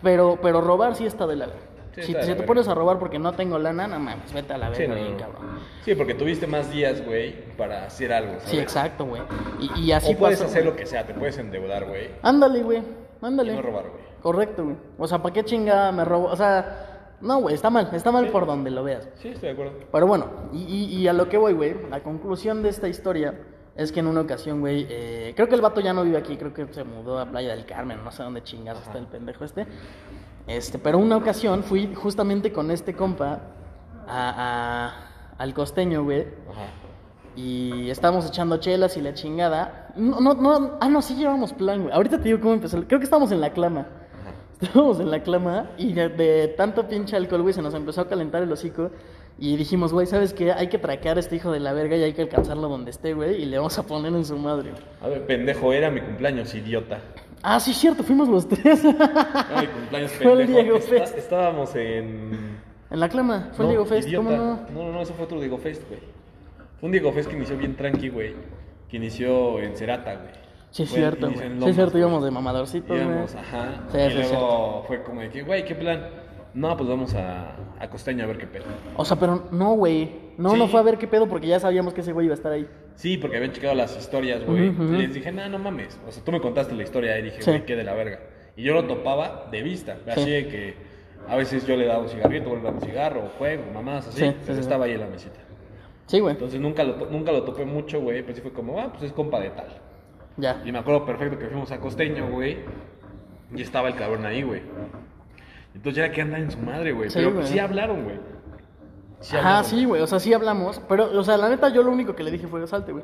Pero, 0.03 0.37
pero 0.41 0.61
robar 0.61 0.95
sí 0.95 1.05
está 1.05 1.25
de 1.27 1.35
la. 1.35 1.47
Sí, 1.95 2.03
si 2.03 2.13
si 2.13 2.35
te 2.35 2.43
pones 2.43 2.67
a 2.67 2.75
robar 2.75 2.99
porque 2.99 3.17
no 3.17 3.33
tengo 3.33 3.57
lana, 3.57 3.87
no 3.87 3.97
mames, 3.99 4.31
vete 4.31 4.53
a 4.53 4.59
la 4.59 4.71
Sí, 4.75 4.81
verga, 4.83 4.93
no, 4.93 5.01
bien, 5.01 5.13
no. 5.13 5.17
cabrón. 5.19 5.41
Sí, 5.83 5.95
porque 5.95 6.13
tuviste 6.13 6.45
más 6.45 6.69
días, 6.71 7.03
güey, 7.03 7.33
para 7.55 7.85
hacer 7.85 8.13
algo, 8.13 8.33
¿sabes? 8.33 8.49
Sí, 8.51 8.59
exacto, 8.59 9.05
güey. 9.05 9.23
Y, 9.59 9.79
y 9.81 9.91
así 9.93 10.13
o 10.13 10.17
puedes 10.17 10.37
pasó, 10.37 10.51
hacer 10.51 10.61
güey. 10.61 10.73
lo 10.75 10.77
que 10.79 10.85
sea, 10.85 11.07
te 11.07 11.15
puedes 11.15 11.39
endeudar, 11.39 11.85
güey, 11.87 12.09
Ándale, 12.21 12.61
güey. 12.61 12.77
y 12.79 13.25
Ándale. 13.25 13.55
no 13.55 13.63
robar, 13.63 13.85
güey. 13.89 14.03
Correcto, 14.21 14.63
güey. 14.65 14.75
O 14.99 15.07
sea, 15.07 15.23
¿para 15.23 15.33
qué 15.33 15.43
chinga 15.43 15.91
me 15.91 16.05
robo? 16.05 16.25
O 16.27 16.35
sea, 16.35 16.86
no, 17.21 17.39
güey, 17.39 17.55
está 17.55 17.69
mal. 17.69 17.89
Está 17.93 18.11
mal 18.11 18.25
Sí. 18.25 18.31
por 18.31 18.45
donde 18.45 18.69
lo 18.71 18.83
veas. 18.83 19.07
Sí, 19.15 19.29
estoy 19.29 19.47
de 19.49 19.53
acuerdo. 19.53 19.73
Pero 19.91 20.07
bueno, 20.07 20.25
y, 20.53 20.57
y- 20.63 20.95
y 20.97 21.07
a 21.07 21.13
lo 21.13 21.27
que 21.29 21.37
voy, 21.37 21.53
güey, 21.53 21.75
la 21.89 22.01
conclusión 22.03 22.61
de 22.63 22.69
esta 22.69 22.87
historia 22.87 23.39
es 23.75 23.91
que 23.91 23.99
en 23.99 24.07
una 24.07 24.21
ocasión, 24.21 24.59
güey, 24.59 24.87
eh, 24.89 25.33
creo 25.35 25.47
que 25.47 25.55
el 25.55 25.61
vato 25.61 25.81
ya 25.81 25.93
no 25.93 26.03
vive 26.03 26.17
aquí, 26.17 26.35
creo 26.37 26.53
que 26.53 26.67
se 26.73 26.83
mudó 26.83 27.19
a 27.19 27.25
Playa 27.25 27.55
del 27.55 27.65
Carmen, 27.65 28.03
no 28.03 28.11
sé 28.11 28.23
dónde 28.23 28.41
chingados 28.43 28.81
está 28.83 28.97
el 28.97 29.05
pendejo 29.07 29.43
este. 29.45 29.67
Este, 30.47 30.79
pero 30.79 30.97
una 30.97 31.17
ocasión 31.17 31.63
fui 31.63 31.93
justamente 31.93 32.51
con 32.53 32.71
este 32.71 32.93
compa 32.95 33.41
a, 34.07 34.29
a- 34.87 35.33
al 35.37 35.53
costeño, 35.53 36.03
güey, 36.03 36.21
Ajá. 36.21 36.65
y 37.35 37.89
estábamos 37.91 38.27
echando 38.27 38.57
chelas 38.57 38.97
y 38.97 39.01
la 39.01 39.13
chingada. 39.13 39.89
No, 39.95 40.19
no, 40.19 40.33
no, 40.33 40.77
ah, 40.79 40.87
no, 40.89 41.01
sí 41.01 41.15
llevamos 41.15 41.53
plan, 41.53 41.83
güey. 41.83 41.93
Ahorita 41.93 42.17
te 42.17 42.23
digo 42.23 42.39
cómo 42.39 42.53
empezó. 42.53 42.77
Creo 42.87 42.99
que 42.99 43.03
estábamos 43.03 43.31
en 43.31 43.41
la 43.41 43.51
clama. 43.51 43.87
Estábamos 44.61 44.99
en 44.99 45.11
la 45.11 45.21
clama 45.21 45.69
y 45.77 45.93
de, 45.93 46.53
tanto 46.57 46.87
pinche 46.87 47.15
alcohol, 47.15 47.41
güey, 47.43 47.53
se 47.53 47.61
nos 47.61 47.73
empezó 47.73 48.01
a 48.01 48.07
calentar 48.07 48.41
el 48.43 48.51
hocico. 48.51 48.91
Y 49.39 49.55
dijimos, 49.55 49.93
güey, 49.93 50.07
¿sabes 50.07 50.33
qué? 50.33 50.51
Hay 50.51 50.67
que 50.67 50.79
traquear 50.79 51.17
a 51.17 51.19
este 51.19 51.35
hijo 51.35 51.51
de 51.51 51.59
la 51.59 51.71
verga 51.71 51.95
y 51.95 52.01
hay 52.01 52.13
que 52.13 52.23
alcanzarlo 52.23 52.67
donde 52.69 52.89
esté, 52.89 53.13
güey. 53.13 53.39
Y 53.41 53.45
le 53.45 53.57
vamos 53.57 53.77
a 53.77 53.83
poner 53.85 54.11
en 54.13 54.25
su 54.25 54.35
madre. 54.35 54.71
A 54.99 55.07
ver, 55.07 55.27
pendejo, 55.27 55.71
era 55.73 55.91
mi 55.91 56.01
cumpleaños, 56.01 56.55
idiota. 56.55 56.99
Ah, 57.43 57.59
sí, 57.59 57.71
cierto, 57.71 58.01
fuimos 58.01 58.27
los 58.29 58.47
tres. 58.47 58.83
Era 58.83 59.61
mi 59.61 59.67
cumpleaños, 59.79 60.11
Fue 60.13 60.31
el 60.31 60.37
pendejo. 60.39 60.59
Diego 60.63 60.77
Está- 60.77 60.89
Fest. 60.89 61.17
estábamos 61.19 61.75
en... 61.75 62.57
en 62.89 62.99
la 62.99 63.07
clama, 63.09 63.49
fue 63.53 63.65
el 63.65 63.67
No, 63.67 63.69
Diego 63.69 63.85
Fest, 63.85 64.07
idiota. 64.07 64.25
¿cómo 64.25 64.37
no? 64.37 64.59
No, 64.73 64.83
no, 64.87 64.91
no, 64.93 65.01
eso 65.03 65.13
fue 65.13 65.25
otro 65.25 65.39
Diego 65.39 65.59
Fest, 65.59 65.87
güey. 65.87 65.99
Fue 66.79 66.87
un 66.87 66.91
Diego 66.93 67.11
Fest 67.11 67.29
que 67.29 67.35
inició 67.35 67.57
bien 67.57 67.75
tranqui, 67.75 68.09
güey. 68.09 68.33
Que 68.89 68.97
inició 68.97 69.59
en 69.59 69.75
Cerata, 69.77 70.15
güey. 70.15 70.31
Sí, 70.71 70.83
es 70.83 70.89
cierto, 70.91 71.31
güey. 71.31 71.39
Sí, 71.59 71.69
es 71.69 71.75
cierto, 71.75 71.97
íbamos 71.97 72.23
de 72.23 72.31
mamadorcitos, 72.31 72.89
güey. 72.89 73.01
Íbamos, 73.01 73.35
ajá. 73.35 73.83
Sí, 73.91 73.97
y 73.97 74.09
sí, 74.09 74.15
luego 74.31 74.83
fue 74.87 75.01
como 75.03 75.21
de 75.21 75.29
que, 75.29 75.41
güey, 75.43 75.65
¿qué 75.65 75.75
plan? 75.75 76.07
No, 76.53 76.75
pues 76.75 76.89
vamos 76.89 77.13
a, 77.15 77.55
a 77.79 77.89
Costeño 77.89 78.23
a 78.23 78.27
ver 78.27 78.37
qué 78.37 78.47
pedo. 78.47 78.65
O 78.95 79.05
sea, 79.05 79.17
pero 79.17 79.47
no, 79.51 79.73
güey. 79.75 80.27
No, 80.37 80.51
Sí. 80.51 80.59
no 80.59 80.67
fue 80.67 80.79
a 80.79 80.83
ver 80.83 80.97
qué 80.97 81.07
pedo 81.07 81.27
porque 81.27 81.47
ya 81.47 81.59
sabíamos 81.59 81.93
que 81.93 82.01
ese 82.01 82.11
güey 82.13 82.25
iba 82.25 82.33
a 82.33 82.37
estar 82.37 82.51
ahí. 82.51 82.67
Sí, 82.95 83.17
porque 83.17 83.37
habían 83.37 83.51
checado 83.53 83.75
las 83.75 83.95
historias, 83.97 84.43
güey. 84.45 84.69
Ujú, 84.69 84.83
ujú. 84.83 84.93
Y 84.95 84.97
les 84.97 85.13
dije, 85.13 85.31
no, 85.31 85.47
no 85.49 85.59
mames. 85.59 85.99
O 86.07 86.11
sea, 86.11 86.23
tú 86.23 86.31
me 86.31 86.41
contaste 86.41 86.73
la 86.75 86.83
historia 86.83 87.17
y 87.19 87.23
dije, 87.23 87.41
Sí. 87.41 87.51
güey, 87.51 87.65
qué 87.65 87.75
de 87.75 87.83
la 87.83 87.93
verga. 87.93 88.19
Y 88.55 88.63
yo 88.63 88.73
lo 88.73 88.85
topaba 88.85 89.47
de 89.51 89.61
vista. 89.61 89.97
Así 90.07 90.23
Sí. 90.23 90.29
de 90.31 90.47
que 90.47 90.73
a 91.27 91.35
veces 91.35 91.65
yo 91.67 91.75
le 91.75 91.85
daba 91.85 92.01
un 92.01 92.09
cigarrito, 92.09 92.55
le 92.55 92.61
daba 92.61 92.75
un 92.75 92.81
cigarro, 92.81 93.25
o 93.25 93.29
juego, 93.37 93.63
mamás, 93.73 94.07
así. 94.07 94.19
Sí, 94.25 94.35
sí, 94.45 94.51
estaba 94.59 94.85
ahí 94.85 94.93
en 94.93 95.01
la 95.01 95.07
mesita. 95.07 95.39
Sí, 96.07 96.19
güey. 96.19 96.33
Entonces 96.33 96.59
nunca 96.59 96.83
lo, 96.83 96.95
to- 96.95 97.07
nunca 97.11 97.31
lo 97.31 97.43
topé 97.43 97.65
mucho, 97.65 97.99
güey. 98.01 98.21
Pero 98.23 98.35
sí 98.35 98.41
fue 98.41 98.51
como, 98.51 98.79
ah, 98.79 98.89
pues 98.91 99.03
es 99.03 99.11
compa 99.11 99.39
de 99.39 99.49
tal. 99.51 99.67
Ya. 100.37 100.61
Y 100.63 100.71
me 100.71 100.79
acuerdo 100.79 101.05
perfecto 101.05 101.37
que 101.37 101.47
fuimos 101.47 101.71
a 101.71 101.79
Costeño, 101.79 102.29
güey. 102.29 102.59
Y 103.55 103.61
estaba 103.61 103.87
el 103.87 103.95
cabrón 103.95 104.25
ahí, 104.25 104.43
güey. 104.43 104.61
Entonces 105.73 106.03
ya 106.03 106.11
que 106.11 106.21
anda 106.21 106.37
en 106.37 106.51
su 106.51 106.59
madre, 106.59 106.91
güey. 106.91 107.09
Sí, 107.09 107.19
pero 107.19 107.33
güey. 107.33 107.47
sí 107.47 107.59
hablaron, 107.59 108.03
güey. 108.03 108.19
Sí 109.19 109.35
hablaron. 109.35 109.65
sí, 109.65 109.85
güey. 109.85 110.01
O 110.01 110.07
sea, 110.07 110.19
sí 110.19 110.33
hablamos. 110.33 110.81
Pero, 110.87 111.17
o 111.17 111.23
sea, 111.23 111.37
la 111.37 111.49
neta, 111.49 111.69
yo 111.69 111.83
lo 111.83 111.91
único 111.91 112.15
que 112.15 112.23
le 112.23 112.31
dije 112.31 112.47
fue, 112.47 112.65
salte, 112.67 112.91
güey. 112.91 113.03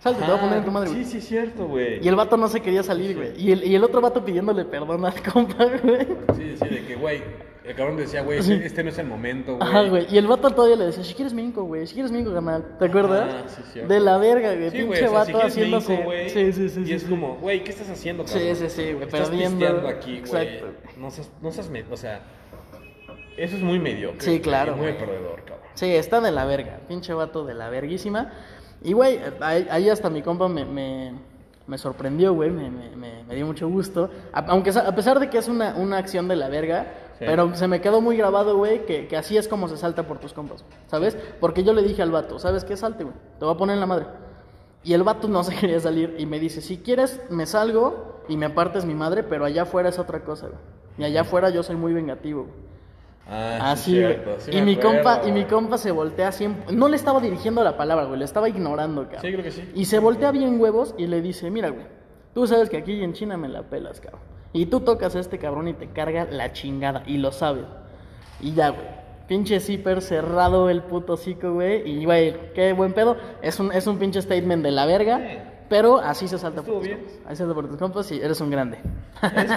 Salte, 0.00 0.20
te 0.22 0.26
voy 0.26 0.36
a 0.36 0.40
poner 0.40 0.58
en 0.58 0.64
tu 0.64 0.70
madre, 0.70 0.88
güey. 0.90 1.04
Sí, 1.04 1.10
sí, 1.12 1.20
cierto, 1.20 1.66
güey. 1.66 2.02
Y 2.04 2.08
el 2.08 2.16
vato 2.16 2.36
no 2.36 2.48
se 2.48 2.60
quería 2.60 2.82
salir, 2.82 3.16
güey. 3.16 3.32
Y 3.40 3.52
el, 3.52 3.64
y 3.64 3.74
el 3.74 3.84
otro 3.84 4.00
vato 4.00 4.24
pidiéndole 4.24 4.64
perdón 4.64 5.04
al 5.04 5.22
compa, 5.32 5.64
güey. 5.66 6.06
Sí, 6.36 6.56
sí, 6.62 6.68
de 6.68 6.84
que, 6.86 6.96
güey. 6.96 7.22
El 7.62 7.76
cabrón 7.76 7.98
decía, 7.98 8.22
güey, 8.22 8.42
Sí. 8.42 8.54
este, 8.64 8.82
no 8.82 8.88
es 8.88 8.98
el 8.98 9.06
momento, 9.06 9.56
güey. 9.56 9.68
Ajá, 9.68 9.82
güey. 9.82 10.06
Y 10.10 10.16
el 10.16 10.26
vato 10.26 10.50
todavía 10.50 10.76
le 10.76 10.86
decía, 10.86 11.04
si 11.04 11.12
quieres 11.14 11.34
mi 11.34 11.42
inco, 11.44 11.64
güey. 11.64 11.86
Si 11.86 11.92
quieres 11.94 12.10
mi 12.10 12.18
inco, 12.20 12.32
canal. 12.32 12.64
¿Te 12.78 12.86
acuerdas? 12.86 13.32
Ah, 13.32 13.48
sí, 13.48 13.62
cierto. 13.72 13.92
De 13.92 14.00
la 14.00 14.16
verga, 14.18 14.54
güey. 14.54 14.70
Sí, 14.70 14.78
Pinche 14.78 14.84
güey, 14.86 15.04
o 15.04 15.08
sea, 15.08 15.18
vato 15.18 15.40
si 15.40 15.46
haciéndose. 15.46 15.96
Güey, 15.98 16.30
sí, 16.30 16.52
sí, 16.52 16.68
sí. 16.70 16.80
Y 16.80 16.86
sí, 16.86 16.92
es 16.94 17.02
sí. 17.02 17.08
como, 17.10 17.36
güey, 17.36 17.62
¿qué 17.62 17.70
estás 17.70 17.90
haciendo, 17.90 18.26
Sí, 18.26 18.38
cabrón? 18.38 18.56
sí, 18.56 18.70
sí, 18.70 18.92
güey, 18.94 19.04
Estás 19.04 19.28
perdiendo. 19.28 19.86
aquí, 19.86 20.22
güey. 20.26 20.46
Exacto. 20.48 20.66
No 20.96 21.10
seas, 21.10 21.30
no 21.42 21.52
seas, 21.52 21.70
o 21.90 21.96
sea, 21.98 22.22
eso 23.36 23.56
es 23.56 23.62
muy 23.62 23.78
mediocre. 23.78 24.20
Sí, 24.22 24.30
güey, 24.30 24.40
claro, 24.40 24.72
y 24.72 24.76
Muy 24.76 24.86
güey. 24.86 24.98
perdedor, 24.98 25.44
cabrón. 25.44 25.66
Sí, 25.74 25.86
está 25.94 26.20
de 26.20 26.32
la 26.32 26.46
verga. 26.46 26.80
Pinche 26.88 27.12
vato 27.12 27.44
de 27.44 27.54
la 27.54 27.68
verguísima. 27.68 28.32
Y, 28.82 28.92
güey, 28.92 29.20
ahí, 29.40 29.66
ahí 29.70 29.88
hasta 29.90 30.08
mi 30.10 30.22
compa 30.22 30.48
me, 30.48 30.64
me, 30.64 31.12
me 31.66 31.78
sorprendió, 31.78 32.32
güey. 32.34 32.50
Me, 32.50 32.70
me, 32.70 33.34
dio 33.34 33.46
mucho 33.46 33.68
gusto. 33.68 34.10
A- 34.32 34.40
aunque 34.48 34.70
a 34.70 34.94
pesar 34.94 35.20
de 35.20 35.28
que 35.30 35.38
es 35.38 35.48
una, 35.48 35.74
una 35.76 35.98
acción 35.98 36.28
de 36.28 36.36
la 36.36 36.48
verga, 36.48 36.86
Sí. 37.20 37.26
pero 37.28 37.54
se 37.54 37.68
me 37.68 37.82
quedó 37.82 38.00
muy 38.00 38.16
grabado, 38.16 38.56
güey, 38.56 38.86
que, 38.86 39.06
que 39.06 39.14
así 39.14 39.36
es 39.36 39.46
como 39.46 39.68
se 39.68 39.76
salta 39.76 40.06
por 40.06 40.16
tus 40.18 40.32
compas, 40.32 40.64
¿sabes? 40.86 41.18
Porque 41.38 41.62
yo 41.62 41.74
le 41.74 41.82
dije 41.82 42.00
al 42.00 42.10
vato, 42.10 42.38
¿sabes 42.38 42.64
qué? 42.64 42.78
Salte, 42.78 43.04
güey. 43.04 43.14
Te 43.38 43.44
voy 43.44 43.52
a 43.54 43.58
poner 43.58 43.74
en 43.74 43.80
la 43.80 43.86
madre. 43.86 44.06
Y 44.82 44.94
el 44.94 45.02
vato 45.02 45.28
no 45.28 45.44
se 45.44 45.54
quería 45.54 45.78
salir 45.80 46.14
y 46.18 46.24
me 46.24 46.40
dice, 46.40 46.62
si 46.62 46.78
quieres 46.78 47.20
me 47.28 47.44
salgo 47.44 48.22
y 48.26 48.38
me 48.38 48.46
apartes 48.46 48.86
mi 48.86 48.94
madre, 48.94 49.22
pero 49.22 49.44
allá 49.44 49.62
afuera 49.64 49.90
es 49.90 49.98
otra 49.98 50.24
cosa, 50.24 50.46
güey. 50.46 50.58
Y 50.96 51.04
allá 51.04 51.20
afuera 51.20 51.50
yo 51.50 51.62
soy 51.62 51.76
muy 51.76 51.92
vengativo, 51.92 52.44
güey. 52.44 52.69
Ah, 53.32 53.70
Así, 53.72 53.92
sí, 53.92 53.96
cierto, 53.98 54.40
sí 54.40 54.50
y 54.50 54.60
mi 54.60 54.74
acuerdo, 54.74 55.02
compa, 55.04 55.22
y 55.24 55.30
mi 55.30 55.44
compa 55.44 55.78
se 55.78 55.92
voltea 55.92 56.32
siempre. 56.32 56.74
No 56.74 56.88
le 56.88 56.96
estaba 56.96 57.20
dirigiendo 57.20 57.62
la 57.62 57.76
palabra, 57.76 58.06
güey, 58.06 58.18
le 58.18 58.24
estaba 58.24 58.48
ignorando, 58.48 59.04
cabrón. 59.04 59.20
Sí, 59.22 59.32
creo 59.32 59.44
que 59.44 59.52
sí. 59.52 59.70
Y 59.74 59.84
se 59.84 60.00
voltea 60.00 60.32
bien 60.32 60.60
huevos 60.60 60.96
y 60.98 61.06
le 61.06 61.22
dice, 61.22 61.48
mira, 61.48 61.68
güey, 61.68 61.86
tú 62.34 62.48
sabes 62.48 62.68
que 62.68 62.78
aquí 62.78 63.00
en 63.02 63.12
China 63.12 63.36
me 63.36 63.48
la 63.48 63.62
pelas, 63.62 64.00
cabrón. 64.00 64.22
Y 64.52 64.66
tú 64.66 64.80
tocas 64.80 65.14
a 65.14 65.20
este 65.20 65.38
cabrón 65.38 65.68
y 65.68 65.74
te 65.74 65.88
carga 65.90 66.26
la 66.28 66.52
chingada. 66.52 67.04
Y 67.06 67.18
lo 67.18 67.30
sabes. 67.30 67.66
Y 68.40 68.52
ya, 68.52 68.70
güey. 68.70 69.00
Pinche 69.28 69.60
zipper 69.60 70.02
cerrado 70.02 70.68
el 70.68 70.82
puto 70.82 71.12
hocico, 71.12 71.52
güey. 71.52 71.88
Y, 71.88 72.04
güey, 72.04 72.52
qué 72.52 72.72
buen 72.72 72.92
pedo. 72.92 73.16
Es 73.42 73.60
un, 73.60 73.70
es 73.72 73.86
un 73.86 73.98
pinche 73.98 74.20
statement 74.20 74.64
de 74.64 74.72
la 74.72 74.86
verga. 74.86 75.59
Sí. 75.70 75.76
Pero 75.76 75.98
así 75.98 76.26
se 76.26 76.36
salta 76.36 76.60
Estuvo 76.60 76.76
por 76.80 76.82
tus 76.82 76.88
bien. 76.88 76.98
compas. 77.06 77.26
Así 77.26 77.36
se 77.36 77.36
salta 77.38 77.54
por 77.54 77.68
tus 77.68 77.76
compas 77.78 78.12
y 78.12 78.20
eres 78.20 78.40
un 78.40 78.50
grande. 78.50 78.78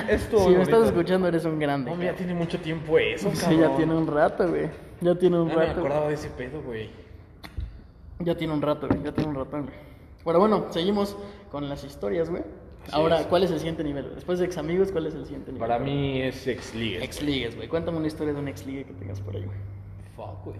Es- 0.10 0.22
si 0.32 0.50
me 0.50 0.62
estás 0.62 0.86
escuchando, 0.86 1.28
eres 1.28 1.44
un 1.46 1.58
grande. 1.60 1.90
No, 1.96 2.02
ya 2.04 2.14
tiene 2.16 2.34
mucho 2.36 2.60
tiempo 2.60 2.98
eso, 3.00 3.32
Sí, 3.34 3.42
cabrón. 3.42 3.60
ya 3.60 3.76
tiene 3.76 3.94
un 3.96 4.08
rato, 4.08 4.48
güey. 4.48 4.70
Ya 5.02 5.16
tiene 5.16 5.40
un 5.42 5.48
No 5.48 5.56
me 5.56 5.66
rato. 5.66 5.80
acordaba 5.80 6.08
de 6.08 6.14
ese 6.14 6.30
pedo, 6.30 6.62
güey. 6.62 6.90
Ya 8.20 8.36
tiene 8.38 8.54
un 8.54 8.62
rato, 8.62 8.88
güey. 8.88 9.02
Ya 9.04 9.12
tiene 9.12 9.30
un 9.32 9.36
rato, 9.36 9.58
güey. 9.58 9.74
Pero 10.24 10.40
bueno, 10.40 10.68
seguimos 10.70 11.18
con 11.52 11.68
las 11.68 11.84
historias, 11.84 12.30
güey. 12.30 12.44
Ahora, 12.92 13.22
es. 13.22 13.28
¿cuál 13.28 13.44
es 13.44 13.52
el 13.52 13.58
siguiente 13.60 13.84
nivel? 13.84 14.14
Después 14.14 14.40
de 14.40 14.46
ex 14.46 14.58
amigos, 14.58 14.92
¿cuál 14.92 15.08
es 15.08 15.16
el 15.16 15.24
siguiente 15.26 15.52
nivel? 15.52 15.68
Para 15.68 15.80
mí 15.80 16.22
es 16.22 16.46
ex 16.48 16.76
ligue. 16.76 17.04
Ex 17.04 17.22
ligues, 17.22 17.56
güey. 17.56 17.68
Cuéntame 17.68 17.98
una 17.98 18.08
historia 18.08 18.34
de 18.34 18.40
un 18.40 18.48
ex 18.48 18.66
ligue 18.68 18.84
que 18.86 18.94
tengas 18.94 19.20
por 19.20 19.36
ahí, 19.36 19.44
güey. 19.46 19.58
Fuck, 20.16 20.46
güey. 20.46 20.58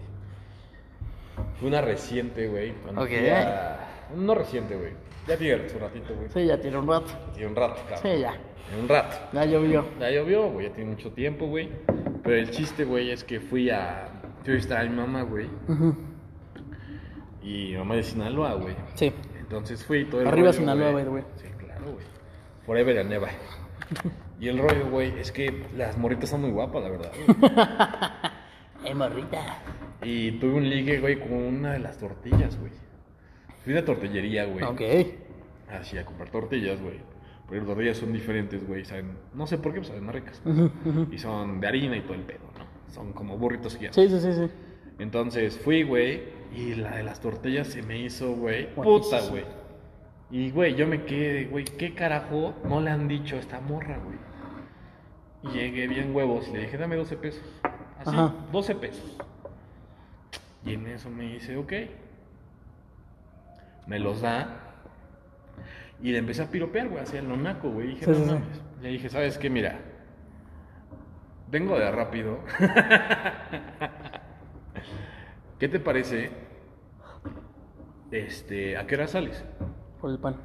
Fue 1.60 1.68
una 1.68 1.82
reciente, 1.82 2.48
güey. 2.48 2.72
Ok. 2.96 3.10
a- 3.34 3.78
No 4.18 4.34
reciente, 4.36 4.76
güey. 4.76 4.92
Ya 5.28 5.38
tiene 5.38 5.70
su 5.70 5.80
ratito, 5.80 6.14
güey. 6.16 6.30
Sí, 6.30 6.46
ya 6.46 6.60
tiene 6.60 6.78
un 6.78 6.88
rato. 6.88 7.12
Tiene 7.34 7.48
un 7.50 7.56
rato, 7.56 7.82
cabrón. 7.90 8.00
Sí, 8.02 8.20
ya. 8.20 8.34
Tiene 8.68 8.82
un 8.84 8.90
rato. 8.90 9.16
Ya 9.32 9.46
llovió. 9.46 9.86
Ya 10.00 10.10
llovió, 10.12 10.50
güey, 10.50 10.68
ya 10.68 10.74
tiene 10.74 10.90
mucho 10.92 11.12
tiempo, 11.12 11.48
güey. 11.48 11.70
Pero 12.24 12.36
el 12.38 12.52
chiste, 12.52 12.84
güey, 12.86 13.12
es 13.12 13.24
que 13.24 13.40
fui 13.40 13.70
a. 13.70 14.08
Fui 14.44 14.54
a 14.54 14.56
visitar 14.56 14.82
a 14.82 14.90
mi 14.90 14.96
mamá, 14.96 15.22
güey. 15.24 15.48
Ujú. 15.68 15.96
Y 17.42 17.72
mi 17.72 17.78
mamá 17.78 17.96
de 17.96 18.04
Sinaloa, 18.04 18.54
güey. 18.56 18.76
Sí. 18.96 19.14
Entonces 19.40 19.84
fui 19.86 20.06
todo 20.06 20.22
el 20.22 20.28
Arriba 20.28 20.48
rollo, 20.48 20.60
Sinaloa, 20.60 20.92
güey. 21.04 21.24
Sí, 21.36 21.48
claro, 21.58 21.84
güey. 21.94 22.06
Forever 22.66 23.00
and 23.00 23.14
ever. 23.14 23.30
Y 24.40 24.48
el 24.50 24.58
rollo, 24.58 24.90
güey, 24.90 25.18
es 25.20 25.32
que 25.32 25.68
las 25.78 25.98
morritas 25.98 26.30
son 26.30 26.42
muy 26.42 26.52
guapas, 26.52 26.84
la 26.84 26.90
verdad. 26.90 27.12
Eh, 28.86 28.94
morrita. 28.94 29.60
Y 30.04 30.32
tuve 30.40 30.56
un 30.56 30.70
ligue, 30.70 31.00
güey, 31.00 31.18
con 31.18 31.32
una 31.32 31.72
de 31.72 31.80
las 31.80 31.98
tortillas, 31.98 32.60
güey. 32.60 32.74
Fui 33.64 33.74
de 33.74 33.82
tortillería, 33.82 34.46
güey. 34.46 34.64
Ok. 34.64 34.82
Así, 35.72 35.98
a 35.98 36.06
comprar 36.06 36.30
tortillas, 36.30 36.82
güey. 36.82 37.00
Pero 37.50 37.62
las 37.62 37.68
tortillas 37.68 37.98
son 37.98 38.14
diferentes, 38.14 38.66
güey. 38.68 38.86
Saben, 38.86 39.18
no 39.34 39.48
sé 39.48 39.58
por 39.58 39.74
qué, 39.74 39.80
pues 39.80 39.88
saben 39.88 40.06
más 40.06 40.16
ricas. 40.16 40.42
Y 41.12 41.18
son 41.18 41.60
de 41.60 41.68
harina 41.68 41.98
y 41.98 42.02
todo 42.02 42.16
el 42.16 42.22
pedo, 42.22 42.46
¿no? 42.58 42.94
Son 42.94 43.14
como 43.14 43.38
burritos 43.38 43.76
gigantes. 43.76 44.12
Sí, 44.12 44.20
sí, 44.20 44.22
sí, 44.22 44.34
sí. 44.34 44.54
Entonces 45.00 45.58
fui, 45.58 45.84
güey, 45.84 46.24
y 46.56 46.76
la 46.76 46.98
de 46.98 47.04
las 47.04 47.20
tortillas 47.20 47.68
se 47.68 47.82
me 47.82 48.00
hizo, 48.00 48.34
güey, 48.34 48.74
puta, 48.76 49.22
güey. 49.30 49.44
Y, 50.30 50.52
güey, 50.52 50.76
yo 50.76 50.88
me 50.88 51.04
quedé, 51.04 51.46
güey, 51.46 51.66
¿qué 51.66 51.94
carajo 51.94 52.54
no 52.68 52.82
le 52.82 52.90
han 52.90 53.08
dicho 53.08 53.36
a 53.36 53.40
esta 53.40 53.60
morra, 53.60 54.00
güey? 54.00 54.18
Y 55.44 55.58
llegué 55.58 55.88
bien 55.88 56.16
huevos 56.16 56.48
y 56.48 56.54
le 56.54 56.62
dije, 56.62 56.78
dame 56.78 56.96
12 56.96 57.18
pesos. 57.18 57.44
Así, 58.00 58.10
Ajá. 58.10 58.34
12 58.52 58.76
pesos. 58.76 59.18
Y 60.66 60.74
en 60.74 60.88
eso 60.88 61.10
me 61.10 61.34
dice, 61.34 61.58
ok. 61.58 61.74
Me 63.88 64.00
los 64.00 64.22
da. 64.22 64.60
Y 66.02 66.12
le 66.12 66.18
empecé 66.18 66.42
a 66.44 66.50
piropear, 66.50 66.90
güey, 66.90 67.02
hacia 67.04 67.20
el 67.20 67.28
nonaco, 67.30 67.70
güey. 67.70 67.88
Y 67.88 67.90
dije, 67.96 68.06
Sí, 68.06 68.12
no 68.12 68.18
sí, 68.18 68.24
sí. 68.54 68.62
Le 68.82 68.90
dije, 68.90 69.10
¿sabes 69.10 69.38
qué? 69.38 69.50
Mira, 69.50 69.80
vengo 71.50 71.78
de 71.80 71.90
rápido. 71.92 72.40
¿Qué 75.60 75.68
te 75.70 75.80
parece? 75.80 76.32
Este, 78.12 78.78
¿a 78.78 78.86
qué 78.86 78.96
hora 78.96 79.08
sales? 79.08 79.44
Por 80.02 80.12
el 80.12 80.20
pan. 80.20 80.36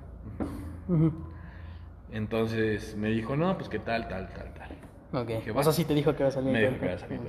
Entonces 2.12 2.96
me 2.96 3.08
dijo, 3.08 3.36
no, 3.36 3.56
pues 3.58 3.68
qué 3.68 3.78
tal, 3.78 4.08
tal, 4.08 4.28
tal, 4.28 4.54
tal. 4.54 5.22
Ok. 5.22 5.28
Dije, 5.28 5.50
O 5.50 5.62
sea, 5.62 5.72
sí 5.72 5.84
te 5.84 5.94
dijo 5.94 6.14
que 6.14 6.22
iba 6.22 6.28
a 6.28 6.32
salir. 6.32 6.52
Me 6.52 6.60
dijo 6.60 6.78
que 6.78 6.84
iba 6.86 6.94
a 6.94 6.98
salir. 6.98 7.20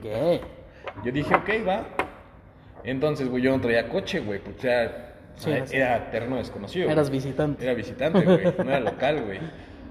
Yo 1.03 1.11
dije, 1.11 1.35
ok, 1.35 1.49
va. 1.67 1.85
Entonces, 2.83 3.27
güey, 3.27 3.43
yo 3.43 3.51
no 3.51 3.59
traía 3.61 3.89
coche, 3.89 4.19
güey, 4.21 4.39
porque 4.39 4.67
era, 4.67 5.08
Sí, 5.39 5.51
era, 5.51 5.67
sí. 5.67 5.75
era 5.77 6.11
terreno 6.11 6.35
desconocido. 6.35 6.85
güey. 6.85 6.93
Eras 6.93 7.09
visitante. 7.09 7.63
Era 7.63 7.73
visitante, 7.73 8.21
güey, 8.23 8.43
no 8.57 8.63
era 8.63 8.79
local, 8.79 9.23
güey. 9.25 9.39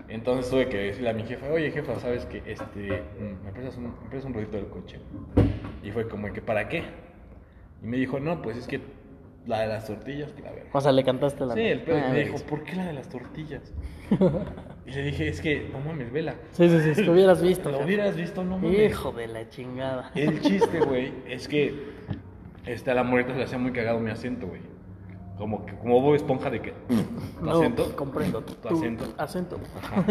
Entonces 0.09 0.51
tuve 0.51 0.69
que 0.69 0.77
decirle 0.79 1.11
a 1.11 1.13
mi 1.13 1.25
jefa, 1.25 1.49
oye 1.49 1.71
jefa, 1.71 1.99
¿sabes 2.01 2.25
qué? 2.27 2.43
Este, 2.47 3.03
mm, 3.21 3.45
me 3.45 3.53
prestas 3.53 3.77
un, 3.77 3.85
me 3.85 4.09
prestas 4.09 4.25
un 4.27 4.35
rolito 4.35 4.57
del 4.57 4.69
coche. 4.69 4.99
Y 5.83 5.91
fue 5.91 6.09
como 6.09 6.33
que, 6.33 6.41
¿para 6.41 6.69
qué? 6.69 6.83
Y 7.83 7.87
me 7.87 7.97
dijo, 7.97 8.19
no, 8.19 8.41
pues 8.43 8.57
es 8.57 8.67
que 8.67 8.81
la 9.47 9.61
de 9.61 9.69
las 9.69 9.87
tortillas, 9.87 10.33
que 10.33 10.43
la 10.43 10.51
verga. 10.51 10.71
O 10.73 10.81
sea, 10.81 10.93
le 10.93 11.05
cantaste 11.05 11.45
la. 11.47 11.55
Sí, 11.55 11.61
el 11.61 11.83
pedo. 11.83 11.99
Ah, 12.05 12.11
me 12.13 12.25
dijo, 12.25 12.37
¿por 12.47 12.65
qué 12.65 12.77
la 12.77 12.87
de 12.87 12.93
las 12.93 13.09
tortillas? 13.09 13.73
y 14.87 14.91
le 14.91 15.03
dije, 15.05 15.29
es 15.29 15.41
que, 15.41 15.69
no 15.73 15.81
mames, 15.81 16.13
vela. 16.13 16.35
Sí, 16.53 16.69
sí, 16.69 16.81
sí. 16.81 16.95
Si 16.95 17.05
lo 17.05 17.13
hubieras 17.13 17.43
visto. 17.43 17.71
Lo 17.71 17.81
hubieras 17.81 18.17
visto, 18.17 18.45
no 18.45 18.59
mames. 18.59 18.91
Hijo 18.91 19.13
de 19.13 19.27
la 19.27 19.49
chingada. 19.49 20.11
El 20.15 20.41
chiste, 20.41 20.81
güey, 20.87 21.13
es 21.27 21.49
que 21.49 21.75
este, 22.67 22.91
a 22.91 22.95
la 22.95 23.03
moreta 23.03 23.33
se 23.33 23.39
le 23.39 23.45
hacía 23.45 23.59
muy 23.59 23.73
cagado 23.73 23.99
mi 24.01 24.11
acento, 24.11 24.47
güey. 24.47 24.61
Como, 25.39 25.65
que- 25.65 25.77
como 25.77 26.01
Bob 26.01 26.15
Esponja 26.17 26.51
de 26.51 26.61
que. 26.61 26.73
¿Tu 26.73 27.45
No, 27.45 27.53
acento? 27.61 27.97
comprendo. 27.97 28.43
Tu 28.43 28.69
acento. 28.69 29.05
acento. 29.17 29.59
Ajá. 29.81 30.05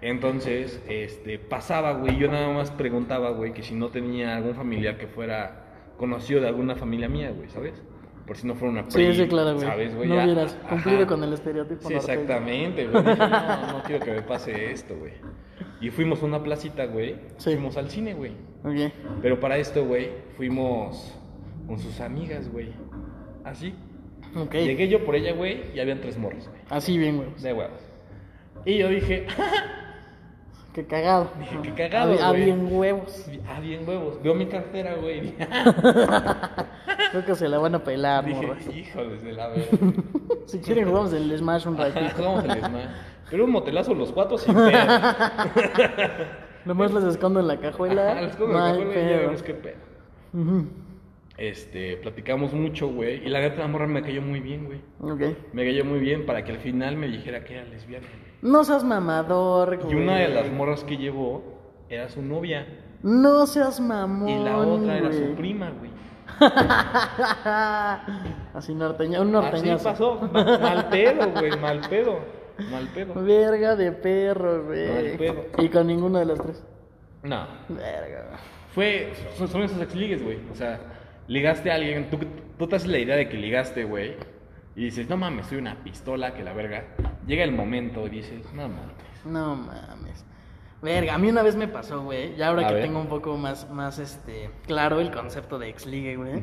Entonces, 0.00 0.82
este, 0.88 1.38
pasaba, 1.38 1.92
güey. 1.94 2.18
Yo 2.18 2.30
nada 2.30 2.52
más 2.52 2.70
preguntaba, 2.70 3.30
güey, 3.30 3.54
que 3.54 3.62
si 3.62 3.74
no 3.74 3.88
tenía 3.88 4.36
algún 4.36 4.54
familiar 4.54 4.98
que 4.98 5.06
fuera 5.06 5.64
conocido 5.96 6.40
de 6.42 6.48
alguna 6.48 6.74
familia 6.76 7.08
mía, 7.08 7.30
güey, 7.34 7.48
¿sabes? 7.48 7.82
Por 8.26 8.36
si 8.36 8.46
no 8.46 8.54
fuera 8.54 8.72
una 8.72 8.82
Sí, 8.90 8.96
prima, 8.96 9.14
sí, 9.14 9.26
claro, 9.28 9.54
güey. 9.54 9.66
¿Sabes, 9.66 9.94
güey? 9.96 10.08
No 10.08 10.14
Ya, 10.16 10.24
hubieras 10.24 10.58
ajá. 10.64 10.68
cumplido 10.70 11.06
con 11.06 11.24
el 11.24 11.32
estereotipo 11.32 11.88
Sí, 11.88 11.94
exactamente, 11.94 12.86
güey. 12.86 13.02
Dije, 13.04 13.16
no, 13.18 13.72
no 13.78 13.82
quiero 13.84 14.04
que 14.04 14.12
me 14.12 14.22
pase 14.22 14.72
esto, 14.72 14.94
güey. 14.98 15.12
Y 15.80 15.90
fuimos 15.90 16.22
a 16.22 16.26
una 16.26 16.42
placita, 16.42 16.86
güey. 16.86 17.16
Sí. 17.38 17.52
Fuimos 17.52 17.76
al 17.76 17.88
cine, 17.90 18.14
güey. 18.14 18.32
Ok. 18.64 18.92
Pero 19.22 19.40
para 19.40 19.56
esto, 19.58 19.84
güey, 19.86 20.10
fuimos 20.36 21.14
con 21.66 21.78
sus 21.78 22.00
amigas, 22.00 22.50
güey. 22.50 22.72
Así. 23.44 23.74
Llegué 24.52 24.88
yo 24.88 25.04
por 25.04 25.14
ella, 25.16 25.32
güey, 25.32 25.62
y 25.74 25.80
habían 25.80 26.00
tres 26.00 26.18
morros, 26.18 26.48
güey. 26.48 26.60
Así 26.70 26.98
bien, 26.98 27.16
güey. 27.18 27.28
De 27.40 27.52
huevos. 27.52 27.80
Y 28.64 28.78
yo 28.78 28.88
dije, 28.88 29.26
Qué 30.74 30.84
cagado. 30.86 31.30
Dije, 31.38 31.56
qué 31.62 31.72
cagado, 31.72 32.16
Ah, 32.20 32.32
bien 32.32 32.66
huevos. 32.68 33.24
ah, 33.46 33.60
bien 33.60 33.88
huevos. 33.88 34.20
Veo 34.24 34.34
mi 34.34 34.46
cartera, 34.46 34.94
güey. 34.96 35.32
Creo 37.12 37.24
que 37.24 37.34
se 37.36 37.48
la 37.48 37.58
van 37.58 37.76
a 37.76 37.84
pelar, 37.84 38.26
morra. 38.26 38.54
Dije, 38.56 38.80
híjoles 38.80 39.22
de 39.22 39.32
la 39.34 39.48
verga. 39.48 39.68
Si 40.46 40.58
quieren 40.58 40.88
jugamos 40.88 41.12
el 41.12 41.38
Smash 41.38 41.68
un 41.68 41.76
ratito. 41.78 42.10
Jugamos 42.16 42.44
el 42.44 42.58
Smash. 42.58 42.86
Pero 43.30 43.44
un 43.44 43.50
motelazo 43.52 43.94
los 43.94 44.10
cuatro 44.10 44.36
sin 44.36 44.52
pedo. 44.52 44.70
Nomás 46.64 46.92
les 46.92 47.04
escondo 47.04 47.38
en 47.38 47.46
la 47.46 47.56
cajuela. 47.58 48.10
Ajá, 48.12 48.20
les 48.22 48.34
pongo 48.36 48.52
no 48.54 48.58
la 48.58 48.72
cajuela 48.72 49.00
y 49.00 49.08
ya 49.10 49.16
vemos 49.18 49.42
qué 49.44 49.54
pedo. 49.54 49.76
Ujú. 50.32 50.66
Este, 51.36 51.96
platicamos 51.96 52.52
mucho, 52.52 52.88
güey. 52.88 53.26
Y 53.26 53.28
la 53.28 53.40
neta, 53.40 53.60
la 53.60 53.66
morra 53.68 53.86
me 53.88 54.02
cayó 54.02 54.22
muy 54.22 54.38
bien, 54.40 54.66
güey. 54.66 54.80
Ok. 55.00 55.36
Me 55.52 55.64
cayó 55.64 55.84
muy 55.84 55.98
bien 55.98 56.26
para 56.26 56.44
que 56.44 56.52
al 56.52 56.58
final 56.58 56.96
me 56.96 57.08
dijera 57.08 57.44
que 57.44 57.54
era 57.54 57.64
lesbiana, 57.64 58.06
güey. 58.06 58.52
No 58.52 58.62
seas 58.64 58.84
mamador, 58.84 59.74
Y 59.80 59.84
güey. 59.84 59.96
una 59.96 60.16
de 60.16 60.28
las 60.28 60.50
morras 60.52 60.84
que 60.84 60.96
llevó 60.96 61.42
era 61.88 62.08
su 62.08 62.22
novia. 62.22 62.66
No 63.02 63.46
seas 63.46 63.80
mamón. 63.80 64.28
Y 64.28 64.44
la 64.44 64.58
otra 64.58 64.98
era 64.98 65.12
su 65.12 65.34
prima, 65.34 65.70
güey. 65.70 65.90
Así 68.54 68.74
norteña, 68.74 69.20
un 69.20 69.34
Así 69.36 69.50
norteñazo. 69.52 69.84
pasó. 69.84 70.28
Ma- 70.32 70.58
Mal 70.58 70.88
pedo, 70.88 71.30
güey. 71.32 71.56
Mal 71.58 71.80
pedo. 71.88 72.18
Mal 72.70 72.88
pedo. 72.94 73.14
Verga 73.24 73.76
de 73.76 73.92
perro, 73.92 74.64
güey. 74.66 74.88
Mal 74.88 75.14
pedo. 75.18 75.44
Y 75.58 75.68
con 75.68 75.86
ninguno 75.86 76.18
de 76.18 76.26
los 76.26 76.38
tres. 76.40 76.62
No. 77.22 77.46
Verga. 77.68 78.38
Fue, 78.72 79.12
son, 79.36 79.48
son 79.48 79.62
esos 79.62 79.80
exligues, 79.80 80.22
güey. 80.22 80.38
O 80.52 80.54
sea, 80.54 80.80
ligaste 81.28 81.70
a 81.70 81.74
alguien, 81.76 82.10
tú, 82.10 82.18
tú 82.58 82.66
te 82.66 82.76
haces 82.76 82.88
la 82.88 82.98
idea 82.98 83.16
de 83.16 83.28
que 83.28 83.36
ligaste, 83.36 83.84
güey. 83.84 84.16
Y 84.76 84.86
dices, 84.86 85.08
no 85.08 85.16
mames, 85.16 85.46
soy 85.46 85.58
una 85.58 85.82
pistola, 85.84 86.34
que 86.34 86.42
la 86.42 86.52
verga. 86.52 86.84
Llega 87.26 87.44
el 87.44 87.52
momento 87.52 88.06
y 88.06 88.10
dices, 88.10 88.44
no 88.54 88.62
mames. 88.68 89.24
No 89.24 89.54
mames. 89.56 90.24
Verga, 90.82 91.14
a 91.14 91.18
mí 91.18 91.28
una 91.30 91.42
vez 91.42 91.56
me 91.56 91.68
pasó, 91.68 92.02
güey. 92.02 92.34
Ya 92.36 92.48
ahora 92.48 92.66
A 92.66 92.68
que 92.68 92.74
ver. 92.74 92.82
tengo 92.84 93.00
un 93.00 93.06
poco 93.06 93.36
más, 93.38 93.70
más 93.70 93.98
este, 93.98 94.50
claro 94.66 95.00
el 95.00 95.10
concepto 95.12 95.58
de 95.58 95.68
exligue, 95.70 96.16
güey. 96.16 96.42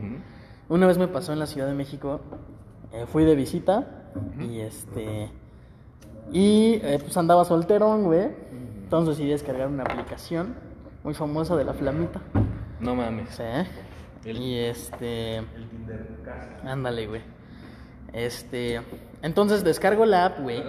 Una 0.70 0.88
vez 0.88 0.98
me 0.98 1.08
pasó 1.08 1.34
en 1.34 1.40
la 1.40 1.46
Ciudad 1.46 1.68
de 1.68 1.74
México. 1.76 2.22
eh, 2.94 3.06
fui 3.06 3.24
de 3.26 3.36
visita. 3.36 4.10
Y 4.40 4.60
este. 4.62 5.30
Y 6.32 6.80
eh, 6.84 6.98
pues 7.02 7.16
andaba 7.18 7.44
solterón, 7.46 8.04
güey. 8.06 8.30
Entonces 8.84 9.18
decidí 9.18 9.32
descargar 9.32 9.68
una 9.68 9.84
aplicación 9.84 10.56
muy 11.04 11.14
famosa 11.14 11.56
de 11.56 11.66
la 11.66 11.74
Flamita. 11.74 12.22
No 12.80 12.96
mames. 12.96 13.30
Sí. 13.30 13.44
El- 14.26 14.38
Y 14.38 14.58
este. 14.60 15.42
Ándale, 16.64 17.08
güey. 17.08 17.22
Este. 18.14 18.82
Entonces 19.22 19.64
descargo 19.64 20.06
la 20.06 20.26
app, 20.26 20.40
güey. 20.40 20.64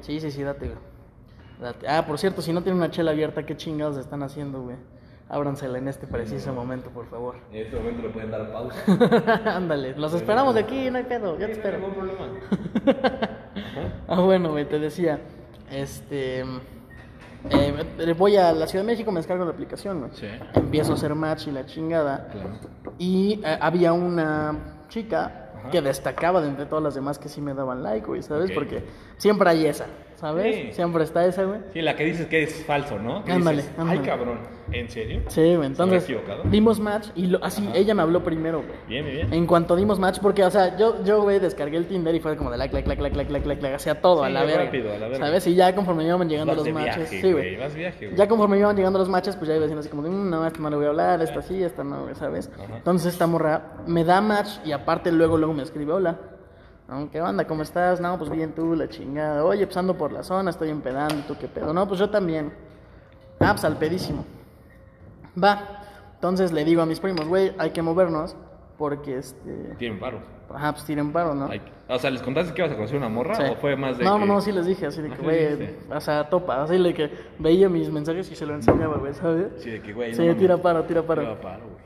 Sí, 0.00 0.20
sí, 0.20 0.30
sí, 0.30 0.42
date, 0.42 0.66
güey. 0.66 0.78
Date. 1.60 1.88
Ah, 1.88 2.04
por 2.06 2.18
cierto, 2.18 2.42
si 2.42 2.52
no 2.52 2.62
tienen 2.62 2.78
una 2.78 2.90
chela 2.90 3.10
abierta, 3.12 3.44
¿qué 3.44 3.56
chingados 3.56 3.96
están 3.96 4.22
haciendo, 4.22 4.62
güey? 4.62 4.76
Ábransela 5.28 5.78
en 5.78 5.88
este 5.88 6.06
preciso 6.06 6.52
momento, 6.52 6.90
por 6.90 7.06
favor. 7.06 7.34
En 7.50 7.64
este 7.64 7.76
momento 7.76 8.02
le 8.02 8.08
pueden 8.10 8.30
dar 8.30 8.52
pausa. 8.52 8.76
Ándale, 9.56 9.96
los 9.96 10.14
esperamos 10.14 10.54
de 10.54 10.60
aquí, 10.60 10.88
no 10.90 10.98
hay 10.98 11.04
pedo, 11.04 11.36
ya 11.38 11.46
te 11.46 11.52
espero. 11.52 11.78
ningún 11.78 11.94
problema. 11.94 12.28
Ah, 14.08 14.20
bueno, 14.20 14.50
güey, 14.52 14.68
te 14.68 14.78
decía. 14.78 15.18
Este. 15.70 16.44
Eh, 17.50 18.14
voy 18.16 18.36
a 18.36 18.52
la 18.52 18.66
Ciudad 18.66 18.84
de 18.84 18.92
México, 18.92 19.10
me 19.12 19.20
descargo 19.20 19.44
la 19.44 19.50
aplicación, 19.50 20.00
güey. 20.00 20.10
Sí. 20.14 20.26
Empiezo 20.54 20.92
a 20.92 20.94
hacer 20.94 21.14
match 21.14 21.48
y 21.48 21.52
la 21.52 21.66
chingada. 21.66 22.28
Claro. 22.30 22.50
Y 22.98 23.40
eh, 23.44 23.58
había 23.60 23.92
una 23.92 24.84
chica 24.88 25.50
Ajá. 25.58 25.70
que 25.70 25.82
destacaba 25.82 26.40
de 26.40 26.48
entre 26.48 26.66
todas 26.66 26.84
las 26.84 26.94
demás 26.94 27.18
que 27.18 27.28
sí 27.28 27.40
me 27.40 27.54
daban 27.54 27.82
like, 27.82 28.06
güey, 28.06 28.22
¿sabes? 28.22 28.50
Porque 28.52 28.84
siempre 29.16 29.48
hay 29.50 29.66
esa, 29.66 29.86
¿sabes? 30.16 30.56
Sí. 30.56 30.72
Siempre 30.72 31.04
está 31.04 31.24
esa, 31.26 31.44
güey. 31.44 31.60
Sí, 31.72 31.80
la 31.82 31.94
que 31.96 32.04
dices 32.04 32.26
que 32.26 32.42
es 32.42 32.64
falso, 32.64 32.98
¿no? 32.98 33.24
Que 33.24 33.32
Ándale, 33.32 33.58
dices, 33.62 33.72
ándale. 33.78 34.00
Ay, 34.00 34.06
cabrón. 34.06 34.38
¿En 34.72 34.88
serio? 34.90 35.22
Sí, 35.28 35.54
güey, 35.54 35.66
entonces 35.68 36.02
equivocado? 36.02 36.42
dimos 36.50 36.80
match 36.80 37.06
y 37.14 37.28
lo- 37.28 37.44
así 37.44 37.68
ella 37.72 37.94
me 37.94 38.02
habló 38.02 38.24
primero, 38.24 38.58
güey. 38.62 38.72
Bien, 38.88 39.06
bien. 39.06 39.32
En 39.32 39.46
cuanto 39.46 39.76
dimos 39.76 40.00
match, 40.00 40.18
porque, 40.20 40.42
o 40.42 40.50
sea, 40.50 40.76
yo, 40.76 41.04
yo, 41.04 41.22
güey, 41.22 41.38
descargué 41.38 41.76
el 41.76 41.86
Tinder 41.86 42.12
y 42.16 42.18
fue 42.20 42.36
como 42.36 42.50
de 42.50 42.58
like, 42.58 42.74
like, 42.74 42.88
like, 42.88 43.00
like, 43.00 43.16
like, 43.16 43.30
like, 43.30 43.46
like, 43.46 43.62
like, 43.62 43.74
hacía 43.76 44.00
todo 44.00 44.24
a 44.24 44.28
la 44.28 44.42
verga. 44.42 44.64
rápido, 44.64 44.92
a 44.92 44.98
la 44.98 45.06
verga. 45.06 45.24
¿Sabes? 45.24 45.46
Y 45.46 45.54
ya 45.54 45.72
conforme 45.72 46.02
me 46.02 46.08
iban 46.08 46.28
llegando 46.28 46.50
Vas 46.50 46.56
los 46.56 46.64
de 46.64 46.72
matches, 46.72 46.96
viaje, 47.10 47.20
sí, 47.20 47.32
güey. 47.32 47.56
Vas 47.56 47.74
viaje, 47.74 48.06
güey. 48.06 48.16
Ya 48.18 48.26
conforme 48.26 48.56
me 48.56 48.60
iban 48.62 48.76
llegando 48.76 48.98
los 48.98 49.08
matches, 49.08 49.36
pues 49.36 49.48
ya 49.48 49.54
iba 49.54 49.64
diciendo 49.66 49.80
así 49.80 49.88
como 49.88 50.02
de, 50.02 50.10
"Mm, 50.10 50.30
no, 50.30 50.44
esta 50.46 50.58
no 50.58 50.70
le 50.70 50.76
voy 50.76 50.86
a 50.86 50.88
hablar, 50.88 51.22
esta 51.22 51.42
sí, 51.42 51.62
esta 51.62 51.84
no, 51.84 52.02
güey", 52.02 52.14
¿sabes? 52.16 52.50
Ajá. 52.58 52.76
Entonces 52.78 53.12
esta 53.12 53.28
morra 53.28 53.76
me 53.86 54.02
da 54.02 54.20
match 54.20 54.48
y 54.64 54.72
aparte 54.72 55.12
luego, 55.12 55.36
luego 55.38 55.54
me 55.54 55.62
escribe, 55.62 55.92
hola. 55.92 56.18
¿No? 56.88 57.10
¿Qué 57.10 57.20
onda? 57.20 57.46
¿Cómo 57.46 57.62
estás? 57.62 58.00
No, 58.00 58.18
pues 58.18 58.30
bien 58.30 58.52
tú, 58.52 58.74
la 58.74 58.88
chingada. 58.88 59.44
Oye, 59.44 59.66
pues 59.66 59.76
ando 59.76 59.96
por 59.96 60.12
la 60.12 60.22
zona, 60.22 60.50
estoy 60.50 60.70
empedando, 60.70 61.16
¿tú 61.26 61.36
qué 61.38 61.48
pedo? 61.48 61.72
No, 61.72 61.86
pues 61.86 62.00
yo 62.00 62.10
también. 62.10 62.52
Ah, 63.40 63.52
pues 63.52 63.64
al 63.64 63.76
pedísimo. 63.78 64.24
Va. 65.42 65.82
Entonces 66.14 66.52
le 66.52 66.64
digo 66.64 66.82
a 66.82 66.86
mis 66.86 66.98
primos, 67.00 67.26
güey, 67.28 67.52
hay 67.58 67.70
que 67.70 67.82
movernos 67.82 68.34
porque 68.78 69.18
este... 69.18 69.74
Tienen 69.78 69.98
paro. 70.00 70.18
Ajá, 70.52 70.72
pues 70.72 70.84
tiren 70.84 71.12
paro, 71.12 71.34
¿no? 71.34 71.46
Hay- 71.50 71.60
O 71.88 71.98
sea, 71.98 72.10
¿les 72.10 72.22
contaste 72.22 72.54
que 72.54 72.62
ibas 72.62 72.72
a 72.72 72.76
conocer 72.76 72.96
una 72.96 73.08
morra 73.08 73.34
Sí. 73.34 73.42
o 73.50 73.56
fue 73.56 73.76
más 73.76 73.98
de 73.98 74.04
No, 74.04 74.14
que... 74.14 74.20
no, 74.20 74.26
no, 74.26 74.40
sí 74.40 74.52
les 74.52 74.64
dije, 74.66 74.86
así 74.86 75.02
de 75.02 75.10
que, 75.10 75.22
güey, 75.22 75.76
o 75.90 76.00
sea, 76.00 76.28
topa, 76.30 76.62
así 76.62 76.78
de 76.82 76.94
que 76.94 77.10
veía 77.38 77.68
mis 77.68 77.90
mensajes 77.90 78.30
y 78.30 78.36
se 78.36 78.46
lo 78.46 78.54
enseñaba, 78.54 78.96
güey, 78.96 79.12
¿sabes? 79.14 79.48
Sí, 79.58 79.70
de 79.70 79.82
que, 79.82 79.92
güey, 79.92 80.10
no 80.10 80.16
Sí, 80.16 80.22
mames. 80.22 80.38
tira 80.38 80.56
paro, 80.56 80.84
tira 80.84 81.02
paro. 81.02 81.22
Tira 81.22 81.40
paro, 81.40 81.64
güey. 81.64 81.84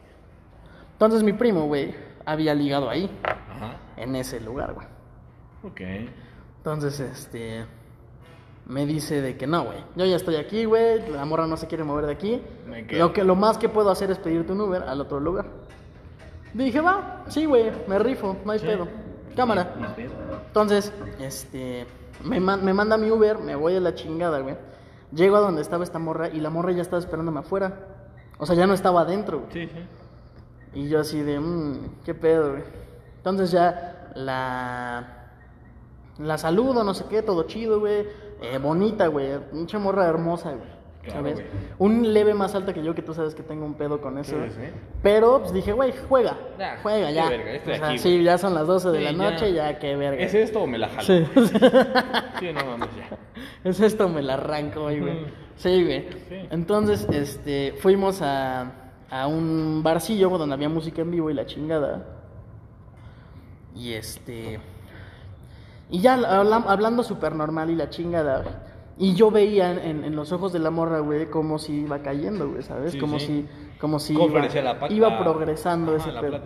Entonces 0.93 1.23
mi 1.23 1.33
primo, 1.33 1.67
güey, 1.67 1.95
había 2.25 2.55
ligado 2.55 2.89
ahí, 2.91 3.11
Ajá. 3.25 3.77
En 4.03 4.17
ese 4.17 4.41
lugar, 4.41 4.75
güey. 4.75 4.87
Ok. 5.63 5.81
Entonces, 6.59 7.01
este, 7.01 7.65
me 8.67 8.87
dice 8.87 9.21
de 9.21 9.37
que 9.37 9.47
no, 9.47 9.65
güey, 9.65 9.79
yo 9.97 10.05
ya 10.07 10.17
estoy 10.17 10.37
aquí, 10.37 10.65
güey, 10.65 11.09
la 11.11 11.25
morra 11.25 11.47
no 11.47 11.57
se 11.57 11.67
quiere 11.67 11.85
mover 11.85 12.07
de 12.07 12.13
aquí. 12.13 12.43
Lo, 12.91 13.13
que, 13.13 13.25
lo 13.25 13.35
más 13.37 13.59
que 13.59 13.69
puedo 13.69 13.91
hacer 13.91 14.11
es 14.11 14.19
pedirte 14.19 14.53
un 14.53 14.61
Uber 14.61 14.83
al 14.83 15.01
otro 15.01 15.21
lugar. 15.21 15.47
Dije, 16.55 16.81
va, 16.81 17.25
sí, 17.29 17.45
güey, 17.47 17.71
me 17.87 17.99
rifo, 17.99 18.37
no 18.45 18.53
hay 18.53 18.59
Sí. 18.59 18.67
pedo. 18.67 18.89
Cámara. 19.37 19.95
Pedo. 19.95 20.11
Entonces, 20.49 20.93
este, 21.21 21.87
me, 22.25 22.41
man- 22.41 22.65
me 22.65 22.75
manda 22.75 22.97
mi 22.97 23.11
Uber, 23.11 23.39
me 23.39 23.55
voy 23.55 23.77
a 23.77 23.81
la 23.81 23.95
chingada, 23.95 24.41
güey. 24.41 24.57
Llego 25.13 25.37
a 25.37 25.41
donde 25.41 25.63
estaba 25.63 25.85
esta 25.85 25.99
morra 25.99 26.29
y 26.29 26.41
la 26.41 26.51
morra 26.51 26.73
ya 26.73 26.83
estaba 26.83 26.99
esperándome 26.99 27.41
afuera. 27.41 27.87
O 28.39 28.47
sea, 28.47 28.57
ya 28.57 28.67
no 28.67 28.75
estaba 28.75 29.03
adentro, 29.03 29.41
güey. 29.41 29.53
Sí, 29.53 29.73
sí. 29.73 29.81
Y 30.81 30.89
yo 30.89 31.01
así 31.01 31.21
de, 31.23 31.39
mmm, 31.41 31.79
qué 32.05 32.15
pedo, 32.15 32.51
güey. 32.53 32.63
Entonces 33.21 33.51
ya 33.51 34.11
la... 34.15 35.17
La 36.19 36.37
saludo, 36.37 36.85
no 36.85 36.93
sé 36.95 37.05
qué, 37.09 37.23
todo 37.23 37.45
chido, 37.45 37.81
güey. 37.81 38.07
Eh, 38.43 38.59
bonita, 38.59 39.07
güey. 39.07 39.39
Mucha 39.53 39.79
morra 39.79 40.07
hermosa, 40.07 40.51
güey. 40.51 40.81
Claro, 41.03 41.21
¿Sabes? 41.21 41.43
Un 41.79 42.13
leve 42.13 42.35
más 42.35 42.55
alta 42.55 42.75
que 42.75 42.83
yo, 42.83 42.95
que 42.95 43.01
tú 43.01 43.15
sabes 43.15 43.35
que 43.35 43.43
tengo 43.43 43.65
un 43.65 43.73
pedo 43.73 44.03
con 44.03 44.19
eso. 44.19 44.37
Pero, 45.03 45.41
pues 45.41 45.55
dije, 45.55 45.73
güey, 45.73 45.95
juega. 46.11 46.37
Ya, 46.59 46.79
juega, 46.83 47.11
ya. 47.11 47.31
verga, 47.31 47.53
estoy 47.53 47.73
o 47.73 47.77
sea, 47.77 47.89
aquí, 47.89 47.99
sí, 47.99 48.23
ya 48.23 48.37
son 48.37 48.55
las 48.55 48.67
12 48.67 48.91
de 48.91 49.01
la 49.01 49.13
ya. 49.13 49.17
noche, 49.17 49.53
ya, 49.55 49.79
qué 49.79 49.97
verga. 49.97 50.23
¿Es 50.23 50.35
esto 50.35 50.61
o 50.61 50.67
me 50.67 50.77
la 50.77 50.89
jalo? 50.89 51.03
Sí. 51.03 51.25
Sí, 52.39 52.53
no 52.53 52.65
mames, 52.67 52.89
ya. 52.97 53.17
Es 53.65 53.81
esto, 53.81 54.09
me 54.09 54.21
la 54.23 54.35
arranco 54.35 54.85
hoy, 54.85 55.01
güey. 55.01 55.27
Sí, 55.57 55.85
güey. 55.85 56.09
Sí. 56.29 56.49
Entonces, 56.51 57.07
este, 57.11 57.75
fuimos 57.81 58.21
a, 58.21 58.73
a 59.11 59.27
un 59.27 59.83
barcillo 59.83 60.29
donde 60.37 60.55
había 60.55 60.69
música 60.69 61.01
en 61.01 61.11
vivo 61.11 61.31
y 61.31 61.35
la 61.35 61.47
chingada. 61.47 62.20
Y 63.75 63.93
este. 63.93 64.61
Y 65.91 66.01
ya 66.01 66.15
habla- 66.15 66.65
hablando 66.69 67.03
súper 67.03 67.35
normal 67.35 67.71
y 67.71 67.75
la 67.77 67.91
chingada. 67.91 68.43
güey. 68.43 68.55
Y 68.99 69.15
yo 69.15 69.31
veía 69.31 69.73
en, 69.73 70.05
en 70.05 70.15
los 70.15 70.31
ojos 70.33 70.53
de 70.53 70.59
la 70.59 70.71
morra, 70.71 71.01
güey, 71.01 71.31
como 71.31 71.59
si 71.59 71.81
iba 71.83 72.01
cayendo, 72.01 72.51
güey, 72.51 72.63
¿sabes? 72.63 72.93
Sí, 72.93 72.99
como 72.99 73.19
sí. 73.19 73.27
si. 73.27 73.47
Como 73.81 73.99
si 73.99 74.13
¿Cómo 74.13 74.29
iba, 74.29 74.41
la 74.41 74.89
iba 74.91 75.19
progresando 75.19 75.93
Ajá, 75.97 76.03
ese 76.03 76.13
la 76.13 76.21
pedo. 76.21 76.41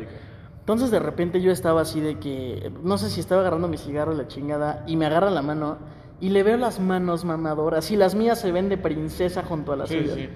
Entonces 0.61 0.91
de 0.93 1.01
repente 1.01 1.41
yo 1.43 1.51
estaba 1.51 1.81
así 1.81 2.01
de 2.01 2.18
que, 2.20 2.72
no 2.83 2.97
sé 2.97 3.11
si 3.11 3.18
estaba 3.20 3.41
agarrando 3.41 3.66
mi 3.68 3.77
cigarro 3.77 4.14
la 4.14 4.29
chingada 4.29 4.85
y 4.87 4.97
me 4.97 5.05
agarra 5.07 5.31
la 5.31 5.43
mano 5.43 5.79
y 6.20 6.29
le 6.31 6.43
veo 6.45 6.57
las 6.57 6.79
manos 6.79 7.25
mamadoras 7.25 7.91
y 7.91 7.97
las 7.97 8.14
mías 8.14 8.41
se 8.41 8.53
ven 8.53 8.68
de 8.68 8.79
princesa 8.79 9.43
junto 9.43 9.72
a 9.72 9.77
las 9.77 9.89
Sí, 9.89 9.99
suyas. 9.99 10.31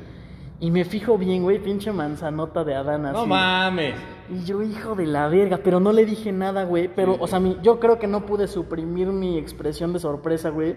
Y 0.60 0.70
me 0.72 0.84
fijo 0.84 1.16
bien, 1.16 1.44
güey, 1.44 1.60
pinche 1.62 1.92
manzanota 1.92 2.64
de 2.64 2.74
Adán 2.74 3.06
así. 3.06 3.16
No 3.16 3.26
mames. 3.26 3.94
Y 4.30 4.44
yo, 4.44 4.62
hijo 4.62 4.94
de 4.94 5.06
la 5.06 5.28
verga, 5.28 5.60
pero 5.62 5.80
no 5.80 5.92
le 5.92 6.04
dije 6.04 6.32
nada, 6.32 6.64
güey. 6.64 6.88
Pero, 6.88 7.16
o 7.18 7.26
sea, 7.26 7.40
mi- 7.40 7.58
yo 7.62 7.78
creo 7.80 7.98
que 7.98 8.06
no 8.06 8.26
pude 8.26 8.46
suprimir 8.46 9.08
mi 9.08 9.38
expresión 9.38 9.92
de 9.92 9.98
sorpresa, 9.98 10.50
güey. 10.50 10.76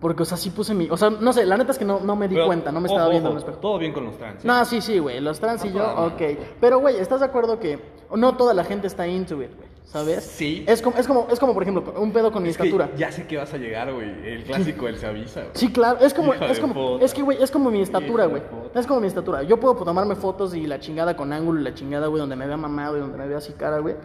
Porque, 0.00 0.24
o 0.24 0.26
sea, 0.26 0.36
sí 0.36 0.50
puse 0.50 0.74
mi. 0.74 0.88
O 0.90 0.96
sea, 0.96 1.10
no 1.10 1.32
sé, 1.32 1.46
la 1.46 1.56
neta 1.56 1.70
es 1.72 1.78
que 1.78 1.84
no, 1.84 2.00
no 2.00 2.16
me 2.16 2.26
di 2.28 2.34
Pero, 2.34 2.46
cuenta, 2.46 2.72
no 2.72 2.80
me 2.80 2.86
ojo, 2.86 2.94
estaba 2.96 3.08
viendo 3.10 3.28
en 3.30 3.36
ojo, 3.36 3.44
el 3.44 3.48
espejo. 3.50 3.60
Todo 3.60 3.78
bien 3.78 3.92
con 3.92 4.04
los 4.04 4.18
trans. 4.18 4.44
¿eh? 4.44 4.46
No, 4.48 4.64
sí, 4.64 4.80
sí, 4.80 4.98
güey. 4.98 5.20
Los 5.20 5.38
trans 5.38 5.64
y 5.64 5.68
No, 5.68 5.74
yo, 5.76 6.06
ok. 6.06 6.22
Pero, 6.60 6.80
güey, 6.80 6.96
¿estás 6.96 7.20
de 7.20 7.26
acuerdo 7.26 7.58
que 7.60 7.78
no 8.14 8.36
toda 8.36 8.52
la 8.52 8.64
gente 8.64 8.88
está 8.88 9.06
into 9.06 9.40
it, 9.42 9.54
güey? 9.56 9.68
¿Sabes? 9.84 10.24
Sí. 10.24 10.64
Es 10.66 10.80
como, 10.80 10.96
es 10.96 11.06
como, 11.06 11.26
es 11.30 11.38
como 11.38 11.52
por 11.52 11.62
ejemplo, 11.64 11.84
un 12.00 12.12
pedo 12.12 12.32
con 12.32 12.42
mi 12.42 12.48
Es 12.48 12.56
que 12.56 12.62
estatura. 12.64 12.90
ya 12.96 13.12
sé 13.12 13.26
que 13.26 13.36
vas 13.36 13.52
a 13.52 13.58
llegar, 13.58 13.92
güey. 13.92 14.08
El 14.26 14.44
clásico, 14.44 14.88
él 14.88 14.96
se 14.96 15.06
avisa, 15.06 15.40
güey. 15.40 15.52
Sí, 15.54 15.70
claro, 15.70 15.98
es 16.00 16.14
como, 16.14 16.32
es 16.32 16.58
como, 16.60 16.98
es 16.98 17.12
que, 17.12 17.20
güey, 17.22 17.42
es 17.42 17.50
como 17.50 17.70
mi 17.70 17.82
estatura, 17.82 18.24
güey. 18.26 18.42
Es 18.74 18.86
como 18.86 19.00
mi 19.00 19.06
estatura. 19.08 19.42
Yo 19.42 19.60
puedo 19.60 19.74
tomarme 19.76 20.14
fotos 20.14 20.54
y 20.54 20.66
la 20.66 20.80
chingada 20.80 21.14
con 21.14 21.32
ángulo 21.32 21.60
y 21.60 21.64
la 21.64 21.74
chingada, 21.74 22.06
güey, 22.06 22.20
donde 22.20 22.36
me 22.36 22.46
vea 22.46 22.56
mamado 22.56 22.96
y 22.96 23.00
donde 23.00 23.18
me 23.18 23.26
vea 23.28 23.36
así 23.38 23.52
cara, 23.52 23.80
güey. 23.80 23.96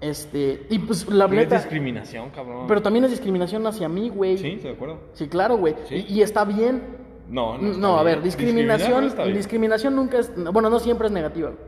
Este, 0.00 0.66
y 0.70 0.78
pues 0.80 1.08
la 1.08 1.28
Pero 1.28 1.42
es 1.42 1.50
discriminación, 1.50 2.30
cabrón. 2.30 2.66
pero 2.66 2.82
también 2.82 3.04
es 3.04 3.10
discriminación 3.12 3.64
hacia 3.66 3.88
mí, 3.88 4.08
güey. 4.08 4.36
Sí, 4.38 4.48
estoy 4.48 4.70
de 4.70 4.76
acuerdo. 4.76 4.98
Sí, 5.12 5.28
claro, 5.28 5.56
güey. 5.58 5.76
Sí. 5.88 6.06
Y, 6.08 6.14
y 6.14 6.22
está 6.22 6.44
bien. 6.44 6.82
No, 7.28 7.56
no. 7.56 7.62
No, 7.62 7.70
está 7.70 8.00
a 8.00 8.02
bien. 8.02 8.04
ver, 8.16 8.22
discriminación, 8.24 9.12
no 9.16 9.26
discriminación 9.26 9.94
nunca 9.94 10.18
es, 10.18 10.32
bueno, 10.52 10.70
no 10.70 10.80
siempre 10.80 11.06
es 11.06 11.12
negativa. 11.12 11.50
güey. 11.50 11.60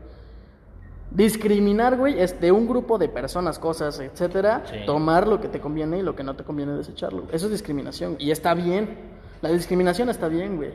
Discriminar, 1.15 1.95
güey, 1.95 2.19
es 2.19 2.39
de 2.41 2.51
un 2.51 2.67
grupo 2.67 2.97
de 2.97 3.07
personas, 3.07 3.57
cosas, 3.57 3.99
etcétera, 4.01 4.63
Sí. 4.65 4.79
tomar 4.85 5.27
lo 5.27 5.39
que 5.39 5.47
te 5.47 5.61
conviene 5.61 5.99
y 5.99 6.01
lo 6.01 6.13
que 6.13 6.23
no 6.23 6.35
te 6.35 6.43
conviene 6.43 6.73
desecharlo. 6.73 7.23
Eso 7.31 7.45
es 7.45 7.51
discriminación 7.53 8.17
y 8.19 8.31
está 8.31 8.53
bien. 8.53 8.89
La 9.41 9.49
discriminación 9.49 10.09
está 10.09 10.27
bien, 10.27 10.57
güey. 10.57 10.71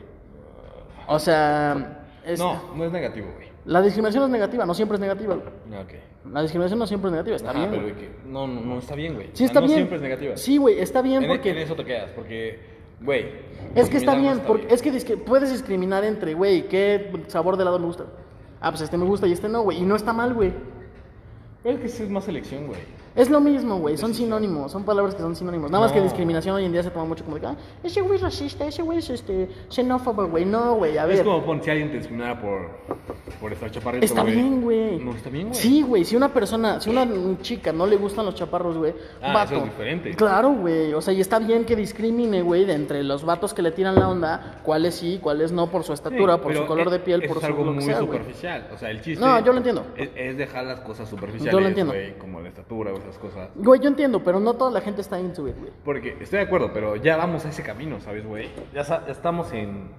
O 1.07 1.19
sea, 1.19 2.05
es- 2.25 2.39
No, 2.39 2.59
no 2.75 2.85
es 2.85 2.91
negativo, 2.91 3.27
güey. 3.35 3.49
la 3.65 3.81
discriminación 3.83 4.23
es 4.23 4.29
negativa, 4.31 4.65
no 4.65 4.73
siempre 4.73 4.95
es 4.95 5.01
negativa. 5.01 5.35
güey. 5.35 5.81
Ok. 5.81 5.93
La 6.31 6.41
discriminación 6.41 6.79
no 6.79 6.87
siempre 6.87 7.09
es 7.09 7.11
negativa, 7.11 7.35
está 7.35 7.49
Ajá, 7.51 7.59
bien. 7.59 7.69
pero 7.71 7.81
güey. 7.83 7.95
que- 7.95 8.09
no, 8.25 8.47
no, 8.47 8.61
no 8.61 8.79
está 8.79 8.95
bien, 8.95 9.13
güey. 9.13 9.29
Sí 9.33 9.43
está 9.43 9.59
no 9.59 9.67
bien. 9.67 9.77
siempre 9.77 9.97
es 9.97 10.01
negativa. 10.01 10.37
Sí, 10.37 10.57
güey, 10.57 10.79
está 10.79 11.01
bien 11.03 11.21
en, 11.23 11.29
porque 11.29 11.51
en 11.51 11.57
eso 11.59 11.75
te 11.75 11.85
quedas, 11.85 12.09
porque, 12.15 12.59
güey. 12.99 13.25
Es 13.75 13.89
que 13.89 13.97
está 13.97 14.15
no 14.15 14.21
bien, 14.21 14.39
porque 14.47 14.65
bien. 14.65 14.95
es 14.95 15.05
que 15.05 15.17
puedes 15.17 15.51
discriminar 15.51 16.03
entre, 16.03 16.33
güey, 16.33 16.67
qué 16.67 17.11
sabor 17.27 17.57
de 17.57 17.61
helado 17.63 17.77
me 17.77 17.85
gusta. 17.85 18.05
Ah, 18.61 18.69
pues 18.69 18.81
este 18.81 18.97
me 18.97 19.05
gusta 19.05 19.27
y 19.27 19.33
este 19.33 19.49
no, 19.49 19.63
güey. 19.63 19.79
Y 19.79 19.81
no 19.81 19.95
está 19.95 20.13
mal, 20.13 20.33
güey. 20.33 20.53
Es 21.63 21.79
que 21.79 21.89
sí 21.89 22.03
es 22.03 22.09
más 22.09 22.23
selección, 22.23 22.67
güey. 22.67 22.79
Es 23.15 23.29
lo 23.29 23.41
mismo, 23.41 23.77
güey. 23.79 23.97
Son 23.97 24.13
sinónimos. 24.13 24.71
Son 24.71 24.83
palabras 24.83 25.15
que 25.15 25.21
son 25.21 25.35
sinónimos. 25.35 25.69
Nada 25.69 25.83
más 25.83 25.91
que 25.91 26.01
discriminación 26.01 26.55
hoy 26.55 26.65
en 26.65 26.71
día 26.71 26.81
se 26.83 26.91
toma 26.91 27.05
mucho 27.05 27.23
como 27.25 27.37
de, 27.39 27.47
ah, 27.47 27.55
ese 27.83 28.01
güey 28.01 28.15
es 28.15 28.21
racista, 28.21 28.65
ese 28.65 28.81
güey 28.81 28.99
es 28.99 29.09
este, 29.09 29.49
xenófobo, 29.69 30.27
güey. 30.27 30.45
No, 30.45 30.75
güey, 30.75 30.97
a 30.97 31.05
ver. 31.05 31.17
Es 31.17 31.23
como 31.23 31.43
pon, 31.43 31.61
si 31.63 31.69
alguien 31.69 31.91
te 31.91 31.97
discriminara 31.97 32.39
por, 32.39 32.69
por 33.39 33.51
estar 33.51 33.69
chaparrito, 33.69 34.05
Está 34.05 34.21
güey. 34.21 34.35
bien, 34.35 34.61
güey. 34.61 34.99
No 34.99 35.11
está 35.11 35.29
bien, 35.29 35.47
güey. 35.49 35.59
Sí, 35.59 35.81
güey. 35.81 36.05
Si 36.05 36.15
una 36.15 36.29
persona, 36.33 36.79
si 36.79 36.89
una 36.89 37.05
chica 37.41 37.71
no 37.73 37.85
le 37.85 37.97
gustan 37.97 38.25
los 38.25 38.35
chaparros, 38.35 38.77
güey. 38.77 38.93
Ah, 39.21 39.33
vato. 39.33 39.55
eso 39.55 39.65
es 39.65 39.71
diferente. 39.71 40.15
Claro, 40.15 40.51
güey. 40.53 40.93
O 40.93 41.01
sea, 41.01 41.13
y 41.13 41.19
está 41.21 41.39
bien 41.39 41.65
que 41.65 41.75
discrimine, 41.75 42.41
güey, 42.41 42.65
de 42.65 42.73
entre 42.73 43.03
los 43.03 43.25
vatos 43.25 43.53
que 43.53 43.61
le 43.61 43.71
tiran 43.71 43.95
la 43.95 44.07
onda, 44.07 44.59
cuáles 44.63 44.95
sí, 44.95 45.19
cuáles 45.21 45.51
no, 45.51 45.67
por 45.69 45.83
su 45.83 45.91
estatura, 45.93 46.35
Sí, 46.35 46.39
por 46.43 46.55
su 46.55 46.65
color 46.65 46.87
es- 46.87 46.91
de 46.93 46.99
piel, 46.99 47.21
por 47.27 47.37
es 47.37 47.41
su 47.41 47.45
algo 47.45 47.63
lo 47.65 47.71
que 47.73 47.75
muy 47.77 47.85
güey. 47.85 47.97
superficial. 47.97 48.67
O 48.73 48.77
sea, 48.77 48.89
el 48.89 49.01
chiste. 49.01 49.23
No, 49.23 49.39
yo 49.43 49.51
lo 49.51 49.57
entiendo. 49.57 49.85
Es, 49.97 50.09
es 50.15 50.37
dejar 50.37 50.63
las 50.65 50.79
cosas 50.81 51.09
superficiales. 51.09 51.51
Yo 51.51 51.59
lo 51.59 51.67
entiendo. 51.67 51.93
güey, 51.93 52.17
como 52.17 52.39
la 52.39 52.47
estatura 52.49 52.91
o 52.93 53.00
esas 53.01 53.17
cosas. 53.17 53.49
Güey, 53.55 53.79
yo 53.79 53.87
entiendo, 53.89 54.23
pero 54.23 54.39
no 54.39 54.53
toda 54.53 54.71
la 54.71 54.81
gente 54.81 55.01
está 55.01 55.19
into 55.19 55.47
it, 55.47 55.55
güey. 55.59 55.71
Porque 55.83 56.17
estoy 56.19 56.39
de 56.39 56.45
acuerdo, 56.45 56.71
pero 56.73 56.95
ya 56.95 57.17
vamos 57.17 57.45
a 57.45 57.49
ese 57.49 57.63
camino, 57.63 57.99
¿sabes, 57.99 58.25
güey? 58.25 58.49
Ya, 58.73 58.83
sa- 58.83 59.05
ya 59.05 59.11
estamos 59.11 59.51
en, 59.53 59.89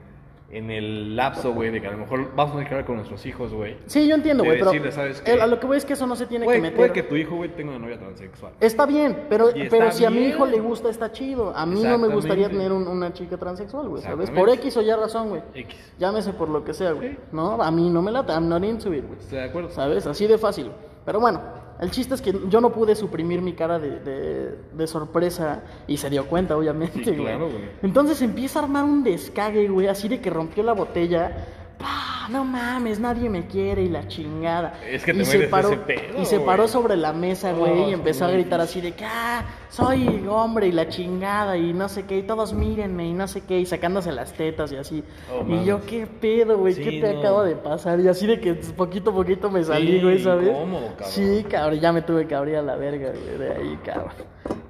en 0.51 0.71
el 0.71 1.17
lapso, 1.17 1.55
güey, 1.55 1.71
de 1.71 1.81
que 1.81 1.87
a 1.87 1.93
lo 1.93 1.97
mejor 1.97 2.29
vamos 2.37 2.51
a 2.53 2.57
tener 2.57 2.69
que 2.69 2.75
hablar 2.75 2.87
con 2.87 2.97
nuestros 2.97 3.25
hijos, 3.25 3.55
güey. 3.55 3.79
Sí, 3.87 4.07
yo 4.07 4.15
entiendo, 4.15 4.43
De 4.43 4.51
güey, 4.51 4.59
pero 4.59 4.71
decirle, 4.71 4.93
¿sabes 4.93 5.23
el- 5.25 5.41
a 5.41 5.47
lo 5.47 5.59
que 5.59 5.67
voy 5.67 5.79
es 5.79 5.87
que 5.87 5.95
eso 5.95 6.07
no 6.07 6.15
se 6.15 6.27
tiene 6.27 6.47
que 6.47 6.61
meter. 6.61 6.77
puede 6.77 6.93
que 6.93 7.03
tu 7.03 7.17
hijo, 7.17 7.37
güey, 7.37 7.49
tenga 7.57 7.71
una 7.71 7.79
novia 7.79 7.99
transexual. 7.99 8.53
Está 8.61 8.85
bien, 8.85 9.25
pero, 9.31 9.49
pero 9.71 9.91
si 9.93 10.05
a 10.05 10.11
mi 10.11 10.27
hijo 10.27 10.45
le 10.45 10.61
gusta, 10.61 10.91
está 10.91 11.11
chido. 11.11 11.57
A 11.57 11.65
mí 11.65 11.83
no 11.83 11.97
me 11.97 12.09
gustaría 12.09 12.51
tener 12.51 12.71
un- 12.71 12.87
una 12.87 13.15
chica 13.15 13.39
transexual, 13.39 13.89
güey, 13.89 14.03
¿sabes? 14.03 14.31
Por 14.31 14.51
X 14.51 14.77
o 14.77 14.83
Y 14.83 14.93
razón, 14.93 15.31
güey. 15.31 15.43
X. 15.55 15.95
Llámese 15.99 16.35
por 16.35 16.51
lo 16.51 16.63
que 16.65 16.75
sea, 16.75 16.93
güey. 16.93 17.13
Sí. 17.13 17.19
No, 17.33 17.53
a 17.63 17.71
mí 17.71 17.89
no 17.89 18.03
me 18.03 18.11
lata, 18.13 18.35
I'm 18.35 18.47
not 18.49 18.63
into 18.63 18.93
it, 18.93 19.07
güey. 19.07 19.19
Estoy 19.21 19.39
de 19.39 19.45
acuerdo. 19.45 19.71
¿Sabes? 19.71 20.07
Así 20.07 20.27
de 20.27 20.37
fácil. 20.37 20.71
Pero 21.07 21.19
bueno, 21.19 21.41
el 21.83 21.91
chiste 21.91 22.15
es 22.15 22.23
que 22.23 22.33
yo 22.49 22.61
no 22.61 22.73
pude 22.73 22.95
suprimir 22.95 23.43
mi 23.43 23.53
cara 23.53 23.79
de, 23.79 24.01
de- 24.01 24.55
de 24.73 24.87
sorpresa 24.87 25.63
y 25.87 25.97
se 25.99 26.09
dio 26.09 26.27
cuenta, 26.27 26.57
obviamente, 26.57 27.01
Sí, 27.05 27.11
güey. 27.11 27.17
claro, 27.27 27.51
güey. 27.51 27.65
Entonces 27.83 28.23
empieza 28.23 28.61
a 28.61 28.63
armar 28.63 28.85
un 28.85 29.03
descague, 29.05 29.69
güey, 29.69 29.89
así 29.89 30.09
de 30.09 30.21
que 30.21 30.31
rompió 30.31 30.63
la 30.63 30.73
botella. 30.73 31.47
¡Pah! 31.83 32.29
No 32.31 32.45
mames, 32.45 33.01
nadie 33.01 33.29
me 33.29 33.47
quiere 33.47 33.83
y 33.83 33.89
la 33.89 34.07
chingada. 34.09 34.75
Es 34.89 35.05
que 35.05 35.13
te 35.13 35.23
y 35.23 35.25
se 35.25 35.41
paró, 35.49 35.69
ese 35.73 35.77
pedo, 35.79 36.23
Y 36.23 36.25
se 36.25 36.37
güey. 36.37 36.47
paró 36.47 36.69
sobre 36.69 36.97
la 36.97 37.13
mesa, 37.13 37.53
güey, 37.53 37.73
Oh, 37.73 37.89
y 37.91 37.93
empezó 37.93 38.25
a 38.25 38.31
gritar 38.31 38.61
así 38.61 38.81
de 38.81 38.93
que, 38.93 39.05
ah, 39.05 39.45
soy 39.69 40.25
hombre 40.31 40.69
y 40.69 40.73
la 40.73 40.89
chingada 40.89 41.57
y 41.57 41.73
no 41.75 41.89
sé 41.89 42.05
qué, 42.05 42.19
y 42.19 42.23
todos 42.23 42.53
mírenme 42.55 43.07
y 43.09 43.13
no 43.13 43.27
sé 43.27 43.41
qué, 43.43 43.59
y 43.59 43.67
sacándose 43.67 44.13
las 44.13 44.33
tetas 44.33 44.71
y 44.73 44.77
así. 44.77 45.03
Oh, 45.31 45.45
y 45.53 45.65
yo. 45.65 45.81
¿qué 45.85 46.07
pedo, 46.07 46.57
güey? 46.59 46.75
¿Qué 46.77 46.85
Sí, 46.91 47.01
te 47.01 47.13
no. 47.13 47.19
acaba 47.19 47.45
de 47.45 47.57
pasar? 47.57 47.99
Y 48.01 48.07
así 48.09 48.27
de 48.29 48.39
que 48.41 48.55
poquito 48.55 49.11
a 49.11 49.15
poquito 49.15 49.51
me 49.51 49.65
salí, 49.65 49.99
Sí, 49.99 50.03
güey, 50.03 50.19
¿sabes? 50.21 50.49
incómodo, 50.49 50.87
cabrón. 50.97 51.09
Sí, 51.11 51.45
cabrón, 51.51 51.81
ya 51.81 51.93
me 51.93 52.03
tuve 52.03 52.27
que 52.29 52.35
abrir 52.37 52.57
a 52.57 52.63
la 52.63 52.77
verga, 52.77 53.11
güey, 53.11 53.39
de 53.39 53.53
ahí, 53.55 53.79
cabrón. 53.85 54.13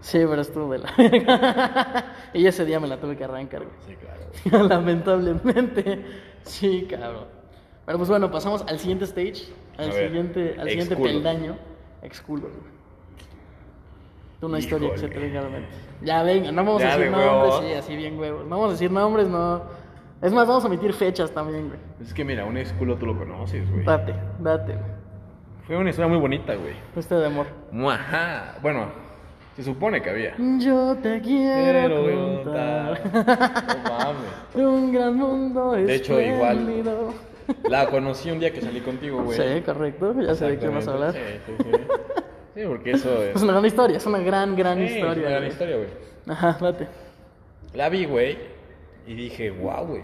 Sí, 0.01 0.19
pero 0.29 0.41
estuvo 0.41 0.73
de 0.73 0.79
la 0.79 0.91
verga. 0.97 2.05
y 2.33 2.47
ese 2.47 2.65
día 2.65 2.81
me 2.81 2.89
la 2.89 2.97
tuve 2.97 3.17
que 3.17 3.25
arrancar, 3.25 3.61
güey. 3.65 3.75
Sí, 3.87 3.95
claro. 3.97 4.67
Lamentablemente. 4.69 6.32
Sí, 6.45 6.86
cabrón. 6.90 7.26
Pero 7.86 7.99
pues 7.99 8.09
bueno, 8.11 8.30
pasamos 8.30 8.64
al 8.68 8.78
siguiente 8.78 9.05
stage, 9.05 9.53
al 9.78 9.90
A 9.90 9.95
ver, 9.95 10.09
siguiente, 10.09 10.57
al 10.59 10.68
siguiente 10.68 10.95
exculos. 10.95 11.12
peldaño. 11.12 11.57
Exculos, 12.03 12.51
güey. 12.51 12.72
Una 14.43 14.59
historia 14.59 14.90
que 14.90 14.99
se 14.99 15.07
te 15.09 15.12
Híjole. 15.14 15.26
venga 15.26 15.40
a 15.40 15.43
la 15.45 15.49
mente. 15.51 15.68
Ya, 16.03 16.22
venga, 16.24 16.51
no 16.51 16.64
vamos 16.64 16.82
Ya 16.82 16.95
a 16.95 16.99
decir 16.99 17.05
de 17.05 17.11
nombres, 17.16 17.32
huevos. 17.55 17.64
sí, 17.64 17.72
así 17.74 17.97
bien 17.97 18.18
huevos. 18.18 18.43
No 18.45 18.51
vamos 18.51 18.68
a 18.68 18.72
decir 18.72 18.90
nombres, 18.90 19.28
no. 19.28 19.62
Es 20.20 20.32
más, 20.32 20.47
vamos 20.49 20.64
a 20.64 20.66
omitir 20.66 20.93
fechas 20.93 21.30
también, 21.32 21.68
güey. 21.68 21.78
Es 22.01 22.12
que 22.12 22.24
mira, 22.24 22.45
un 22.45 22.57
esculo 22.57 22.97
tú 22.97 23.07
lo 23.07 23.16
conoces, 23.16 23.70
güey. 23.70 23.84
Date, 23.84 24.14
date, 24.40 24.72
güey. 24.72 25.03
Fue 25.66 25.76
una 25.76 25.90
historia 25.90 26.09
muy 26.09 26.18
bonita, 26.18 26.55
güey. 26.57 26.74
Este 26.97 27.14
de 27.14 27.26
amor. 27.26 27.47
Ajá. 27.88 28.57
Bueno, 28.62 28.86
se 29.57 29.63
supone 29.63 30.01
que 30.03 30.11
había. 30.11 30.35
Yo 30.59 30.97
te 31.03 31.21
quiero 31.21 32.03
Quiero 32.05 32.45
contar 32.45 33.01
No 33.15 33.91
mames. 33.91 34.23
de 34.55 34.67
un 34.67 34.93
gran 34.93 35.15
mundo 35.17 35.73
De 35.73 35.95
hecho, 35.95 36.21
igual. 36.21 36.85
La 37.69 37.87
conocí 37.89 38.31
un 38.31 38.39
día 38.41 38.53
que 38.53 38.61
salí 38.61 38.81
contigo, 38.81 39.23
güey. 39.23 39.37
Sí, 39.39 39.61
correcto, 39.63 40.15
ya 40.21 40.35
sé 40.35 40.47
de 40.47 40.59
qué 40.59 40.69
vas 40.69 40.87
a 40.89 40.93
hablar. 40.93 41.13
Sí, 41.13 41.19
sí, 41.47 41.53
sí. 41.65 41.71
Sí, 42.55 42.63
porque 42.67 42.91
eso 42.93 43.23
es. 43.23 43.37
Es 43.37 43.43
una 43.43 43.53
gran 43.53 43.65
historia, 43.67 43.97
es 43.97 44.07
una 44.07 44.19
gran, 44.21 44.57
gran 44.57 44.79
Sí, 44.79 44.85
es 44.85 44.91
historia. 44.93 45.13
una 45.23 45.31
gran 45.31 45.41
güey. 45.41 45.51
historia, 45.53 45.77
güey. 45.77 45.89
Ajá, 46.29 46.59
date. 46.61 46.87
La 47.75 47.89
vi, 47.89 48.05
güey, 48.05 48.39
y 49.07 49.15
dije, 49.15 49.51
wow, 49.51 49.87
güey. 49.87 50.03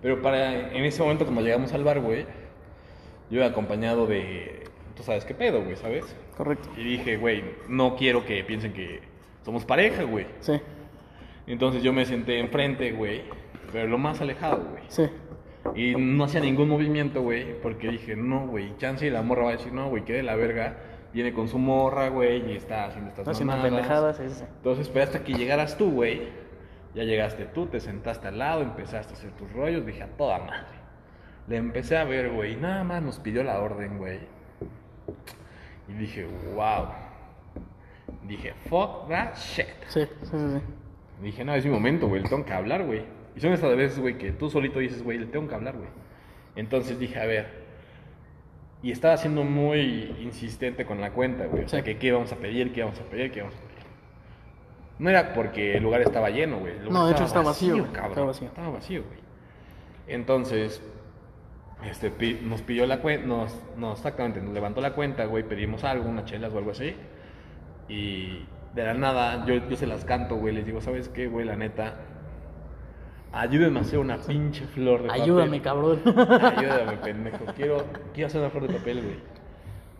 Pero 0.00 0.22
para 0.22 0.70
en 0.72 0.84
ese 0.84 1.02
momento, 1.02 1.24
cuando 1.24 1.42
llegamos 1.42 1.72
al 1.72 1.84
bar, 1.84 2.00
güey, 2.00 2.22
yo 3.30 3.38
iba 3.38 3.46
acompañado 3.46 4.06
de. 4.06 4.64
Tú 4.96 5.02
sabes 5.02 5.24
qué 5.24 5.34
pedo, 5.34 5.62
güey, 5.62 5.76
¿sabes? 5.76 6.04
Correcto. 6.38 6.68
Y 6.76 6.84
dije, 6.84 7.18
güey, 7.18 7.44
no 7.68 7.94
quiero 7.96 8.24
que 8.24 8.42
piensen 8.44 8.72
que 8.72 9.00
somos 9.44 9.64
pareja, 9.66 10.04
güey. 10.04 10.26
Sí, 10.40 10.58
Entonces 11.46 11.82
yo 11.82 11.92
me 11.92 12.06
senté 12.06 12.38
enfrente, 12.38 12.92
güey, 12.92 13.22
pero 13.72 13.88
lo 13.88 13.98
más 13.98 14.20
alejado, 14.22 14.64
güey. 14.70 14.84
sí. 14.88 15.04
Y 15.74 15.94
no 15.96 16.24
hacía 16.24 16.40
ningún 16.40 16.68
movimiento, 16.70 17.20
güey, 17.20 17.60
porque 17.60 17.88
dije, 17.90 18.16
no, 18.16 18.46
güey, 18.46 18.74
chance 18.78 19.06
y 19.06 19.10
la 19.10 19.20
morra 19.20 19.42
va 19.42 19.48
a 19.50 19.52
decir, 19.52 19.70
no, 19.72 19.90
güey, 19.90 20.02
que 20.04 20.14
de 20.14 20.22
la 20.22 20.34
verga. 20.34 20.78
Viene 21.12 21.32
con 21.32 21.48
su 21.48 21.58
morra, 21.58 22.08
güey, 22.08 22.52
y 22.52 22.56
está 22.56 22.84
haciendo 22.86 23.08
estas 23.10 23.20
Está 23.22 23.30
haciendo 23.32 23.52
mamadas. 23.54 23.72
pendejadas, 23.72 24.16
sí, 24.18 24.24
sí. 24.30 24.44
Entonces 24.56 24.86
esperé 24.86 25.04
hasta 25.04 25.24
que 25.24 25.32
llegaras 25.34 25.76
tú, 25.76 25.90
güey. 25.90 26.28
Ya 26.94 27.02
llegaste 27.04 27.44
tú, 27.46 27.66
te 27.66 27.80
sentaste 27.80 28.28
al 28.28 28.38
lado, 28.38 28.62
empezaste 28.62 29.12
a 29.14 29.16
hacer 29.16 29.30
tus 29.32 29.50
rollos, 29.52 29.84
dije, 29.86 30.02
a 30.02 30.08
toda 30.08 30.38
madre. 30.38 30.78
Le 31.48 31.56
empecé 31.56 31.96
a 31.96 32.04
ver, 32.04 32.30
güey, 32.30 32.56
nada 32.56 32.84
más 32.84 33.02
nos 33.02 33.18
pidió 33.18 33.42
la 33.42 33.58
orden, 33.60 33.98
güey. 33.98 34.20
Y 35.88 35.92
dije, 35.94 36.26
wow. 36.54 36.88
Dije, 38.26 38.52
fuck 38.68 39.08
that 39.08 39.34
shit. 39.36 39.66
Sí, 39.88 40.02
sí, 40.22 40.30
sí. 40.30 40.60
Dije, 41.22 41.44
no, 41.44 41.54
es 41.54 41.64
mi 41.64 41.70
momento, 41.70 42.08
güey, 42.08 42.22
le 42.22 42.28
tengo 42.28 42.44
que 42.44 42.52
hablar, 42.52 42.84
güey. 42.84 43.02
Y 43.34 43.40
son 43.40 43.52
estas 43.52 43.76
veces, 43.76 43.98
güey, 43.98 44.18
que 44.18 44.32
tú 44.32 44.50
solito 44.50 44.78
dices, 44.78 45.02
güey, 45.02 45.18
le 45.18 45.26
tengo 45.26 45.48
que 45.48 45.54
hablar, 45.54 45.76
güey. 45.76 45.88
Entonces 46.56 46.98
dije, 46.98 47.20
a 47.20 47.26
ver. 47.26 47.68
Y 48.82 48.92
estaba 48.92 49.16
siendo 49.16 49.42
muy 49.44 50.14
insistente 50.20 50.84
con 50.84 51.00
la 51.00 51.10
cuenta, 51.12 51.46
güey. 51.46 51.64
O 51.64 51.68
sea, 51.68 51.82
que 51.82 51.98
qué 51.98 52.12
vamos 52.12 52.32
a 52.32 52.36
pedir, 52.36 52.72
qué 52.72 52.82
vamos 52.82 53.00
a 53.00 53.04
pedir, 53.04 53.32
qué 53.32 53.42
vamos 53.42 53.56
a 53.56 53.60
pedir. 53.60 53.68
No 54.98 55.10
era 55.10 55.32
porque 55.32 55.76
el 55.76 55.82
lugar 55.82 56.02
estaba 56.02 56.30
lleno, 56.30 56.58
güey. 56.58 56.74
No, 56.90 57.06
de 57.06 57.12
hecho 57.12 57.24
está 57.24 57.40
vacío, 57.40 57.78
güey. 57.78 57.92
cabrón. 57.92 58.26
Vacío. 58.26 58.48
Estaba 58.48 58.70
vacío, 58.70 59.02
güey. 59.04 59.20
Entonces, 60.08 60.82
este, 61.84 62.10
nos 62.42 62.62
pidió 62.62 62.86
la 62.86 62.98
cuenta, 63.00 63.26
nos, 63.26 63.54
no, 63.76 63.92
exactamente, 63.92 64.40
nos 64.40 64.52
levantó 64.52 64.80
la 64.80 64.92
cuenta, 64.94 65.24
güey, 65.26 65.44
pedimos 65.44 65.84
algo, 65.84 66.08
unas 66.08 66.24
chelas 66.24 66.52
o 66.52 66.58
algo 66.58 66.72
así. 66.72 66.94
Y 67.88 68.44
de 68.74 68.84
la 68.84 68.94
nada, 68.94 69.46
yo, 69.46 69.54
yo 69.68 69.76
se 69.76 69.86
las 69.86 70.04
canto, 70.04 70.36
güey, 70.36 70.54
les 70.54 70.66
digo, 70.66 70.80
¿sabes 70.80 71.08
qué, 71.08 71.26
güey? 71.28 71.46
La 71.46 71.56
neta, 71.56 71.94
ayúdenme 73.32 73.78
a 73.78 73.82
hacer 73.82 73.98
una 73.98 74.18
pinche 74.18 74.66
flor 74.66 75.02
de 75.02 75.08
papel. 75.08 75.22
Ayúdame, 75.22 75.62
cabrón. 75.62 76.00
Ayúdame, 76.04 76.96
pendejo. 77.02 77.44
Quiero, 77.56 77.84
quiero 78.12 78.26
hacer 78.26 78.40
una 78.40 78.50
flor 78.50 78.66
de 78.68 78.74
papel, 78.78 79.02
güey. 79.02 79.16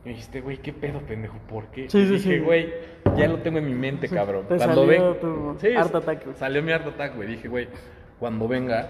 me 0.05 0.11
dijiste, 0.11 0.41
güey, 0.41 0.59
¿qué 0.59 0.73
pedo, 0.73 1.01
pendejo? 1.01 1.39
¿Por 1.49 1.67
qué? 1.67 1.89
Sí, 1.89 1.99
Y 1.99 2.07
sí, 2.07 2.13
dije, 2.15 2.35
sí. 2.39 2.45
güey, 2.45 2.73
ya 3.17 3.29
lo 3.29 3.39
tengo 3.39 3.59
en 3.59 3.67
mi 3.67 3.75
mente, 3.75 4.09
cabrón. 4.09 4.47
Te 4.49 4.57
cuando 4.57 4.87
salió 4.87 5.11
ven- 5.13 5.21
tu 5.21 5.57
Sí, 5.61 5.75
Art 5.75 5.95
Attack, 5.95 6.25
güey. 6.25 6.37
Salió 6.37 6.63
mi 6.63 6.73
art 6.73 6.87
attack, 6.87 7.15
güey. 7.17 7.29
Dije, 7.29 7.49
güey, 7.49 7.69
cuando 8.19 8.49
venga. 8.49 8.89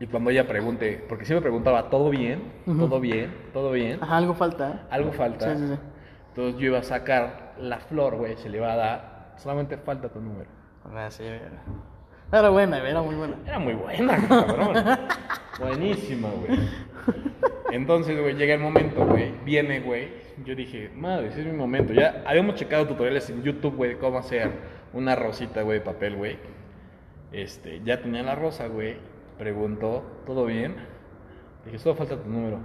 Y 0.00 0.06
cuando 0.06 0.30
ella 0.30 0.48
pregunte, 0.48 1.04
porque 1.06 1.26
siempre 1.26 1.42
preguntaba, 1.42 1.90
¿todo 1.90 2.08
bien? 2.08 2.42
¿Todo 2.64 3.00
bien? 3.00 3.34
¿Todo 3.52 3.70
bien? 3.70 3.98
Ajá, 4.02 4.16
algo 4.16 4.34
falta. 4.34 4.70
¿eh? 4.70 4.80
Algo 4.88 5.12
falta. 5.12 5.54
Sí, 5.54 5.60
sí, 5.60 5.74
sí. 5.74 5.80
Entonces 6.28 6.58
yo 6.58 6.66
iba 6.68 6.78
a 6.78 6.82
sacar 6.82 7.54
la 7.58 7.80
flor, 7.80 8.16
güey, 8.16 8.36
se 8.38 8.48
le 8.48 8.56
iba 8.56 8.72
a 8.72 8.76
dar. 8.76 9.34
Solamente 9.36 9.76
falta 9.76 10.08
tu 10.08 10.20
número. 10.20 10.48
Ah, 10.84 11.10
sí, 11.10 11.24
era. 11.24 11.62
Era 12.32 12.48
buena, 12.48 12.78
era 12.78 13.02
muy 13.02 13.14
buena. 13.14 13.36
Era 13.46 13.58
muy 13.58 13.74
buena, 13.74 14.28
cabrón. 14.28 14.74
Buenísima, 15.60 16.28
güey. 16.30 16.58
Entonces, 17.72 18.18
güey, 18.18 18.34
llega 18.34 18.54
el 18.54 18.60
momento, 18.60 19.04
güey. 19.06 19.34
Viene, 19.44 19.80
güey. 19.80 20.08
Yo 20.44 20.54
dije, 20.54 20.90
madre, 20.94 21.28
ese 21.28 21.40
es 21.40 21.46
mi 21.46 21.52
momento. 21.52 21.92
Ya 21.92 22.22
habíamos 22.26 22.54
checado 22.54 22.86
tutoriales 22.86 23.28
en 23.28 23.42
YouTube, 23.42 23.76
güey, 23.76 23.90
de 23.90 23.98
cómo 23.98 24.18
hacer 24.18 24.50
una 24.94 25.14
rosita, 25.14 25.62
güey, 25.62 25.80
de 25.80 25.84
papel, 25.84 26.16
güey. 26.16 26.38
Este, 27.32 27.82
ya 27.84 28.00
tenía 28.00 28.22
la 28.22 28.34
rosa, 28.34 28.68
güey. 28.68 28.96
Preguntó, 29.40 30.02
¿todo 30.26 30.44
bien? 30.44 30.76
Dije, 31.64 31.78
solo 31.78 31.94
falta 31.94 32.14
tu 32.22 32.28
número. 32.28 32.58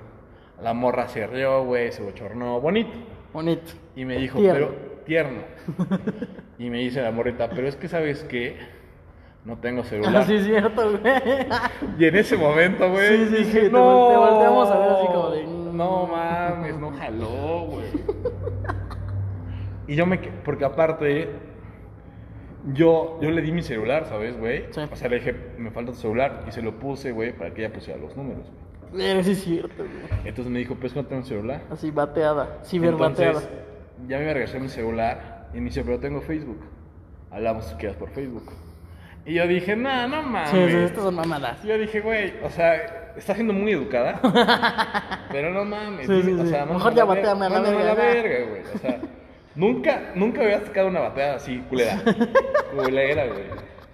La 0.62 0.74
morra 0.74 1.08
se 1.08 1.26
rió, 1.26 1.64
güey, 1.64 1.94
se 1.94 2.04
bochornó. 2.04 2.60
Bonito. 2.60 2.92
Bonito. 3.32 3.72
Y 3.96 4.04
me 4.04 4.18
dijo, 4.18 4.38
Tierno. 4.38 4.68
pero 4.68 4.82
tierno. 5.06 5.40
y 6.60 6.70
me 6.70 6.80
dice 6.80 7.02
la 7.02 7.12
morrita, 7.12 7.50
pero 7.50 7.70
es 7.70 7.78
que 7.78 7.88
sabes 7.88 8.26
que 8.26 8.58
no 9.46 9.58
tengo 9.60 9.86
celular. 9.86 10.18
Ah, 10.18 10.24
sí, 10.28 10.36
es 10.36 10.44
cierto, 10.44 10.92
güey. 11.00 11.02
Y 11.98 12.06
en 12.08 12.16
ese 12.18 12.36
momento, 12.36 12.92
güey, 12.92 13.20
Sí, 13.20 13.26
sí, 13.30 13.36
dije, 13.46 13.62
sí, 13.68 13.70
no, 13.72 14.10
te 14.10 14.18
volteamos 14.18 14.70
a 14.70 14.78
ver 14.78 14.90
así 14.90 15.08
como 15.08 15.30
de, 15.30 15.44
mm". 15.48 15.78
No 15.78 16.08
mames, 16.08 16.78
no 16.78 16.92
jaló, 16.92 17.68
güey. 17.70 17.86
y 19.88 19.96
yo 19.96 20.06
me... 20.06 20.20
que- 20.20 20.30
Porque 20.44 20.66
aparte, 20.66 21.30
yo, 22.74 23.20
yo 23.22 23.32
le 23.32 23.42
di 23.42 23.52
mi 23.52 23.62
celular, 23.62 24.06
¿sabes, 24.06 24.38
güey? 24.38 24.66
Sí. 24.72 24.82
O 24.92 24.96
sea, 24.96 25.10
le 25.10 25.18
dije, 25.18 25.36
me 25.58 25.72
falta 25.72 25.92
tu 25.92 25.98
celular. 25.98 26.44
Y 26.48 26.52
se 26.52 26.62
lo 26.62 26.80
puse, 26.80 27.12
güey, 27.12 27.32
para 27.34 27.54
que 27.54 27.64
ella 27.64 27.74
pusiera 27.74 28.00
los 28.00 28.16
números, 28.16 28.46
güey. 28.92 29.06
Era 29.06 29.24
sí, 29.24 29.32
es 29.32 29.44
cierto, 29.44 29.84
güey. 29.84 30.20
Entonces 30.26 30.52
me 30.52 30.60
dijo, 30.60 30.76
pues 30.76 30.94
que 30.94 31.02
no 31.02 31.06
tengo 31.06 31.24
celular. 31.24 31.62
Así 31.70 31.92
bateada, 31.92 32.60
ciberbateada. 32.64 33.32
Entonces, 33.32 33.50
ya 34.08 34.20
me 34.20 34.34
regresar 34.34 34.62
mi 34.62 34.70
celular 34.70 35.50
y 35.54 35.58
me 35.58 35.66
dice, 35.66 35.84
pero 35.84 36.00
tengo 36.00 36.22
Facebook. 36.22 36.60
Hablamos 37.32 37.66
si 37.66 37.76
quieras 37.76 37.98
por 37.98 38.10
Facebook. 38.10 38.52
Y 39.26 39.34
yo 39.34 39.48
dije, 39.48 39.76
no, 39.76 40.08
no 40.08 40.22
mames. 40.24 40.50
Sí, 40.50 40.70
sí, 40.70 40.78
estas 40.78 41.04
son 41.04 41.16
mamadas. 41.16 41.64
Yo 41.64 41.78
dije, 41.78 42.00
güey, 42.00 42.34
o 42.44 42.50
sea, 42.50 43.12
está 43.18 43.34
siendo 43.34 43.54
muy 43.54 43.72
educada. 43.72 44.20
pero 45.32 45.52
no 45.52 45.66
mames. 45.66 46.08
Sí, 46.08 46.22
sí, 46.22 46.32
o 46.32 46.44
sí. 46.44 46.50
sea, 46.50 46.66
Mejor 46.66 46.94
ya 46.94 47.06
bateame 47.06 47.46
a 47.48 47.50
la 47.50 47.96
verga, 47.96 48.50
güey. 48.50 48.62
O 48.74 48.78
sea, 48.78 49.00
nunca, 49.56 50.12
nunca 50.16 50.42
había 50.42 50.62
sacado 50.66 50.88
una 50.88 51.00
bateada 51.02 51.36
así, 51.36 51.60
culera. 51.70 52.02
culera, 52.76 53.28
güey. 53.28 53.44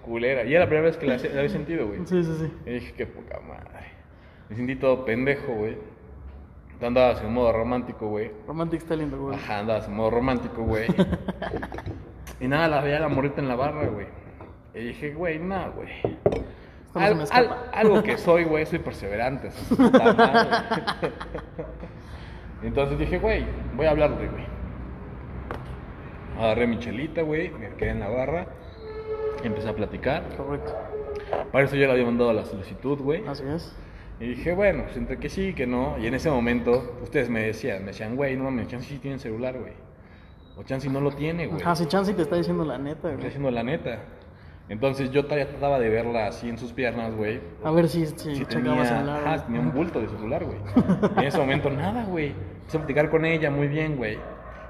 Culera. 0.04 0.44
Y 0.44 0.52
era 0.52 0.62
la 0.62 0.66
primera 0.68 0.88
vez 0.88 0.98
que 0.98 1.06
la, 1.08 1.18
la 1.18 1.40
había 1.40 1.50
sentido, 1.50 1.88
güey. 1.88 2.00
Sí, 2.06 2.24
sí, 2.24 2.36
sí. 2.40 2.52
Y 2.66 2.70
dije, 2.74 2.94
qué 2.94 3.06
poca 3.06 3.40
madre. 3.42 3.92
Me 4.50 4.56
sentí 4.56 4.76
todo 4.76 5.06
pendejo, 5.06 5.54
güey. 5.54 5.78
Andabas 6.82 7.22
en 7.22 7.32
modo 7.32 7.54
romántico, 7.54 8.08
güey. 8.08 8.32
Romantic 8.48 8.82
está 8.82 8.96
lindo, 8.96 9.20
güey. 9.22 9.36
Ajá, 9.36 9.60
andabas 9.60 9.88
en 9.88 9.94
modo 9.96 10.10
romántico, 10.10 10.64
güey. 10.64 10.88
y 12.40 12.48
nada, 12.48 12.68
la 12.68 12.82
veía 12.82 13.00
la 13.00 13.08
morrita 13.08 13.40
en 13.40 13.48
la 13.48 13.56
barra, 13.56 13.86
güey. 13.88 14.08
Y 14.74 14.80
dije, 14.86 15.14
güey, 15.14 15.38
no, 15.38 15.72
güey. 15.74 15.90
Al- 16.96 17.22
al- 17.32 17.58
algo 17.72 18.02
que 18.02 18.18
soy, 18.18 18.46
güey, 18.46 18.66
soy 18.66 18.80
perseverante. 18.80 19.50
Entonces 22.64 23.00
dije, 23.00 23.20
güey, 23.20 23.46
voy 23.76 23.86
a 23.86 23.92
hablarle, 23.92 24.28
güey. 24.28 24.44
Agarré 26.38 26.68
mi 26.68 26.80
chelita, 26.80 27.22
güey, 27.22 27.50
me 27.52 27.70
quedé 27.76 27.92
en 27.92 28.00
la 28.00 28.10
barra. 28.10 28.48
Empecé 29.44 29.70
a 29.70 29.76
platicar. 29.76 30.24
Correcto. 30.38 30.74
Para 31.52 31.66
eso 31.66 31.76
yo 31.76 31.86
le 31.88 31.94
había 31.94 32.06
mandado 32.06 32.34
la 32.34 32.46
solicitud, 32.46 33.00
güey. 33.00 33.26
Así 33.28 33.44
es. 33.48 33.76
Y 34.20 34.26
dije, 34.28 34.54
bueno, 34.54 34.84
pues 34.84 34.98
entre 34.98 35.18
que 35.18 35.30
sí, 35.30 35.54
que 35.54 35.66
no. 35.66 35.98
Y 35.98 36.06
en 36.06 36.14
ese 36.14 36.30
momento, 36.30 37.00
ustedes 37.02 37.30
me 37.30 37.42
decían, 37.42 37.80
me 37.80 37.88
decían, 37.88 38.16
güey, 38.16 38.36
no 38.38 38.44
mames, 38.46 38.68
Chansey 38.68 38.90
sí 38.90 39.00
tiene 39.00 39.18
celular, 39.18 39.58
güey. 39.58 39.74
O 40.58 40.64
Chansey 40.64 40.92
no 40.92 41.02
lo 41.02 41.12
tiene, 41.12 41.48
güey. 41.48 41.62
Ah, 41.66 41.76
si 41.76 41.88
Chansey 41.88 42.14
te 42.14 42.22
está 42.22 42.36
diciendo 42.36 42.64
la 42.64 42.78
neta, 42.78 43.10
güey. 43.10 43.24
diciendo 43.24 43.50
la 43.50 43.64
neta. 43.64 44.00
Entonces 44.70 45.12
yo 45.12 45.24
todavía 45.24 45.50
trataba 45.50 45.80
de 45.80 45.90
verla 45.90 46.28
así 46.28 46.48
en 46.48 46.58
sus 46.58 46.72
piernas, 46.72 47.16
güey. 47.16 47.42
A 47.64 47.72
ver 47.72 47.90
si, 47.90 48.06
si 48.06 48.36
Si 48.36 48.46
tenía, 48.46 48.74
el 48.74 49.10
ajá, 49.10 49.46
tenía 49.46 49.60
un 49.60 49.74
bulto 49.74 50.00
de 50.00 50.08
celular, 50.08 50.46
güey. 50.46 50.58
Y 51.16 51.20
en 51.20 51.26
ese 51.26 51.38
momento 51.40 51.70
nada, 51.70 52.06
güey. 52.06 52.28
Empecé 52.60 52.78
a 52.78 52.80
platicar 52.82 53.10
con 53.10 53.26
ella 53.26 53.50
muy 53.50 53.68
bien, 53.68 53.98
güey. 53.98 54.18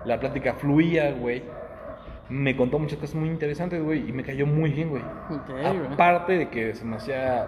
La 0.05 0.19
plática 0.19 0.53
fluía, 0.53 1.11
güey. 1.11 1.43
Me 2.29 2.55
contó 2.55 2.79
muchas 2.79 2.97
cosas 2.97 3.15
muy 3.15 3.29
interesantes, 3.29 3.83
güey. 3.83 4.07
Y 4.09 4.11
me 4.13 4.23
cayó 4.23 4.45
muy 4.47 4.71
bien, 4.71 4.89
güey. 4.89 5.03
Ok, 5.29 5.49
güey. 5.49 5.93
Aparte 5.93 6.33
de 6.37 6.49
que 6.49 6.73
se 6.73 6.85
me 6.85 6.95
hacía 6.95 7.47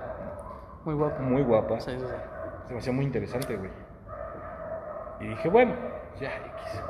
Muy 0.86 0.94
guapo. 0.96 1.22
muy 1.24 1.42
guapa. 1.42 1.80
Sí, 1.80 1.92
sí, 1.92 2.00
sí. 2.00 2.06
Se 2.68 2.74
me 2.74 2.80
hacía 2.80 2.94
muy 2.94 3.06
interesante, 3.06 3.56
güey. 3.56 3.70
Y 5.22 5.28
dije, 5.28 5.50
bueno, 5.50 5.74
ya, 6.20 6.32
X. 6.36 6.84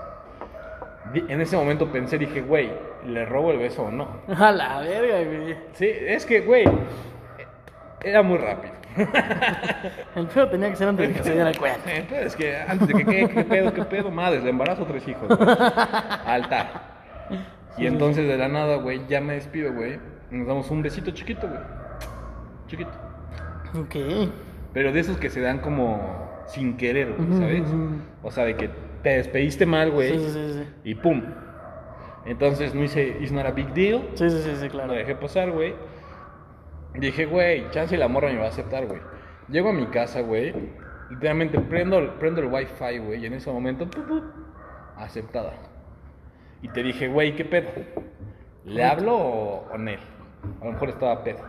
En 1.29 1.41
ese 1.41 1.55
momento 1.55 1.91
pensé, 1.91 2.17
dije, 2.17 2.41
güey, 2.41 2.71
¿le 3.05 3.25
robo 3.25 3.51
el 3.51 3.59
beso 3.59 3.83
o 3.83 3.91
no? 3.91 4.07
A 4.27 4.51
la 4.51 4.79
verga, 4.79 5.17
güey. 5.29 5.55
Sí, 5.73 5.87
es 5.89 6.25
que, 6.25 6.41
güey, 6.41 6.65
era 8.03 8.21
muy 8.21 8.37
rápido. 8.37 8.73
El 10.15 10.27
feo 10.27 10.47
tenía 10.49 10.69
que 10.69 10.75
ser 10.75 10.87
antes 10.89 11.07
de 11.07 11.13
que 11.15 11.23
se 11.23 11.33
diera 11.33 11.51
cuenta. 11.53 11.91
Entonces, 11.95 12.35
que 12.35 12.55
antes 12.57 12.87
de 12.87 12.93
que, 12.93 13.05
¿qué, 13.05 13.27
qué 13.29 13.43
pedo, 13.43 13.73
qué 13.73 13.83
pedo? 13.83 14.11
Madre, 14.11 14.41
le 14.41 14.49
embarazo 14.49 14.85
tres 14.85 15.07
hijos. 15.07 15.27
güey. 15.27 15.49
Altar. 16.25 16.93
Y 17.77 17.87
entonces, 17.87 18.27
de 18.27 18.37
la 18.37 18.47
nada, 18.47 18.75
güey, 18.77 19.01
ya 19.07 19.19
me 19.21 19.33
despido, 19.33 19.73
güey. 19.73 19.99
Nos 20.29 20.47
damos 20.47 20.69
un 20.69 20.81
besito 20.81 21.11
chiquito, 21.11 21.47
güey. 21.47 21.61
Chiquito. 22.67 22.91
Ok. 23.79 23.95
Pero 24.73 24.91
de 24.91 24.99
esos 24.99 25.17
que 25.17 25.29
se 25.29 25.41
dan 25.41 25.59
como 25.59 26.43
sin 26.47 26.77
querer, 26.77 27.13
güey, 27.13 27.39
¿sabes? 27.39 27.63
O 28.21 28.29
sea, 28.31 28.45
de 28.45 28.55
que 28.55 28.69
te 29.01 29.09
despediste 29.17 29.65
mal, 29.65 29.91
güey. 29.91 30.11
Sí, 30.17 30.29
sí, 30.29 30.53
sí. 30.53 30.63
Y 30.83 30.95
pum. 30.95 31.23
Entonces 32.25 32.73
no 32.73 32.83
hice, 32.83 33.17
it's 33.19 33.31
not 33.31 33.45
a 33.45 33.51
big 33.51 33.73
deal. 33.73 34.01
Sí, 34.15 34.29
sí, 34.29 34.37
sí, 34.43 34.51
sí, 34.59 34.65
Lo 34.65 34.71
claro. 34.71 34.93
dejé 34.93 35.15
pasar, 35.15 35.51
güey. 35.51 35.73
Dije, 36.95 37.25
güey, 37.25 37.69
chance 37.71 37.95
y 37.95 37.97
la 37.97 38.07
morra 38.07 38.29
me 38.29 38.37
va 38.37 38.45
a 38.45 38.49
aceptar, 38.49 38.85
güey. 38.85 39.01
Llego 39.49 39.69
a 39.69 39.73
mi 39.73 39.87
casa, 39.87 40.21
güey. 40.21 40.53
Literalmente 41.09 41.59
prendo, 41.59 42.17
prendo 42.19 42.41
el 42.41 42.47
wifi, 42.47 42.99
güey. 42.99 43.23
Y 43.23 43.25
en 43.25 43.33
ese 43.33 43.51
momento, 43.51 43.89
pu, 43.89 44.01
pu, 44.03 44.21
aceptada. 44.95 45.53
Y 46.61 46.69
te 46.69 46.83
dije, 46.83 47.07
güey, 47.07 47.35
¿qué 47.35 47.45
pedo? 47.45 47.69
¿Le 48.65 48.83
hablo 48.83 49.17
o, 49.17 49.67
o? 49.69 49.73
A 49.73 49.77
lo 50.65 50.71
mejor 50.71 50.89
estaba 50.89 51.23
pedo. 51.23 51.39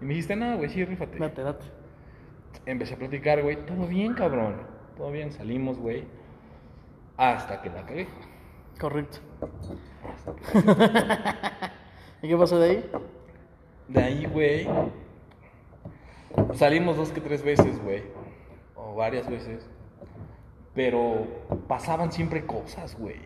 Y 0.00 0.04
me 0.04 0.10
dijiste, 0.10 0.36
no, 0.36 0.56
güey, 0.56 0.68
sí, 0.68 0.84
rífate. 0.84 1.18
Date, 1.18 1.42
date. 1.42 1.66
Empecé 2.66 2.94
a 2.94 2.98
platicar, 2.98 3.42
güey. 3.42 3.56
Todo 3.66 3.86
bien, 3.86 4.14
cabrón. 4.14 4.56
Todo 4.96 5.10
bien, 5.10 5.32
salimos, 5.32 5.78
güey. 5.78 6.04
Hasta 7.16 7.62
que 7.62 7.70
la 7.70 7.84
cagué. 7.86 8.06
Correcto. 8.78 9.18
¿Y 12.22 12.28
qué 12.28 12.36
pasó 12.36 12.58
de 12.58 12.70
ahí? 12.70 12.90
De 13.88 14.02
ahí, 14.02 14.26
güey. 14.26 14.68
Salimos 16.54 16.96
dos 16.96 17.10
que 17.10 17.20
tres 17.20 17.42
veces, 17.42 17.82
güey. 17.82 18.02
O 18.76 18.94
varias 18.94 19.28
veces. 19.28 19.68
Pero 20.74 21.26
pasaban 21.68 22.10
siempre 22.12 22.44
cosas, 22.46 22.96
güey. 22.98 23.20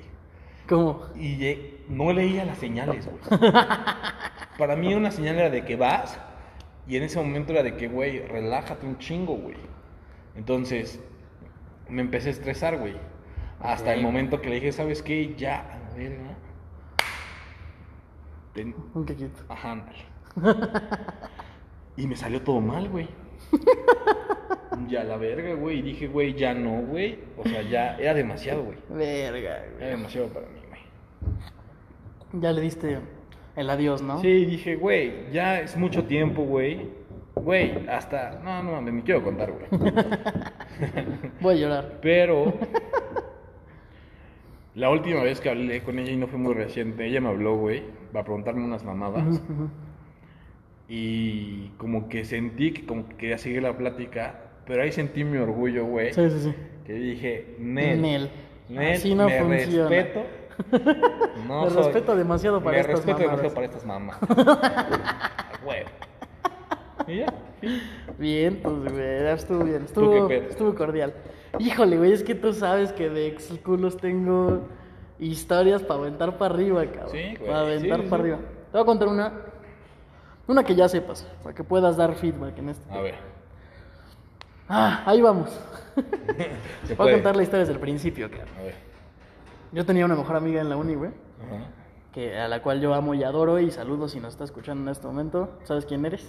¿Cómo? 0.68 1.02
Y 1.16 1.44
eh, 1.46 1.84
no 1.88 2.12
leía 2.12 2.44
las 2.44 2.58
señales, 2.58 3.06
güey. 3.08 3.52
Para 4.58 4.76
mí 4.76 4.94
una 4.94 5.10
señal 5.10 5.36
era 5.36 5.50
de 5.50 5.64
que 5.64 5.76
vas. 5.76 6.18
Y 6.86 6.96
en 6.96 7.02
ese 7.04 7.18
momento 7.18 7.52
era 7.52 7.62
de 7.62 7.76
que, 7.76 7.88
güey, 7.88 8.18
relájate 8.26 8.86
un 8.86 8.98
chingo, 8.98 9.34
güey. 9.36 9.56
Entonces, 10.36 11.00
me 11.88 12.02
empecé 12.02 12.28
a 12.28 12.32
estresar, 12.32 12.78
güey. 12.78 12.96
Hasta 13.60 13.92
el 13.94 14.02
momento 14.02 14.40
que 14.40 14.48
le 14.48 14.56
dije, 14.56 14.72
¿sabes 14.72 15.02
qué? 15.02 15.34
Ya, 15.36 15.80
a 15.90 15.96
ver, 15.96 16.18
¿no? 16.18 16.30
Ten- 18.54 18.74
Un 18.94 19.04
quequito. 19.06 19.42
Ajá. 19.48 19.84
y 21.96 22.06
me 22.06 22.16
salió 22.16 22.42
todo 22.42 22.60
mal, 22.60 22.88
güey. 22.88 23.08
ya 24.88 25.04
la 25.04 25.16
verga, 25.16 25.54
güey. 25.54 25.78
Y 25.78 25.82
dije, 25.82 26.08
güey, 26.08 26.34
ya 26.34 26.54
no, 26.54 26.82
güey. 26.82 27.18
O 27.36 27.44
sea, 27.48 27.62
ya 27.62 27.96
era 27.96 28.14
demasiado, 28.14 28.64
güey. 28.64 28.78
Verga, 28.90 29.56
Era 29.58 29.72
güey. 29.78 29.90
demasiado 29.90 30.28
para 30.28 30.46
mí, 30.46 30.60
güey. 30.68 32.40
Ya 32.42 32.52
le 32.52 32.60
diste 32.60 32.98
el 33.56 33.70
adiós, 33.70 34.02
¿no? 34.02 34.20
Sí, 34.20 34.44
dije, 34.44 34.76
güey, 34.76 35.30
ya 35.32 35.60
es 35.60 35.76
mucho 35.76 36.04
tiempo, 36.04 36.42
güey. 36.42 36.90
Güey, 37.34 37.88
hasta. 37.88 38.40
No, 38.42 38.62
no 38.62 38.72
mames, 38.72 38.94
me 38.94 39.02
quiero 39.02 39.22
contar, 39.22 39.52
güey. 39.52 39.66
Voy 41.40 41.54
a 41.56 41.58
llorar. 41.58 41.98
Pero. 42.02 42.52
La 44.74 44.90
última 44.90 45.22
vez 45.24 45.40
que 45.40 45.50
hablé 45.50 45.82
con 45.82 45.98
ella 45.98 46.12
y 46.12 46.16
no 46.16 46.28
fue 46.28 46.38
muy 46.38 46.54
reciente, 46.54 47.04
ella 47.06 47.20
me 47.20 47.28
habló, 47.30 47.56
güey, 47.56 47.82
para 48.12 48.24
preguntarme 48.24 48.64
unas 48.64 48.84
mamadas. 48.84 49.40
Ujú. 49.40 49.68
Y 50.88 51.68
como 51.76 52.08
que 52.08 52.24
sentí 52.24 52.72
que 52.72 52.86
como 52.86 53.08
que 53.08 53.16
quería 53.16 53.38
seguir 53.38 53.62
la 53.62 53.76
plática, 53.76 54.40
pero 54.66 54.82
ahí 54.82 54.90
sentí 54.92 55.22
mi 55.24 55.36
orgullo, 55.38 55.84
güey. 55.84 56.12
Sí, 56.14 56.30
sí, 56.30 56.40
sí. 56.40 56.54
que 56.86 56.92
dije, 56.94 57.56
Nel. 57.58 58.00
Nel. 58.00 58.30
Nel, 58.70 58.92
Así 58.94 59.14
no 59.14 59.26
me 59.26 59.38
funciona. 59.40 59.88
respeto. 59.88 60.22
No 61.46 61.64
Me 61.64 61.70
soy- 61.70 61.84
respeto 61.84 62.16
demasiado 62.16 62.60
para 62.62 62.72
me 62.76 62.80
estas 62.80 62.96
respeto 63.04 63.18
mamadas. 63.20 63.42
demasiado 63.42 63.54
para 63.54 63.66
estas 63.66 63.86
mamás. 63.86 64.18
A 64.28 65.60
huevo. 65.64 65.88
Y 67.06 67.16
ya. 67.18 67.26
Bien, 68.18 68.60
pues, 68.62 68.92
güey, 68.92 69.26
estuvo 69.28 69.64
bien. 69.64 69.82
Estuvo, 69.84 70.28
estuvo 70.30 70.74
cordial. 70.74 71.14
Híjole, 71.58 71.96
güey, 71.96 72.12
es 72.12 72.22
que 72.24 72.34
tú 72.34 72.52
sabes 72.52 72.92
que 72.92 73.08
de 73.08 73.28
ex 73.28 73.48
culos 73.64 73.96
tengo 73.98 74.66
historias 75.18 75.82
para 75.82 76.00
aventar 76.00 76.36
para 76.38 76.54
arriba, 76.54 76.84
cabrón. 76.86 77.10
Sí, 77.12 77.36
güey, 77.38 77.46
Para 77.50 77.60
aventar 77.60 78.00
sí, 78.02 78.06
para 78.08 78.22
sí. 78.24 78.30
arriba. 78.30 78.38
Te 78.38 78.72
voy 78.72 78.82
a 78.82 78.84
contar 78.84 79.08
una. 79.08 79.32
Una 80.48 80.64
que 80.64 80.74
ya 80.74 80.88
sepas, 80.88 81.24
para 81.42 81.54
que 81.54 81.62
puedas 81.62 81.96
dar 81.96 82.14
feedback 82.14 82.58
en 82.58 82.70
esto. 82.70 82.92
A 82.92 83.00
ver. 83.00 83.14
Ah, 84.68 85.02
ahí 85.06 85.20
vamos. 85.20 85.50
Se 86.84 86.94
Voy 86.94 87.10
a 87.10 87.12
contar 87.14 87.36
la 87.36 87.42
historia 87.42 87.60
desde 87.60 87.74
el 87.74 87.80
principio, 87.80 88.30
cabrón. 88.30 88.48
A 88.58 88.62
ver. 88.62 88.74
Yo 89.72 89.84
tenía 89.84 90.04
una 90.06 90.16
mejor 90.16 90.36
amiga 90.36 90.60
en 90.60 90.68
la 90.70 90.76
uni, 90.76 90.94
güey, 90.94 91.10
Ajá. 91.10 91.64
que 92.12 92.38
a 92.38 92.48
la 92.48 92.62
cual 92.62 92.80
yo 92.80 92.94
amo 92.94 93.12
y 93.14 93.22
adoro 93.22 93.58
y 93.58 93.70
saludo 93.70 94.08
si 94.08 94.18
nos 94.20 94.32
está 94.32 94.44
escuchando 94.44 94.82
en 94.84 94.88
este 94.88 95.06
momento. 95.06 95.58
¿Sabes 95.64 95.84
quién 95.84 96.04
eres? 96.06 96.26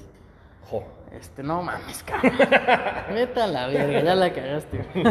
Jo. 0.69 0.83
Este, 1.13 1.41
no 1.41 1.63
mames, 1.63 2.03
cabrón. 2.03 2.33
Vete 3.13 3.41
a 3.41 3.47
la 3.47 3.67
verga, 3.67 4.01
ya 4.01 4.15
la 4.15 4.33
cagaste. 4.33 4.85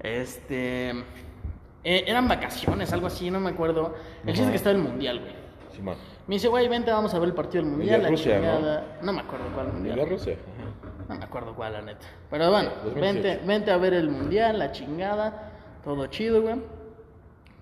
este. 0.00 0.90
eh, 0.90 2.04
eran 2.06 2.28
vacaciones, 2.28 2.92
algo 2.92 3.06
así, 3.06 3.30
no 3.30 3.40
me 3.40 3.50
acuerdo. 3.50 3.94
El 4.26 4.34
chiste 4.34 4.44
es 4.44 4.50
que 4.50 4.56
estaba 4.56 4.76
el 4.76 4.82
mundial, 4.82 5.20
güey. 5.20 5.32
Simón. 5.74 5.96
Me 6.28 6.34
dice, 6.36 6.48
güey, 6.48 6.68
vente, 6.68 6.90
vamos 6.90 7.12
a 7.14 7.18
ver 7.18 7.28
el 7.30 7.34
partido 7.34 7.62
del 7.64 7.70
de 7.72 7.76
mundial. 7.78 8.02
la 8.02 8.08
Rusia, 8.10 8.38
¿no? 8.38 8.56
chingada. 8.56 8.84
¿no? 9.02 9.12
me 9.12 9.20
acuerdo 9.20 9.44
cuál 9.54 9.66
¿De 9.66 9.72
mundial. 9.72 9.96
la 9.98 10.04
Rusia? 10.04 10.34
Ajá. 10.34 11.04
No 11.08 11.14
me 11.16 11.24
acuerdo 11.24 11.54
cuál, 11.56 11.72
la 11.72 11.82
neta. 11.82 12.06
Pero 12.30 12.50
bueno, 12.50 12.70
2018. 12.84 13.00
vente, 13.00 13.46
vente 13.46 13.70
a 13.70 13.76
ver 13.78 13.94
el 13.94 14.10
mundial, 14.10 14.58
la 14.58 14.70
chingada. 14.70 15.52
Todo 15.82 16.06
chido, 16.08 16.42
güey. 16.42 16.56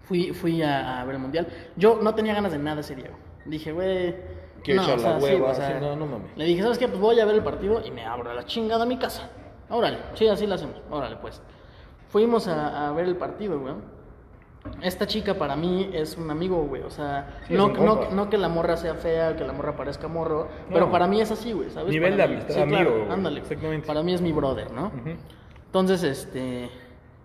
Fui, 0.02 0.32
fui 0.32 0.62
a, 0.62 1.00
a 1.00 1.04
ver 1.04 1.14
el 1.14 1.20
mundial. 1.22 1.46
Yo 1.76 1.98
no 2.02 2.14
tenía 2.14 2.34
ganas 2.34 2.52
de 2.52 2.58
nada 2.58 2.80
ese 2.80 2.96
día. 2.96 3.10
Dije, 3.44 3.70
güey. 3.72 4.16
Quiero 4.64 4.82
echar 4.82 5.00
la 5.00 5.20
sí, 5.20 5.24
hueva, 5.26 5.50
o 5.50 5.54
sea, 5.54 5.68
sí, 5.68 5.74
no, 5.80 5.94
no 5.94 6.06
mames. 6.06 6.36
Le 6.36 6.44
dije, 6.44 6.60
¿sabes 6.62 6.78
qué? 6.78 6.88
Pues 6.88 7.00
voy 7.00 7.20
a 7.20 7.24
ver 7.24 7.36
el 7.36 7.44
partido 7.44 7.80
y 7.86 7.92
me 7.92 8.04
abro 8.04 8.30
a 8.30 8.34
la 8.34 8.44
chingada 8.46 8.82
a 8.82 8.86
mi 8.86 8.96
casa. 8.98 9.30
Órale, 9.70 9.98
sí, 10.14 10.26
así 10.26 10.44
lo 10.44 10.56
hacemos. 10.56 10.74
Órale, 10.90 11.16
pues. 11.16 11.40
Fuimos 12.08 12.48
a, 12.48 12.88
a 12.88 12.92
ver 12.92 13.04
el 13.06 13.16
partido, 13.16 13.60
güey. 13.60 13.74
Esta 14.82 15.06
chica 15.06 15.34
para 15.34 15.56
mí 15.56 15.90
es 15.92 16.16
un 16.16 16.30
amigo, 16.30 16.62
güey. 16.64 16.82
O 16.82 16.90
sea, 16.90 17.40
Sí, 17.48 17.54
no, 17.54 17.68
no, 17.68 18.10
no 18.10 18.30
que 18.30 18.38
la 18.38 18.48
morra 18.48 18.76
sea 18.76 18.94
fea, 18.94 19.36
que 19.36 19.44
la 19.44 19.52
morra 19.52 19.76
parezca 19.76 20.08
morro, 20.08 20.48
pero 20.68 20.86
No. 20.86 20.92
para 20.92 21.06
mí 21.06 21.20
es 21.20 21.30
así, 21.30 21.52
güey, 21.52 21.70
¿sabes? 21.70 21.90
Nivel 21.92 22.12
Para 22.12 22.22
de 22.26 22.28
mí- 22.36 22.40
amistad, 22.42 22.62
amigo, 22.62 22.90
güey. 22.90 23.10
ándale. 23.10 23.40
Exactamente. 23.40 23.86
Para 23.86 24.02
mí 24.02 24.14
es 24.14 24.20
mi 24.20 24.32
brother, 24.32 24.70
¿no? 24.72 24.86
Ujú. 24.86 25.10
Entonces, 25.66 26.02
este. 26.02 26.70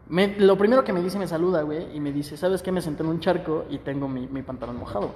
me- 0.10 0.36
lo 0.40 0.58
primero 0.58 0.84
que 0.84 0.92
me 0.92 1.02
dice, 1.02 1.18
me 1.18 1.28
saluda, 1.28 1.62
güey, 1.62 1.96
y 1.96 2.02
me 2.02 2.12
dice, 2.12 2.36
¿sabes 2.36 2.62
qué? 2.62 2.70
Me 2.74 2.82
senté 2.82 3.02
en 3.04 3.08
un 3.10 3.22
charco 3.22 3.64
y 3.70 3.78
tengo 3.78 4.10
mi, 4.10 4.28
mi 4.28 4.42
pantalón 4.42 4.76
mojado. 4.78 5.12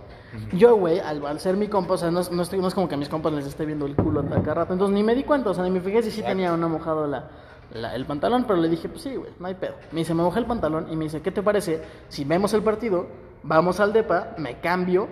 Yo, 0.54 0.78
güey, 0.78 1.00
al, 1.02 1.26
al 1.26 1.40
ser 1.42 1.58
mi 1.58 1.68
compa, 1.68 1.96
o 1.96 1.98
sea, 1.98 2.12
no, 2.12 2.22
es- 2.22 2.32
no, 2.32 2.44
estoy- 2.44 2.60
no 2.60 2.68
es 2.70 2.74
como 2.74 2.88
que 2.88 2.96
a 2.96 2.98
mis 2.98 3.10
compas 3.10 3.34
les 3.34 3.46
esté 3.46 3.66
viendo 3.66 3.86
el 3.88 3.96
culo 3.96 4.22
a 4.22 4.24
cada 4.42 4.54
rato. 4.54 4.72
Entonces, 4.74 4.96
ni 4.96 5.04
me 5.04 5.14
di 5.14 5.24
cuenta, 5.24 5.50
o 5.50 5.54
sea, 5.54 5.66
ni 5.66 5.70
me 5.72 5.82
fijé 5.82 6.02
si 6.02 6.12
sí 6.12 6.22
tenía 6.24 6.54
o 6.54 6.58
no 6.58 6.70
mojado 6.70 7.08
la, 7.08 7.28
la- 7.74 7.96
el 7.96 8.06
pantalón, 8.06 8.46
pero 8.46 8.60
le 8.60 8.70
dije, 8.70 8.88
pues 8.90 9.02
sí, 9.02 9.16
güey, 9.16 9.32
no 9.40 9.48
hay 9.48 9.56
pedo. 9.56 9.76
Me 9.92 10.00
dice, 10.00 10.14
me 10.14 10.24
mojé 10.24 10.40
el 10.40 10.46
pantalón 10.46 10.88
y 10.92 10.96
me 10.96 11.06
dice, 11.06 11.22
¿qué 11.22 11.32
te 11.32 11.42
parece? 11.44 11.82
Si 12.10 12.24
vemos 12.26 12.54
el 12.54 12.62
partido, 12.64 13.08
vamos 13.44 13.80
al 13.80 13.94
depa, 13.94 14.34
me 14.38 14.60
cambio 14.60 15.08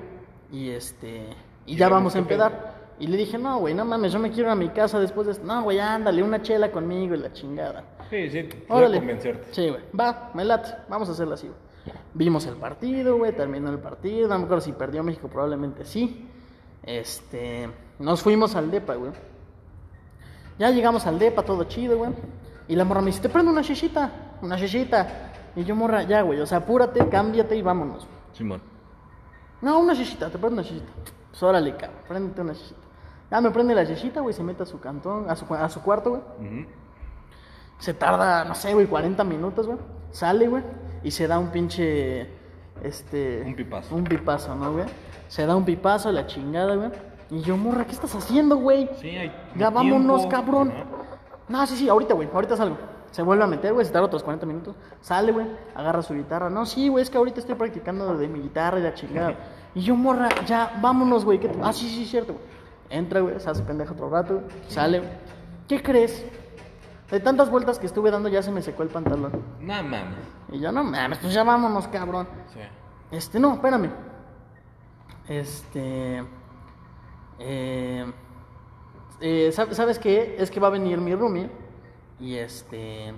y 0.51 0.70
este. 0.70 1.28
Y 1.66 1.74
Y 1.74 1.76
ya 1.78 1.89
vamos 1.89 2.16
a 2.16 2.20
empedar. 2.20 2.74
Y 2.99 3.08
le 3.08 3.18
dije, 3.18 3.38
no, 3.38 3.58
güey, 3.60 3.74
no 3.74 3.86
mames, 3.86 4.14
yo 4.14 4.20
me 4.20 4.30
quiero 4.30 4.49
ir 4.49 4.51
a 4.51 4.56
mi 4.56 4.70
casa 4.70 4.99
después 4.99 5.26
de 5.26 5.34
esto. 5.34 5.45
No, 5.45 5.64
güey, 5.64 5.80
ándale, 5.80 6.22
una 6.22 6.41
chela 6.41 6.72
conmigo 6.72 7.16
y 7.16 7.18
la 7.18 7.34
chingada. 7.34 7.84
Sí, 8.10 8.30
sí, 8.30 8.47
Órale. 8.70 8.97
convencerte. 8.97 9.47
Sí, 9.51 9.70
güey. 9.70 9.82
Va, 9.99 10.30
me 10.36 10.45
late. 10.45 10.70
Vamos 10.88 11.10
a 11.10 11.14
hacerlo 11.14 11.34
así, 11.34 11.47
güey. 11.47 11.60
Vimos 12.14 12.45
el 12.45 12.56
partido, 12.56 13.18
güey. 13.18 13.36
Terminó 13.36 13.72
el 13.72 13.80
partido. 13.80 14.28
No 14.30 14.38
me 14.38 14.43
acuerdo 14.45 14.62
si 14.62 14.72
perdió 14.74 15.04
México, 15.04 15.28
probablemente 15.28 15.84
sí. 15.86 16.30
Este. 16.84 17.68
Nos 17.99 18.22
fuimos 18.22 18.56
al 18.56 18.70
DEPA, 18.70 18.95
güey. 18.95 19.12
Ya 20.60 20.70
llegamos 20.70 21.06
al 21.08 21.18
DEPA, 21.18 21.41
todo 21.43 21.64
chido, 21.64 21.97
güey. 21.97 22.12
Y 22.68 22.76
la 22.76 22.86
morra 22.86 23.01
me 23.01 23.07
dice: 23.07 23.22
Te 23.22 23.30
prendo 23.30 23.51
una 23.51 23.61
shishita. 23.61 24.11
Una 24.41 24.57
shishita. 24.57 25.32
Y 25.55 25.64
yo, 25.64 25.76
morra, 25.76 26.03
ya, 26.03 26.22
güey. 26.22 26.39
O 26.39 26.45
sea, 26.45 26.59
apúrate, 26.59 27.07
cámbiate 27.09 27.55
y 27.55 27.61
vámonos. 27.61 28.07
Simón. 28.34 28.61
No, 29.61 29.80
una 29.80 29.93
shishita, 29.93 30.30
te 30.30 30.38
prendo 30.38 30.61
una 30.61 30.64
shishita. 30.64 30.91
Pues 31.30 31.43
órale, 31.43 31.76
cabrón, 31.76 31.99
préndete 32.07 32.41
una 32.41 32.53
shishita. 32.53 32.82
Ya 33.32 33.41
me 33.41 33.51
prende 33.51 33.74
la 33.74 33.84
shishita, 33.84 34.22
güey. 34.22 34.34
Se 34.34 34.43
mete 34.43 34.64
a 34.64 34.66
su 34.66 34.80
cantón, 34.80 35.30
a 35.30 35.36
su, 35.36 35.51
a 35.53 35.70
su 35.70 35.82
cuarto, 35.82 36.09
güey. 36.39 36.68
Se 37.80 37.93
tarda, 37.93 38.45
no 38.45 38.55
sé, 38.55 38.74
güey, 38.74 38.86
40 38.88 39.24
minutos, 39.24 39.68
güey. 39.68 39.80
Sale, 40.11 40.47
güey, 40.47 40.64
y 41.03 41.11
se 41.11 41.28
da 41.28 41.39
un 41.39 41.49
pinche. 41.49 42.30
Este. 42.84 43.43
Un 43.45 43.55
pipazo. 43.55 43.95
Un 43.95 44.03
pipazo, 44.03 44.55
¿no, 44.55 44.74
güey? 44.74 44.86
Se 45.28 45.45
da 45.45 45.55
un 45.55 45.66
pipazo, 45.66 46.11
la 46.11 46.28
chingada, 46.28 46.76
güey. 46.76 46.91
Y 47.32 47.41
yo, 47.41 47.57
morra, 47.57 47.86
¿qué 47.86 47.93
estás 47.93 48.14
haciendo, 48.14 48.57
güey? 48.57 48.89
Sí, 48.99 49.09
hay. 49.09 49.32
Ya 49.55 49.70
vámonos, 49.70 50.22
tiempo. 50.22 50.36
cabrón. 50.36 50.74
No, 51.54 51.68
sí, 51.68 51.76
sí, 51.78 51.88
ahorita, 51.88 52.16
güey, 52.16 52.28
ahorita 52.34 52.58
salgo. 52.58 52.78
Se 53.12 53.22
vuelve 53.22 53.43
a 53.43 53.47
meter, 53.47 53.74
güey, 53.74 53.86
se 53.86 53.91
tarda 53.91 54.08
otros 54.08 54.24
40 54.24 54.45
minutos. 54.47 54.76
Sale, 55.01 55.32
güey, 55.32 55.45
agarra 55.76 56.01
su 56.01 56.16
guitarra. 56.16 56.49
No, 56.49 56.66
sí, 56.66 56.89
güey, 56.89 57.04
es 57.04 57.12
que 57.12 57.18
ahorita 57.20 57.39
estoy 57.41 57.54
practicando 57.54 58.18
de 58.18 58.28
mi 58.28 58.39
guitarra 58.41 58.80
y 58.80 58.84
la 58.84 58.93
chingada. 58.95 59.36
Y 59.76 59.82
yo, 59.82 59.95
morra, 59.95 60.30
ya, 60.45 60.80
vámonos, 60.82 61.26
güey. 61.26 61.39
¿qué 61.39 61.47
te- 61.49 61.60
Ah, 61.64 61.74
sí, 61.74 61.88
sí, 61.89 62.06
cierto, 62.06 62.34
güey. 62.34 62.45
Entra, 62.89 63.22
güey, 63.22 63.39
se 63.39 63.49
hace 63.49 63.64
pendejo 63.64 63.93
otro 63.93 64.08
rato, 64.10 64.41
sale. 64.68 65.01
¿Qué 65.68 65.82
crees? 65.82 66.24
De 67.12 67.20
tantas 67.20 67.49
vueltas 67.51 67.78
que 67.80 67.86
estuve 67.88 68.10
dando 68.12 68.30
ya 68.30 68.41
se 68.43 68.51
me 68.51 68.62
secó 68.64 68.82
el 68.84 68.89
pantalón. 68.89 69.32
No 69.60 69.74
mames. 69.84 70.18
Y 70.51 70.60
yo, 70.60 70.72
no 70.72 70.84
mames, 70.84 71.20
pues 71.20 71.34
ya 71.34 71.43
vámonos, 71.43 71.88
cabrón. 71.88 72.28
Sí. 72.54 72.60
Este, 73.12 73.39
no, 73.39 73.54
espérame. 73.54 73.89
Este. 75.28 76.24
Eh, 77.39 78.12
eh, 79.24 79.50
¿sab- 79.54 79.72
¿Sabes 79.74 79.98
qué? 80.00 80.36
Es 80.38 80.52
que 80.52 80.60
va 80.60 80.68
a 80.68 80.72
venir 80.72 81.00
mi 81.00 81.16
roomie. 81.16 81.50
Y 82.20 82.36
este. 82.36 83.14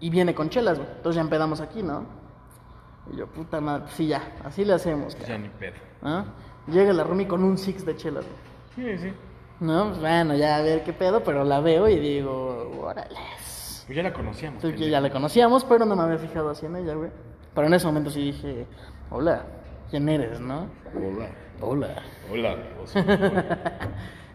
Y 0.00 0.10
viene 0.10 0.34
con 0.34 0.48
chelas, 0.48 0.78
güey. 0.78 0.88
Entonces 0.96 1.16
ya 1.16 1.22
empedamos 1.22 1.60
aquí, 1.60 1.82
¿no? 1.82 2.04
Y 3.12 3.16
yo, 3.16 3.26
puta 3.26 3.60
madre, 3.60 3.82
pues 3.82 3.94
sí, 3.94 4.06
ya. 4.06 4.36
Así 4.44 4.64
le 4.64 4.72
hacemos, 4.74 5.16
Ya 5.26 5.38
ni 5.38 5.48
pedo. 5.48 5.74
¿Ah? 6.02 6.24
Llega 6.66 6.92
la 6.92 7.04
roomie 7.04 7.26
con 7.28 7.44
un 7.44 7.56
six 7.58 7.84
de 7.84 7.96
chelas, 7.96 8.24
güey. 8.24 8.96
Sí, 8.96 9.02
sí. 9.08 9.12
No, 9.60 9.86
pues 9.88 10.00
bueno, 10.00 10.34
ya 10.34 10.56
a 10.56 10.62
ver 10.62 10.84
qué 10.84 10.92
pedo, 10.92 11.22
pero 11.24 11.44
la 11.44 11.60
veo 11.60 11.88
y 11.88 11.98
digo, 11.98 12.72
órale. 12.82 13.16
Pues 13.86 13.96
ya 13.96 14.02
la 14.02 14.12
conocíamos. 14.12 14.60
Pendejo. 14.62 14.84
ya 14.90 15.00
la 15.00 15.10
conocíamos, 15.10 15.64
pero 15.64 15.84
no 15.86 15.96
me 15.96 16.02
había 16.02 16.18
fijado 16.18 16.50
así 16.50 16.66
en 16.66 16.76
ella, 16.76 16.94
güey. 16.94 17.10
Pero 17.54 17.66
en 17.68 17.74
ese 17.74 17.86
momento 17.86 18.10
sí 18.10 18.20
dije, 18.20 18.66
hola, 19.10 19.44
¿quién 19.88 20.08
eres, 20.08 20.40
no? 20.40 20.66
Hola. 20.94 21.28
Hola. 21.62 22.02
Hola. 22.30 22.56
hola. 22.94 23.78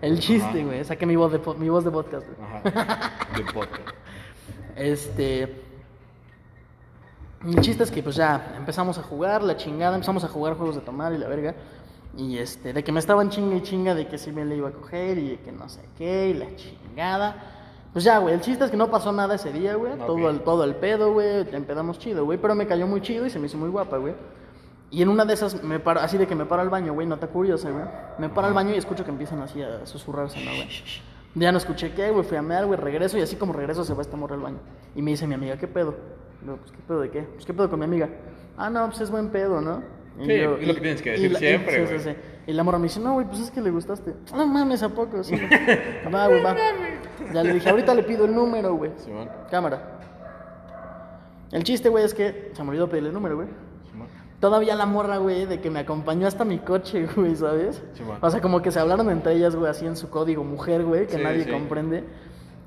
El 0.02 0.20
chiste, 0.20 0.64
güey, 0.64 0.84
saqué 0.84 1.06
mi 1.06 1.16
voz 1.16 1.32
de, 1.32 1.40
mi 1.58 1.70
voz 1.70 1.84
de 1.84 1.92
podcast, 1.92 2.26
güey. 2.28 2.72
Ajá. 2.74 3.12
De 3.38 3.44
podcast. 3.54 3.96
Este. 4.76 5.62
El 7.46 7.60
chiste 7.62 7.84
es 7.84 7.92
que 7.92 8.04
pues 8.04 8.16
ya 8.16 8.54
empezamos 8.58 8.98
a 8.98 9.04
jugar, 9.04 9.42
la 9.42 9.58
chingada, 9.58 9.96
empezamos 9.96 10.24
a 10.24 10.28
jugar 10.28 10.56
juegos 10.56 10.76
de 10.76 10.82
tomar 10.82 11.12
y 11.14 11.18
la 11.18 11.28
verga. 11.28 11.56
Y 12.16 12.38
este, 12.38 12.74
de 12.74 12.84
que 12.84 12.92
me 12.92 13.00
estaban 13.00 13.30
chinga 13.30 13.56
y 13.56 13.62
chinga 13.62 13.96
de 13.96 14.08
que 14.08 14.18
sí 14.18 14.32
me 14.32 14.46
le 14.46 14.58
iba 14.58 14.70
a 14.70 14.72
coger 14.72 15.18
y 15.18 15.30
de 15.30 15.40
que 15.40 15.52
no 15.52 15.70
sé 15.70 15.82
qué 15.98 16.30
y 16.30 16.34
la 16.34 16.56
chingada. 16.56 17.36
Pues 17.94 18.06
ya, 18.06 18.20
güey, 18.20 18.36
el 18.36 18.42
chiste 18.42 18.66
es 18.66 18.72
que 18.72 18.78
no 18.78 18.90
pasó 18.90 19.12
nada 19.12 19.36
ese 19.36 19.52
día, 19.52 19.76
güey. 19.76 19.98
Todo, 19.98 20.30
el, 20.30 20.42
todo 20.42 20.64
el 20.64 20.76
pedo, 20.76 21.14
güey. 21.14 21.46
Empedamos 21.52 22.00
chido, 22.00 22.26
güey. 22.26 22.38
Pero 22.38 22.56
me 22.56 22.68
cayó 22.68 22.88
muy 22.88 23.02
chido 23.02 23.26
y 23.26 23.30
se 23.30 23.40
me 23.40 23.48
hizo 23.48 23.58
muy 23.58 23.70
guapa, 23.70 23.98
güey. 23.98 24.14
Y 24.92 25.02
en 25.02 25.08
una 25.10 25.24
de 25.24 25.34
esas, 25.34 25.64
me 25.64 25.80
paro, 25.80 26.02
así 26.02 26.18
de 26.18 26.28
que 26.28 26.36
me 26.36 26.46
paro 26.46 26.62
al 26.62 26.70
baño, 26.70 26.94
güey, 26.94 27.08
nota 27.08 27.28
curiosa, 27.28 27.70
güey. 27.72 27.86
Me 28.20 28.28
paro 28.30 28.48
al 28.48 28.54
baño 28.54 28.72
y 28.74 28.78
escucho 28.78 29.06
que 29.06 29.12
empiezan 29.12 29.42
así 29.42 29.62
a 29.62 29.86
susurrarse, 29.86 30.44
¿no, 30.44 30.52
güey? 30.52 30.68
Ya 31.34 31.52
no 31.54 31.58
escuché 31.60 31.94
qué, 31.94 32.12
güey, 32.12 32.26
fui 32.26 32.36
a 32.38 32.42
mear, 32.42 32.66
güey, 32.66 32.78
regreso 32.78 33.18
y 33.18 33.22
así 33.22 33.38
como 33.38 33.54
regreso 33.54 33.86
se 33.86 33.94
va 33.94 34.02
esta 34.02 34.18
morra 34.18 34.36
al 34.36 34.42
baño. 34.42 34.58
Y 34.96 35.02
me 35.02 35.12
dice 35.12 35.26
mi 35.28 35.34
amiga, 35.36 35.58
¿qué 35.58 35.68
pedo? 35.68 35.96
Digo, 36.42 36.58
pues, 36.58 36.72
¿qué 36.74 36.80
pedo 36.86 37.00
de 37.00 37.10
qué? 37.10 37.22
Pues, 37.22 37.46
¿qué 37.46 37.54
pedo 37.54 37.70
con 37.70 37.80
mi 37.80 37.86
amiga? 37.86 38.10
Ah, 38.58 38.70
no, 38.70 38.86
pues 38.88 39.00
es 39.00 39.10
buen 39.10 39.30
pedo, 39.30 39.62
¿no? 39.62 39.82
Y 40.20 40.26
Sí, 40.26 40.32
es 40.34 40.68
lo 40.68 40.76
que 40.76 40.82
tienes 40.82 41.02
que 41.02 41.12
decir 41.12 41.32
la- 41.32 41.40
siempre, 41.40 41.74
sí, 41.74 41.82
güey. 41.86 42.00
sí, 42.00 42.10
sí. 42.10 42.16
Y 42.48 42.52
la 42.54 42.64
morra 42.66 42.78
me 42.80 42.84
dice, 42.84 43.00
no, 43.00 43.14
güey, 43.14 43.26
pues 43.28 43.40
es 43.40 43.50
que 43.52 43.62
le 43.62 43.72
gustaste. 43.72 44.14
No 44.36 44.46
mames, 44.46 44.84
¿a 44.84 44.90
poco? 44.90 45.24
Sí. 45.24 45.36
va, 46.14 46.28
güey, 46.28 46.44
va. 46.44 46.54
Ya 47.34 47.44
le 47.44 47.54
dije, 47.54 47.70
ahorita 47.70 47.94
le 47.96 48.04
pido 48.04 48.26
el 48.26 48.36
número, 48.36 48.74
güey. 48.76 48.92
Simón. 48.98 49.30
Cámara. 49.50 50.00
El 51.54 51.64
chiste, 51.64 51.88
güey, 51.88 52.04
es 52.04 52.14
que 52.14 52.52
se 52.54 52.62
me 52.64 52.70
olvidó 52.70 52.90
pedirle 52.90 53.10
el 53.10 53.16
número, 53.16 53.36
güey. 53.38 53.48
Todavía 54.42 54.76
la 54.76 54.86
morra, 54.86 55.18
güey, 55.18 55.46
de 55.46 55.62
que 55.62 55.70
me 55.70 55.80
acompañó 55.80 56.28
hasta 56.28 56.44
mi 56.44 56.58
coche, 56.58 57.08
güey, 57.16 57.36
¿sabes? 57.38 57.82
Sí, 57.94 58.04
o 58.20 58.30
sea, 58.30 58.42
como 58.42 58.62
que 58.62 58.72
se 58.72 58.80
hablaron 58.80 59.10
entre 59.10 59.36
ellas, 59.36 59.56
güey, 59.56 59.72
así 59.72 59.86
en 59.86 59.96
su 59.96 60.10
código 60.10 60.44
mujer, 60.44 60.84
güey, 60.84 61.08
que 61.08 61.18
Sí, 61.18 61.24
nadie 61.24 61.46
sí. 61.46 61.52
comprende. 61.52 62.04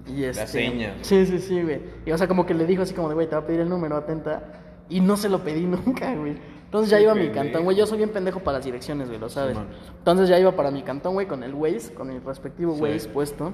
Y 0.07 0.25
este, 0.25 0.47
señas. 0.47 0.95
Sí, 1.03 1.27
sí, 1.27 1.39
sí, 1.39 1.63
güey. 1.63 1.81
Y 2.07 2.13
o 2.13 2.17
sea, 2.19 2.29
como 2.29 2.47
que 2.47 2.55
le 2.55 2.65
dijo 2.65 2.83
así 2.83 2.95
como 2.95 3.09
de, 3.09 3.15
güey, 3.15 3.27
te 3.29 3.35
va 3.35 3.43
a 3.43 3.47
pedir 3.47 3.61
el 3.61 3.69
número, 3.69 3.97
atenta. 3.97 4.43
Y 4.89 5.01
no 5.01 5.17
se 5.17 5.29
lo 5.29 5.41
pedí 5.41 5.63
nunca, 5.67 6.15
güey. 6.15 6.37
Entonces 6.65 6.91
ya 6.91 7.01
iba 7.01 7.13
a 7.13 7.15
mi 7.15 7.29
cantón, 7.29 7.65
güey. 7.65 7.77
Yo 7.77 7.87
soy 7.87 7.99
bien 7.99 8.11
pendejo 8.11 8.41
para 8.41 8.59
las 8.59 8.65
direcciones, 8.65 9.09
güey, 9.09 9.19
lo 9.21 9.29
sabes. 9.29 9.57
Entonces 9.99 10.29
ya 10.29 10.39
iba 10.39 10.53
para 10.53 10.71
mi 10.71 10.83
cantón, 10.83 11.15
güey, 11.15 11.27
con 11.27 11.43
el 11.43 11.55
Waze, 11.55 11.95
con 11.95 12.09
mi 12.09 12.19
respectivo. 12.19 12.75
Waze 12.75 13.09
puesto. 13.09 13.53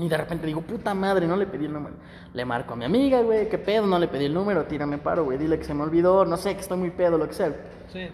Y 0.00 0.08
de 0.08 0.16
repente 0.16 0.46
digo, 0.46 0.62
puta 0.62 0.94
madre, 0.94 1.26
no 1.26 1.36
le 1.36 1.46
pedí 1.46 1.66
el 1.66 1.72
número. 1.74 1.94
Le 2.32 2.44
marco 2.44 2.72
a 2.72 2.76
mi 2.76 2.86
amiga, 2.86 3.20
güey, 3.20 3.48
qué 3.50 3.58
pedo, 3.58 3.86
no 3.86 3.98
le 3.98 4.08
pedí 4.08 4.24
el 4.24 4.34
número, 4.34 4.64
tírame 4.64 4.96
paro, 4.98 5.24
güey, 5.24 5.36
dile 5.36 5.58
que 5.58 5.64
se 5.64 5.74
me 5.74 5.82
olvidó, 5.82 6.24
no 6.24 6.36
sé, 6.38 6.54
que 6.54 6.60
estoy 6.62 6.78
muy 6.78 6.90
pedo, 6.90 7.18
lo 7.18 7.28
que 7.28 7.34
sea. 7.34 7.54
Sí. 7.92 8.08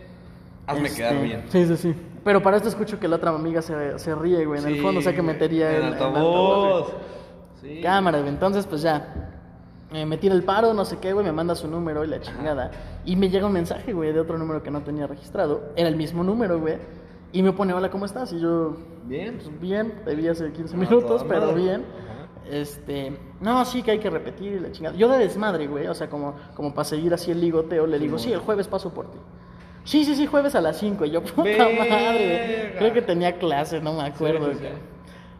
Hazme 0.66 0.89
Este, 0.89 0.99
quedar 0.99 1.22
bien. 1.22 1.45
Sí, 1.49 1.64
sí, 1.64 1.76
sí. 1.76 1.95
Pero 2.24 2.43
para 2.43 2.57
esto 2.57 2.68
escucho 2.68 2.99
que 2.99 3.07
la 3.07 3.16
otra 3.16 3.30
amiga 3.30 3.62
se, 3.62 3.99
se 4.01 4.14
ríe, 4.16 4.45
güey, 4.45 4.61
en 4.61 4.66
el 4.66 4.82
fondo, 4.82 4.99
o 4.99 5.03
sea 5.03 5.12
que 5.14 5.20
güey, 5.20 5.32
metería 5.32 5.70
en 5.76 5.84
el, 5.84 5.93
altavoz. 5.93 6.93
Sí. 7.62 7.80
Cámara, 7.82 8.18
güey. 8.18 8.30
Entonces, 8.30 8.66
pues 8.66 8.82
ya. 8.82 9.30
eh, 9.93 10.05
me 10.05 10.16
tira 10.18 10.34
el 10.34 10.43
paro, 10.43 10.74
no 10.74 10.84
sé 10.84 10.99
qué, 10.99 11.12
güey. 11.12 11.24
Me 11.24 11.32
manda 11.32 11.55
su 11.55 11.68
número 11.68 12.05
y 12.05 12.09
la 12.09 12.20
chingada. 12.20 12.72
Y 13.05 13.14
me 13.14 13.30
llega 13.30 13.47
un 13.47 13.53
mensaje, 13.53 13.93
güey, 13.93 14.12
de 14.12 14.18
otro 14.20 14.37
número 14.39 14.61
que 14.62 14.72
no 14.72 14.82
tenía 14.82 15.07
registrado. 15.07 15.70
Era 15.76 15.89
el 15.89 15.95
mismo 15.97 16.24
número, 16.24 16.59
güey. 16.59 16.78
Y 17.37 17.43
me 17.43 17.53
pone, 17.53 17.74
hola, 17.74 17.91
¿cómo 17.91 18.07
estás? 18.07 18.32
Y 18.32 18.41
yo, 18.41 18.76
Bien. 19.05 19.34
pues 19.37 19.61
bien, 19.61 19.93
vi 20.16 20.26
hace 20.26 20.51
15 20.53 20.74
Ah, 20.74 20.78
minutos, 20.78 21.22
pero 21.28 21.43
madre. 21.49 21.55
bien. 21.62 21.84
Ajá. 21.84 22.28
Este, 22.51 23.14
no, 23.43 23.62
sí 23.66 23.82
que 23.82 23.91
hay 23.91 23.99
que 23.99 24.09
repetir 24.09 24.55
y 24.55 24.59
la 24.61 24.72
chingada. 24.72 24.97
Yo 24.97 25.07
de 25.09 25.18
desmadre, 25.18 25.66
güey, 25.66 25.87
o 25.87 25.93
sea, 25.95 26.09
como, 26.09 26.34
como 26.55 26.72
para 26.72 26.84
seguir 26.87 27.12
así 27.12 27.30
el 27.30 27.43
ligoteo, 27.43 27.87
le 27.87 27.99
digo, 27.99 28.18
sí, 28.18 28.32
el 28.32 28.39
jueves 28.39 28.68
paso 28.68 28.95
por 28.95 29.11
ti. 29.11 29.18
Sí, 29.84 30.05
sí, 30.07 30.14
sí, 30.14 30.26
jueves 30.26 30.55
a 30.55 30.62
las 30.62 30.78
5. 30.78 31.05
Y 31.05 31.11
yo, 31.11 31.22
puta 31.24 31.43
Verga. 31.43 31.66
madre. 31.91 32.74
Creo 32.78 32.93
que 32.95 33.03
tenía 33.03 33.37
clase, 33.39 33.82
no 33.82 33.93
me 33.93 34.05
acuerdo. 34.05 34.53
Sí, 34.53 34.59
sí. 34.61 34.66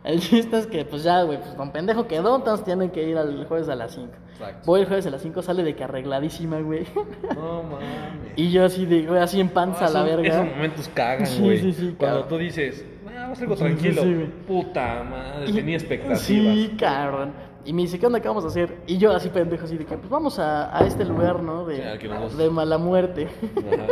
El 0.07 0.21
chiste 0.21 0.57
es 0.59 0.67
que, 0.69 0.85
pues 0.85 1.03
ya, 1.03 1.23
güey, 1.23 1.39
pues 1.39 1.51
con 1.55 1.73
pendejo 1.73 2.07
quedó, 2.07 2.37
entonces 2.37 2.65
tienen 2.65 2.91
que 2.91 3.03
ir 3.09 3.19
al 3.19 3.45
jueves 3.47 3.69
a 3.69 3.75
las 3.75 3.93
5. 3.93 4.09
Exacto. 4.33 4.63
Voy 4.65 4.81
el 4.81 4.87
jueves 4.87 5.05
a 5.07 5.11
las 5.11 5.21
5, 5.23 5.43
sale 5.43 5.65
de 5.65 5.75
que 5.75 5.83
arregladísima, 5.85 6.61
güey. 6.61 6.87
No 7.35 7.63
mames. 7.65 8.33
y 8.37 8.51
yo 8.53 8.65
así 8.65 8.87
de, 8.87 9.05
güey, 9.07 9.21
así 9.21 9.41
en 9.41 9.49
panza 9.49 9.87
a 9.87 9.91
la 9.91 10.03
verga. 10.05 10.29
Esos 10.29 10.47
momentos 10.55 10.89
cagan, 10.95 11.27
Sí, 11.27 11.43
güey. 11.43 11.59
sí, 11.59 11.73
sí, 11.73 11.95
Cuando 11.99 12.21
cabrón. 12.23 12.29
tú 12.29 12.39
dices, 12.39 12.85
ah, 13.19 13.27
vas 13.31 13.41
algo 13.43 13.57
tranquilo. 13.57 14.03
Puta 14.47 15.03
madre, 15.03 15.51
Y- 15.51 15.53
tenía 15.53 15.75
expectativas. 15.77 16.21
Sí, 16.21 16.77
cabrón. 16.79 17.33
Y 17.65 17.73
me 17.73 17.83
dice, 17.83 17.99
¿qué 17.99 18.07
onda? 18.07 18.21
¿Qué 18.21 18.29
vamos 18.29 18.45
a 18.45 18.47
hacer? 18.47 18.77
Y 18.87 18.99
yo 18.99 19.11
así 19.11 19.29
pendejo, 19.29 19.65
así 19.65 19.77
de 19.77 19.85
que, 19.87 19.97
pues 19.99 20.09
vamos 20.09 20.39
a, 20.39 20.77
a 20.79 20.87
este 20.87 21.05
lugar, 21.05 21.43
¿no? 21.43 21.65
De, 21.67 21.79
de 22.39 22.51
mala 22.51 22.79
muerte. 22.79 23.27
Ajá. 23.57 23.87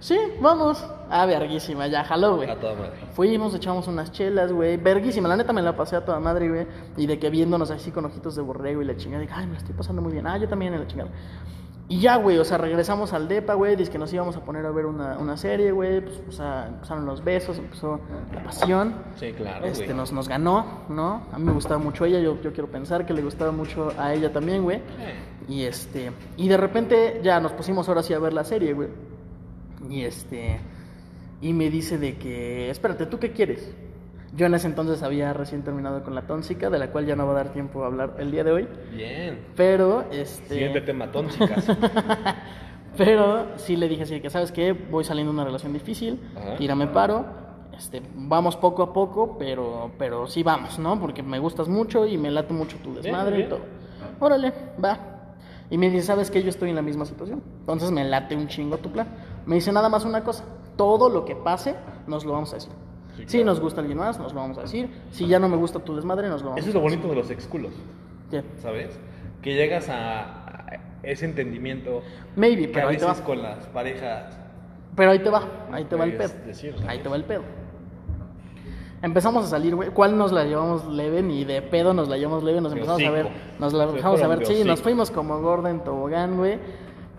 Sí, 0.00 0.18
vamos. 0.40 0.84
Ah, 1.10 1.26
verguísima, 1.26 1.86
ya, 1.86 2.04
jaló, 2.04 2.36
güey. 2.36 2.50
A 2.50 2.56
toda 2.58 2.74
madre. 2.74 2.92
Fuimos, 3.12 3.54
echamos 3.54 3.86
unas 3.88 4.10
chelas, 4.12 4.52
güey. 4.52 4.76
Verguísima, 4.76 5.28
la 5.28 5.36
neta 5.36 5.52
me 5.52 5.62
la 5.62 5.76
pasé 5.76 5.96
a 5.96 6.04
toda 6.04 6.18
madre, 6.20 6.48
güey. 6.48 6.66
Y 6.96 7.06
de 7.06 7.18
que 7.18 7.30
viéndonos 7.30 7.70
así 7.70 7.90
con 7.90 8.04
ojitos 8.04 8.34
de 8.36 8.42
borrego 8.42 8.82
y 8.82 8.84
la 8.84 8.96
chingada. 8.96 9.22
Dije, 9.22 9.34
ay, 9.36 9.46
me 9.46 9.52
la 9.52 9.58
estoy 9.58 9.74
pasando 9.74 10.02
muy 10.02 10.12
bien. 10.12 10.26
Ah, 10.26 10.36
yo 10.38 10.48
también 10.48 10.74
en 10.74 10.80
la 10.80 10.86
chingada. 10.86 11.10
Y 11.88 12.00
ya, 12.00 12.16
güey, 12.16 12.36
o 12.38 12.44
sea, 12.44 12.58
regresamos 12.58 13.12
al 13.12 13.28
DEPA, 13.28 13.54
güey. 13.54 13.76
Dice 13.76 13.92
que 13.92 13.98
nos 13.98 14.12
íbamos 14.12 14.36
a 14.36 14.40
poner 14.44 14.66
a 14.66 14.72
ver 14.72 14.86
una, 14.86 15.18
una 15.18 15.36
serie, 15.36 15.70
güey. 15.70 16.00
Pues, 16.00 16.20
o 16.28 16.32
sea, 16.32 16.66
empezaron 16.66 17.06
los 17.06 17.22
besos, 17.22 17.58
empezó 17.58 18.00
la 18.34 18.42
pasión. 18.42 18.92
Sí, 19.14 19.32
claro, 19.32 19.64
Este, 19.66 19.84
güey. 19.84 19.96
nos, 19.96 20.12
nos 20.12 20.28
ganó, 20.28 20.82
¿no? 20.88 21.22
A 21.32 21.38
mí 21.38 21.44
me 21.44 21.52
gustaba 21.52 21.78
mucho 21.78 22.04
ella, 22.04 22.18
yo, 22.18 22.40
yo 22.42 22.52
quiero 22.52 22.68
pensar 22.68 23.06
que 23.06 23.14
le 23.14 23.22
gustaba 23.22 23.52
mucho 23.52 23.92
a 23.96 24.12
ella 24.12 24.32
también, 24.32 24.64
güey. 24.64 24.82
Y 25.48 25.62
este, 25.62 26.10
y 26.36 26.48
de 26.48 26.56
repente 26.56 27.20
ya 27.22 27.38
nos 27.38 27.52
pusimos 27.52 27.88
ahora 27.88 28.02
sí 28.02 28.12
a 28.12 28.18
ver 28.18 28.32
la 28.32 28.42
serie, 28.42 28.72
güey. 28.74 28.88
Y 29.90 30.02
este, 30.04 30.60
y 31.40 31.52
me 31.52 31.70
dice 31.70 31.98
de 31.98 32.16
que, 32.16 32.70
espérate, 32.70 33.06
¿tú 33.06 33.18
qué 33.18 33.32
quieres? 33.32 33.74
Yo 34.34 34.46
en 34.46 34.54
ese 34.54 34.66
entonces 34.66 35.02
había 35.02 35.32
recién 35.32 35.62
terminado 35.62 36.02
con 36.02 36.14
la 36.14 36.22
tónsica, 36.22 36.68
de 36.68 36.78
la 36.78 36.90
cual 36.90 37.06
ya 37.06 37.16
no 37.16 37.26
va 37.26 37.32
a 37.32 37.36
dar 37.36 37.52
tiempo 37.52 37.82
a 37.82 37.86
hablar 37.86 38.16
el 38.18 38.30
día 38.30 38.44
de 38.44 38.52
hoy. 38.52 38.68
Bien. 38.94 39.38
Pero, 39.56 40.04
este. 40.10 40.54
Siguiente 40.54 40.80
tema, 40.82 41.10
tóxicas. 41.10 41.66
Pero 42.96 43.46
sí 43.56 43.76
le 43.76 43.88
dije 43.88 44.04
así 44.04 44.20
que, 44.20 44.30
¿sabes 44.30 44.52
qué? 44.52 44.72
Voy 44.72 45.04
saliendo 45.04 45.32
de 45.32 45.36
una 45.36 45.44
relación 45.44 45.72
difícil, 45.72 46.20
Ajá. 46.34 46.56
tírame 46.56 46.86
paro, 46.86 47.26
este, 47.76 48.00
vamos 48.14 48.56
poco 48.56 48.82
a 48.82 48.92
poco, 48.92 49.36
pero, 49.38 49.90
pero 49.98 50.26
sí 50.26 50.42
vamos, 50.42 50.78
¿no? 50.78 50.98
Porque 50.98 51.22
me 51.22 51.38
gustas 51.38 51.68
mucho 51.68 52.06
y 52.06 52.16
me 52.16 52.30
late 52.30 52.54
mucho 52.54 52.78
tu 52.78 52.94
desmadre 52.94 53.36
bien. 53.36 53.48
y 53.48 53.50
todo. 53.50 53.60
Órale, 54.18 54.52
va. 54.82 54.98
Y 55.68 55.76
me 55.76 55.90
dice, 55.90 56.06
¿sabes 56.06 56.30
qué? 56.30 56.42
Yo 56.42 56.48
estoy 56.48 56.70
en 56.70 56.76
la 56.76 56.82
misma 56.82 57.04
situación. 57.04 57.42
Entonces 57.60 57.90
me 57.90 58.04
late 58.04 58.34
un 58.34 58.48
chingo 58.48 58.78
tu 58.78 58.90
plan. 58.90 59.08
Me 59.46 59.54
dice 59.56 59.72
nada 59.72 59.88
más 59.88 60.04
una 60.04 60.22
cosa, 60.24 60.44
todo 60.76 61.08
lo 61.08 61.24
que 61.24 61.34
pase 61.36 61.74
nos 62.06 62.24
lo 62.24 62.32
vamos 62.32 62.52
a 62.52 62.56
decir. 62.56 62.72
Sí, 63.16 63.22
Si 63.22 63.26
claro. 63.38 63.46
nos 63.46 63.60
gusta 63.60 63.80
alguien 63.80 63.98
más, 63.98 64.18
nos 64.18 64.34
lo 64.34 64.40
vamos 64.40 64.58
a 64.58 64.62
decir. 64.62 64.90
Si 65.10 65.26
ya 65.26 65.38
no 65.38 65.48
me 65.48 65.56
gusta 65.56 65.78
tu 65.78 65.94
desmadre, 65.96 66.28
nos 66.28 66.42
lo 66.42 66.50
vamos 66.50 66.58
Eso 66.60 66.66
a 66.66 66.70
es 66.70 66.74
lo 66.74 66.80
bonito 66.82 67.08
de 67.08 67.14
los 67.14 67.30
exculos, 67.30 67.72
decir. 68.30 68.44
¿sabes? 68.58 68.98
Que 69.40 69.54
llegas 69.54 69.88
a 69.88 70.66
ese 71.02 71.24
entendimiento 71.24 72.02
Maybe, 72.34 72.62
que 72.66 72.68
pero 72.74 72.88
a 72.88 72.90
ahí 72.90 72.96
te 72.98 73.04
veces 73.06 73.22
va. 73.22 73.24
con 73.24 73.42
las 73.42 73.66
parejas 73.68 74.36
Pero 74.96 75.12
ahí 75.12 75.20
te 75.20 75.30
va, 75.30 75.42
ahí 75.72 75.84
te 75.84 75.94
va 75.96 76.04
el 76.04 76.16
pedo. 76.16 76.32
decir, 76.46 76.74
Ahí 76.88 76.98
te 76.98 77.08
va 77.08 77.16
el 77.16 77.24
pedo. 77.24 77.42
Empezamos 79.02 79.44
a 79.44 79.48
salir, 79.48 79.74
güey. 79.76 79.90
¿Cuál 79.90 80.16
nos 80.16 80.32
la 80.32 80.44
llevamos 80.44 80.86
leve? 80.86 81.22
Ni 81.22 81.44
de 81.44 81.60
pedo 81.62 81.92
nos 81.94 82.08
la 82.08 82.16
llevamos 82.16 82.42
leve. 82.42 82.60
Nos 82.60 82.72
empezamos 82.72 83.02
a 83.04 83.10
ver. 83.10 83.28
Nos 83.58 83.72
la 83.72 83.86
Se 83.88 83.92
dejamos 83.92 84.22
a 84.22 84.26
ver. 84.26 84.46
Sí, 84.46 84.64
nos 84.64 84.80
fuimos 84.82 85.10
como 85.10 85.38
gorda 85.40 85.70
en 85.70 85.80
tobogán, 85.84 86.36
güey. 86.38 86.58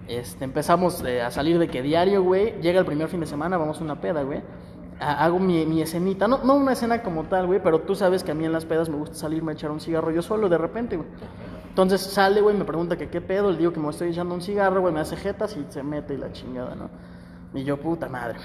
Este, 0.07 0.45
empezamos 0.45 1.03
eh, 1.03 1.21
a 1.21 1.31
salir 1.31 1.59
de 1.59 1.67
que 1.67 1.81
diario, 1.81 2.23
güey. 2.23 2.53
Llega 2.61 2.79
el 2.79 2.85
primer 2.85 3.07
fin 3.09 3.19
de 3.19 3.25
semana, 3.25 3.57
vamos 3.57 3.79
a 3.81 3.83
una 3.83 3.99
peda, 3.99 4.23
güey. 4.23 4.41
Ha- 4.99 5.25
Hago 5.25 5.37
mi, 5.39 5.65
mi 5.65 5.81
escenita. 5.81 6.27
No, 6.27 6.39
no 6.43 6.55
una 6.55 6.73
escena 6.73 7.03
como 7.03 7.25
tal, 7.25 7.45
güey. 7.47 7.61
Pero 7.61 7.81
tú 7.81 7.93
sabes 7.95 8.23
que 8.23 8.31
a 8.31 8.35
mí 8.35 8.45
en 8.45 8.53
las 8.53 8.65
pedas 8.65 8.89
me 8.89 8.95
gusta 8.97 9.15
salirme 9.15 9.51
a 9.51 9.55
echar 9.55 9.71
un 9.71 9.79
cigarro 9.79 10.11
yo 10.11 10.21
solo 10.21 10.47
de 10.49 10.57
repente, 10.57 10.95
güey. 10.97 11.09
Entonces 11.69 12.01
sale, 12.01 12.41
güey, 12.41 12.57
me 12.57 12.65
pregunta 12.65 12.97
que 12.97 13.07
qué 13.09 13.21
pedo, 13.21 13.51
le 13.51 13.57
digo 13.57 13.71
que 13.71 13.79
me 13.79 13.89
estoy 13.89 14.09
echando 14.09 14.33
un 14.33 14.41
cigarro, 14.41 14.81
güey, 14.81 14.91
me 14.93 14.99
hace 15.01 15.15
jetas 15.15 15.55
y 15.57 15.65
se 15.69 15.83
mete 15.83 16.15
y 16.15 16.17
la 16.17 16.31
chingada, 16.31 16.73
¿no? 16.73 16.89
Y 17.53 17.63
yo, 17.63 17.77
puta 17.77 18.07
madre. 18.09 18.39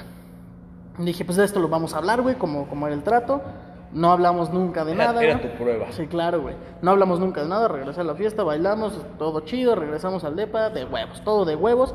Dije, 0.98 1.24
pues 1.24 1.38
de 1.38 1.44
esto 1.44 1.58
lo 1.58 1.68
vamos 1.68 1.94
a 1.94 1.98
hablar, 1.98 2.20
güey, 2.20 2.34
como, 2.34 2.66
como 2.68 2.86
era 2.86 2.94
el 2.94 3.02
trato. 3.02 3.40
No 3.93 4.11
hablamos 4.11 4.53
nunca 4.53 4.84
de 4.84 4.93
Era- 4.93 5.07
nada, 5.07 5.22
era 5.22 5.40
tu 5.40 5.49
prueba. 5.59 5.93
Sí, 5.93 6.07
claro, 6.07 6.40
güey. 6.40 6.55
No 6.80 6.93
hablamos 6.93 7.20
nunca 7.20 7.43
de 7.43 7.49
nada, 7.49 7.68
regresé 7.68 8.01
a 8.01 8.05
la 8.05 8.14
fiesta, 8.14 8.43
bailamos, 8.43 8.99
todo 9.18 9.40
chido, 9.40 9.74
regresamos 9.74 10.24
al 10.24 10.34
depa, 10.36 10.70
de 10.70 10.84
huevos, 10.84 11.22
todo 11.24 11.45
de 11.45 11.57
huevos. 11.57 11.95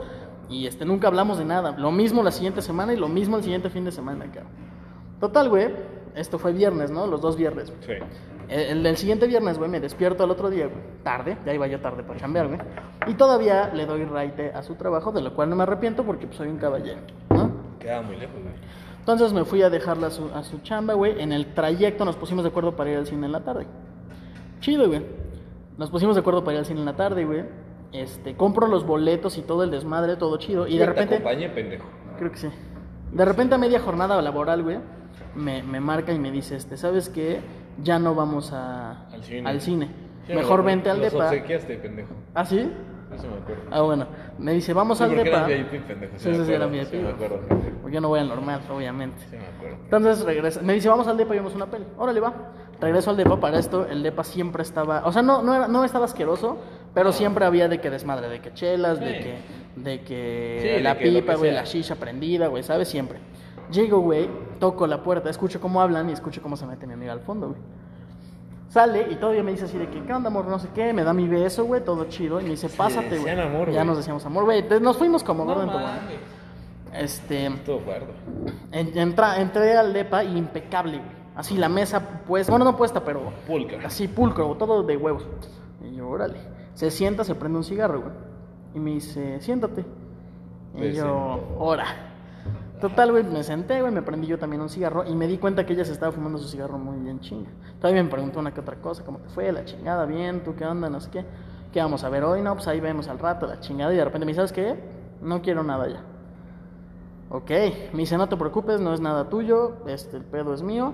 Y 0.49 0.67
este, 0.67 0.85
nunca 0.85 1.07
hablamos 1.07 1.37
de 1.39 1.45
nada. 1.45 1.71
Lo 1.77 1.91
mismo 1.91 2.23
la 2.23 2.31
siguiente 2.31 2.61
semana 2.61 2.93
y 2.93 2.97
lo 2.97 3.07
mismo 3.09 3.37
el 3.37 3.43
siguiente 3.43 3.69
fin 3.69 3.83
de 3.83 3.91
semana, 3.91 4.25
cabrón. 4.25 4.51
Total, 5.19 5.49
güey, 5.49 5.73
esto 6.15 6.37
fue 6.39 6.53
viernes, 6.53 6.91
¿no? 6.91 7.07
Los 7.07 7.19
dos 7.21 7.35
viernes. 7.35 7.73
Sí. 7.81 7.93
El, 8.47 8.85
el 8.85 8.95
siguiente 8.95 9.27
viernes, 9.27 9.57
güey, 9.57 9.69
me 9.69 9.79
despierto 9.81 10.23
al 10.23 10.31
otro 10.31 10.49
día, 10.49 10.67
güey, 10.67 10.79
tarde, 11.03 11.37
ya 11.45 11.53
iba 11.53 11.67
yo 11.67 11.81
tarde 11.81 12.03
para 12.03 12.17
chambear, 12.19 12.47
güey. 12.47 12.59
Y 13.07 13.15
todavía 13.15 13.71
le 13.73 13.85
doy 13.85 14.05
raite 14.05 14.51
a 14.53 14.61
su 14.63 14.75
trabajo, 14.75 15.11
de 15.11 15.21
lo 15.21 15.33
cual 15.35 15.49
no 15.49 15.55
me 15.57 15.63
arrepiento 15.63 16.03
porque 16.05 16.27
pues, 16.27 16.37
soy 16.37 16.47
un 16.47 16.57
caballero, 16.57 16.99
¿no? 17.31 17.51
Queda 17.79 18.01
muy 18.03 18.15
lejos. 18.15 18.35
Entonces 19.07 19.31
me 19.31 19.45
fui 19.45 19.61
a 19.61 19.69
dejarla 19.69 20.07
a 20.07 20.11
su, 20.11 20.25
a 20.35 20.43
su 20.43 20.59
chamba, 20.59 20.93
güey. 20.93 21.21
En 21.21 21.31
el 21.31 21.53
trayecto 21.53 22.03
nos 22.03 22.17
pusimos 22.17 22.43
de 22.43 22.49
acuerdo 22.49 22.75
para 22.75 22.91
ir 22.91 22.97
al 22.97 23.07
cine 23.07 23.25
en 23.25 23.31
la 23.31 23.39
tarde. 23.39 23.65
Chido, 24.59 24.87
güey. 24.87 25.01
Nos 25.77 25.89
pusimos 25.89 26.15
de 26.17 26.19
acuerdo 26.19 26.43
para 26.43 26.55
ir 26.55 26.59
al 26.59 26.65
cine 26.65 26.81
en 26.81 26.85
la 26.87 26.97
tarde, 26.97 27.23
güey. 27.23 27.45
Este, 27.93 28.35
compro 28.35 28.67
los 28.67 28.85
boletos 28.85 29.37
y 29.37 29.43
todo 29.43 29.63
el 29.63 29.71
desmadre, 29.71 30.17
todo 30.17 30.35
chido. 30.35 30.67
Y 30.67 30.73
de 30.73 30.79
Te 30.79 30.85
repente... 30.87 31.15
acompañé, 31.15 31.47
pendejo. 31.47 31.85
Creo 32.17 32.31
que 32.31 32.37
sí. 32.37 32.49
De 33.13 33.23
repente 33.23 33.55
a 33.55 33.57
media 33.57 33.79
jornada 33.79 34.21
laboral, 34.21 34.61
güey, 34.63 34.79
me, 35.35 35.63
me 35.63 35.79
marca 35.79 36.11
y 36.11 36.19
me 36.19 36.29
dice, 36.29 36.57
este, 36.57 36.75
¿sabes 36.75 37.07
qué? 37.07 37.39
Ya 37.81 37.99
no 37.99 38.13
vamos 38.13 38.51
a, 38.51 39.07
Al 39.07 39.23
cine. 39.23 39.49
al 39.49 39.61
cine. 39.61 39.87
Sí, 40.25 40.33
Mejor 40.33 40.65
vente 40.65 40.89
al 40.89 40.99
los 40.99 41.13
depa. 41.13 41.29
pendejo. 41.29 42.13
¿Ah, 42.35 42.43
sí? 42.43 42.69
Me 43.25 43.37
acuerdo. 43.37 43.63
Ah, 43.71 43.81
bueno. 43.81 44.07
Me 44.37 44.53
dice, 44.53 44.73
vamos 44.73 44.97
Sí, 44.97 45.03
al 45.05 45.11
depa. 45.15 45.29
eras 45.29 45.47
VIP, 45.47 45.81
pendejo. 45.87 46.13
Sí, 46.17 46.33
sí, 46.35 46.45
sí, 46.45 46.53
era 46.53 46.67
VIP. 46.67 46.85
Sí, 46.89 46.97
me 46.97 47.09
acuerdo. 47.09 47.39
Porque 47.81 47.95
yo 47.95 48.01
no 48.01 48.09
voy 48.09 48.19
al 48.19 48.27
normal, 48.27 48.61
obviamente. 48.69 49.17
Sí, 49.29 49.35
me 49.37 49.45
acuerdo. 49.47 49.77
Entonces 49.83 50.23
regresa, 50.25 50.61
me 50.61 50.73
dice, 50.73 50.89
vamos 50.89 51.07
al 51.07 51.17
depa 51.17 51.33
y 51.33 51.37
vemos 51.37 51.55
una 51.55 51.65
peli. 51.67 51.85
Órale, 51.97 52.19
va. 52.19 52.33
Regreso 52.79 53.09
al 53.09 53.17
depa, 53.17 53.39
para 53.39 53.57
esto 53.57 53.87
el 53.87 54.03
depa 54.03 54.23
siempre 54.23 54.61
estaba, 54.61 55.01
o 55.05 55.11
sea, 55.11 55.23
no, 55.23 55.41
no, 55.41 55.55
era, 55.55 55.67
no 55.67 55.83
estaba 55.83 56.05
asqueroso, 56.05 56.57
pero 56.93 57.11
siempre 57.11 57.43
había 57.43 57.67
de 57.67 57.81
que 57.81 57.89
desmadre, 57.89 58.29
de 58.29 58.39
que 58.39 58.53
chelas, 58.53 58.99
de 58.99 59.17
que, 59.17 59.37
de 59.77 60.01
que 60.01 60.73
de 60.75 60.81
la 60.81 60.95
que 60.95 61.05
pipa, 61.09 61.33
güey, 61.33 61.51
la 61.51 61.63
shisha 61.63 61.95
prendida, 61.95 62.45
güey, 62.47 62.61
¿sabes? 62.61 62.87
Siempre. 62.87 63.17
Llego, 63.71 64.01
güey, 64.01 64.29
toco 64.59 64.85
la 64.85 65.01
puerta, 65.01 65.27
escucho 65.27 65.59
cómo 65.59 65.81
hablan 65.81 66.07
y 66.11 66.13
escucho 66.13 66.39
cómo 66.43 66.55
se 66.55 66.67
mete 66.67 66.85
mi 66.85 66.93
amiga 66.93 67.13
al 67.13 67.21
fondo, 67.21 67.47
güey. 67.47 67.59
Sale 68.69 69.07
y 69.11 69.15
todavía 69.15 69.43
me 69.43 69.51
dice 69.51 69.65
así 69.65 69.77
de 69.77 69.87
que, 69.89 70.03
¿qué 70.03 70.13
onda, 70.13 70.27
amor? 70.27 70.45
No 70.45 70.59
sé 70.59 70.67
qué, 70.75 70.91
me 70.93 71.03
da 71.03 71.13
mi 71.13 71.27
beso, 71.27 71.65
güey, 71.65 71.83
todo 71.83 72.05
chido. 72.05 72.39
Y 72.41 72.43
me 72.43 72.49
dice, 72.51 72.67
pásate, 72.69 73.17
güey. 73.17 73.33
Ya 73.73 73.83
nos 73.83 73.97
decíamos 73.97 74.25
amor, 74.25 74.43
güey. 74.45 74.63
Nos 74.81 74.97
fuimos 74.97 75.23
como 75.23 75.43
No 75.45 75.51
gordo 75.53 75.63
en 75.63 75.69
tobogán. 75.71 75.99
Este, 76.93 77.47
Estuvo 77.47 77.79
fuerte. 77.79 78.11
en- 78.71 78.97
entra- 78.97 79.39
entré 79.39 79.77
al 79.77 79.93
depa 79.93 80.23
y 80.23 80.37
impecable, 80.37 80.97
güey. 80.97 81.17
Así 81.35 81.55
la 81.55 81.69
mesa 81.69 81.99
puesta, 82.25 82.51
bueno, 82.51 82.65
no 82.65 82.75
puesta, 82.75 83.03
pero 83.05 83.31
Pulcra. 83.45 83.79
así 83.85 84.07
pulcro, 84.07 84.55
todo 84.55 84.81
de 84.83 84.97
huevos. 84.97 85.25
Y 85.83 85.95
yo, 85.95 86.09
órale. 86.09 86.39
Se 86.73 86.89
sienta, 86.89 87.23
se 87.23 87.35
prende 87.35 87.59
un 87.59 87.63
cigarro, 87.63 88.01
güey. 88.01 88.13
Y 88.73 88.79
me 88.79 88.91
dice, 88.91 89.39
siéntate. 89.41 89.85
Y 90.75 90.79
Me 90.79 90.93
yo, 90.93 91.39
ora. 91.59 91.85
Total, 92.79 93.11
güey, 93.11 93.23
me 93.23 93.43
senté, 93.43 93.81
güey, 93.81 93.91
me 93.91 94.03
prendí 94.03 94.27
yo 94.27 94.37
también 94.37 94.61
un 94.61 94.69
cigarro 94.69 95.03
y 95.03 95.15
me 95.15 95.25
di 95.27 95.37
cuenta 95.39 95.65
que 95.65 95.73
ella 95.73 95.83
se 95.83 95.93
estaba 95.93 96.11
fumando 96.11 96.37
su 96.37 96.47
cigarro 96.47 96.77
muy 96.77 96.97
bien 96.99 97.19
chinga. 97.21 97.49
Todavía 97.81 98.03
me 98.03 98.09
preguntó 98.09 98.39
una 98.39 98.53
que 98.53 98.59
otra 98.59 98.75
cosa, 98.75 99.03
¿cómo 99.03 99.17
te 99.17 99.29
fue? 99.29 99.51
La 99.51 99.65
chingada, 99.65 100.05
bien, 100.05 100.43
¿tú 100.43 100.55
qué 100.55 100.65
onda? 100.65 100.87
No 100.89 100.99
sé 101.01 101.09
qué. 101.09 101.25
¿Qué 101.73 101.81
vamos 101.81 102.03
a 102.03 102.09
ver 102.09 102.23
hoy? 102.23 102.41
No, 102.41 102.53
pues 102.53 102.67
ahí 102.67 102.79
vemos 102.79 103.07
al 103.07 103.17
rato, 103.19 103.47
la 103.47 103.59
chingada. 103.59 103.93
Y 103.93 103.97
de 103.97 104.05
repente 104.05 104.25
me 104.25 104.31
dice, 104.31 104.37
¿sabes 104.47 104.51
qué? 104.53 104.75
No 105.21 105.41
quiero 105.41 105.63
nada 105.63 105.87
ya. 105.87 106.03
Ok, 107.29 107.49
me 107.93 107.99
dice, 107.99 108.17
no 108.17 108.29
te 108.29 108.37
preocupes, 108.37 108.79
no 108.79 108.93
es 108.93 109.01
nada 109.01 109.27
tuyo, 109.27 109.77
este, 109.87 110.17
el 110.17 110.23
pedo 110.23 110.53
es 110.53 110.61
mío. 110.61 110.93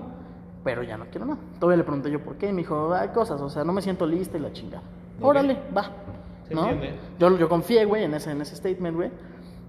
pero 0.64 0.82
ya 0.82 0.96
no 0.96 1.04
quiero 1.10 1.26
nada. 1.26 1.38
Todavía 1.60 1.76
le 1.76 1.84
pregunté 1.84 2.10
yo 2.10 2.24
por 2.24 2.36
qué, 2.36 2.48
y 2.48 2.52
me 2.52 2.62
dijo, 2.62 2.92
hay 2.94 3.08
cosas, 3.08 3.40
o 3.40 3.48
sea, 3.50 3.62
no 3.64 3.72
me 3.72 3.82
siento 3.82 4.06
lista 4.06 4.38
y 4.38 4.40
la 4.40 4.52
chingada. 4.52 4.82
Ok. 5.20 5.24
Órale, 5.26 5.58
va. 5.76 5.90
¿No? 6.50 6.66
Yo, 7.18 7.36
yo 7.38 7.48
confié, 7.48 7.84
güey, 7.84 8.04
en 8.04 8.14
ese, 8.14 8.30
en 8.32 8.40
ese 8.40 8.56
statement, 8.56 8.96
güey. 8.96 9.10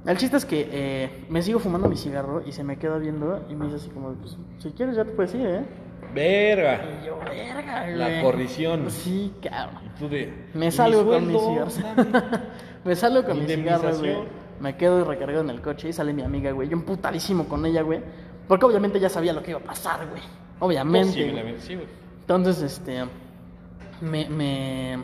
El 0.05 0.17
chiste 0.17 0.37
es 0.37 0.45
que 0.45 0.69
eh, 0.71 1.25
me 1.29 1.41
sigo 1.41 1.59
fumando 1.59 1.89
mi 1.89 1.97
cigarro 1.97 2.43
y 2.45 2.51
se 2.51 2.63
me 2.63 2.77
queda 2.77 2.97
viendo 2.97 3.43
y 3.49 3.55
me 3.55 3.65
dice 3.65 3.77
así 3.77 3.89
como, 3.89 4.13
pues, 4.13 4.37
si 4.59 4.71
quieres 4.71 4.95
ya 4.95 5.03
te 5.05 5.11
puedes 5.11 5.33
ir, 5.33 5.47
¿eh? 5.47 5.65
Verga. 6.13 6.81
Y 7.01 7.05
yo, 7.07 7.17
verga, 7.19 7.81
güey. 7.83 7.95
La 7.97 8.21
corrición. 8.21 8.89
Sí, 8.89 9.33
cabrón. 9.41 9.81
Y 9.85 9.99
tú 9.99 10.07
de. 10.07 10.31
Me 10.53 10.71
salgo 10.71 11.03
"Mi 11.03 11.09
con 11.11 11.27
mi 11.27 11.33
sueldo, 11.39 11.69
cigarro. 11.69 12.03
dame". 12.03 12.39
me 12.85 12.95
salgo 12.95 13.23
con 13.25 13.39
mi 13.39 13.47
cigarro, 13.47 13.97
güey. 13.97 14.17
Me 14.59 14.77
quedo 14.77 15.03
recargado 15.03 15.41
en 15.41 15.49
el 15.49 15.61
coche 15.61 15.89
y 15.89 15.93
sale 15.93 16.13
mi 16.13 16.21
amiga, 16.21 16.51
güey. 16.51 16.69
Yo 16.69 16.77
emputadísimo 16.77 17.45
con 17.49 17.65
ella, 17.65 17.81
güey. 17.81 18.01
Porque 18.47 18.65
obviamente 18.65 18.99
ya 18.99 19.09
sabía 19.09 19.33
lo 19.33 19.41
que 19.43 19.51
iba 19.51 19.59
a 19.59 19.63
pasar, 19.63 20.07
güey. 20.07 20.21
Obviamente. 20.59 21.09
Posiblemente, 21.09 21.61
sí, 21.61 21.75
güey. 21.75 21.87
Entonces, 22.21 22.61
este. 22.61 23.03
Me, 24.01 24.29
me, 24.29 24.97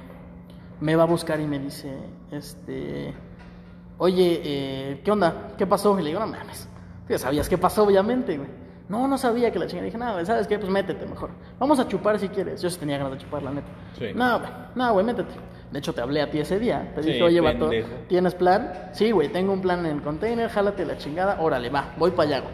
me 0.80 0.96
va 0.96 1.04
a 1.04 1.08
buscar 1.08 1.40
y 1.42 1.48
me 1.48 1.60
dice, 1.60 1.92
este. 2.32 3.14
Oye, 4.04 4.42
eh, 4.44 5.02
¿qué 5.04 5.12
onda? 5.12 5.50
¿Qué 5.60 5.68
pasó? 5.68 6.00
Y 6.00 6.02
le 6.02 6.08
digo, 6.10 6.20
no 6.20 6.26
mames. 6.26 6.68
Ya 7.08 7.20
sabías 7.20 7.48
qué 7.48 7.60
pasó, 7.60 7.84
obviamente, 7.84 8.36
güey. 8.36 8.50
No, 8.90 9.08
no 9.08 9.16
sabía 9.20 9.52
que 9.52 9.60
la 9.60 9.68
chingada. 9.68 9.86
Dije, 9.86 9.98
no, 10.00 10.14
güey, 10.14 10.26
¿sabes 10.26 10.48
qué? 10.48 10.58
Pues 10.58 10.72
métete 10.72 11.06
mejor. 11.06 11.30
Vamos 11.60 11.80
a 11.80 11.88
chupar 11.88 12.18
si 12.18 12.28
quieres. 12.30 12.64
Yo 12.64 12.72
sí 12.72 12.80
tenía 12.80 12.98
ganas 12.98 13.14
de 13.14 13.20
chupar, 13.20 13.44
la 13.44 13.52
neta. 13.52 13.68
Sí. 14.00 14.08
No, 14.16 14.40
güey, 14.40 14.52
no, 14.74 14.94
güey, 14.94 15.06
métete. 15.06 15.30
De 15.72 15.78
hecho, 15.78 15.94
te 15.94 16.02
hablé 16.02 16.20
a 16.24 16.32
ti 16.32 16.40
ese 16.40 16.58
día. 16.58 16.92
Te 16.96 17.04
Sí, 17.04 17.12
dije, 17.12 17.24
oye, 17.24 17.42
vato. 17.42 17.70
¿tienes 18.10 18.34
plan? 18.34 18.90
Sí, 18.94 19.12
güey, 19.12 19.30
tengo 19.30 19.54
un 19.54 19.62
plan 19.62 19.86
en 19.86 19.98
el 19.98 20.02
container, 20.02 20.50
jálate 20.50 20.84
la 20.84 20.98
chingada. 20.98 21.38
Órale, 21.40 21.70
va, 21.70 21.94
voy 21.96 22.10
para 22.10 22.28
allá, 22.28 22.40
güey. 22.40 22.54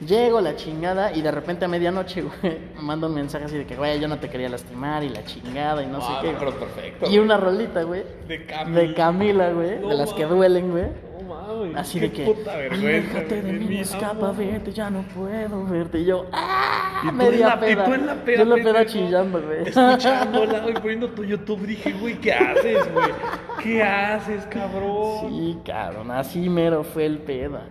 Llego 0.00 0.40
la 0.40 0.56
chingada 0.56 1.12
y 1.12 1.22
de 1.22 1.30
repente 1.30 1.64
a 1.64 1.68
medianoche, 1.68 2.22
güey, 2.42 2.58
me 2.76 2.82
manda 2.82 3.06
un 3.06 3.14
mensaje 3.14 3.44
así 3.44 3.56
de 3.56 3.64
que, 3.66 3.76
güey, 3.76 4.00
yo 4.00 4.08
no 4.08 4.18
te 4.18 4.28
quería 4.28 4.48
lastimar 4.48 5.02
y 5.04 5.08
la 5.08 5.24
chingada 5.24 5.82
y 5.82 5.86
no 5.86 6.00
sé 6.00 6.06
Ah, 6.10 6.18
qué. 6.22 6.34
pero 6.38 6.52
perfecto. 6.58 7.10
Y 7.10 7.18
una 7.18 7.36
rolita, 7.36 7.82
güey. 7.84 8.02
De 8.26 8.44
Camila. 8.44 8.80
De 8.80 8.94
Camila, 8.94 9.50
güey. 9.50 9.78
No 9.78 9.88
de 9.88 9.94
las 9.94 10.12
que 10.12 10.24
duelen, 10.24 10.70
güey. 10.72 10.84
No. 11.26 11.78
Así 11.78 12.00
de 12.00 12.10
que. 12.12 12.24
Puta 12.24 12.56
vergüenza. 12.56 13.10
Aléjate 13.18 13.42
de 13.42 13.52
mí, 13.52 13.78
escapa, 13.80 14.32
verte, 14.32 14.72
ya 14.72 14.90
no 14.90 15.02
puedo 15.02 15.64
verte. 15.66 16.00
Y 16.00 16.04
yo, 16.06 16.26
¡ah! 16.32 17.00
Y 17.04 17.06
tú 17.06 17.08
en 17.10 17.16
media 17.16 17.48
la- 17.48 17.54
y 17.56 17.58
peda. 17.74 17.84
tú 17.84 17.94
en 17.94 18.06
la 18.06 18.14
peda, 18.14 18.36
Yo 18.36 18.42
en 18.42 18.48
la 18.50 18.54
peda 18.56 18.72
pendejo, 18.74 18.92
chillando, 18.92 19.42
güey. 19.42 19.62
Escuchándola, 19.68 20.58
güey, 20.62 20.74
poniendo 20.74 21.08
tu 21.10 21.24
YouTube. 21.24 21.66
Dije, 21.66 21.92
güey, 21.92 22.14
¿qué 22.20 22.32
haces, 22.32 22.92
güey? 22.92 23.06
¿Qué 23.62 23.82
haces, 23.82 24.44
cabrón? 24.46 25.28
Sí, 25.30 25.58
cabrón, 25.64 26.10
así 26.10 26.48
mero 26.50 26.82
fue 26.84 27.06
el 27.06 27.18
peda. 27.18 27.62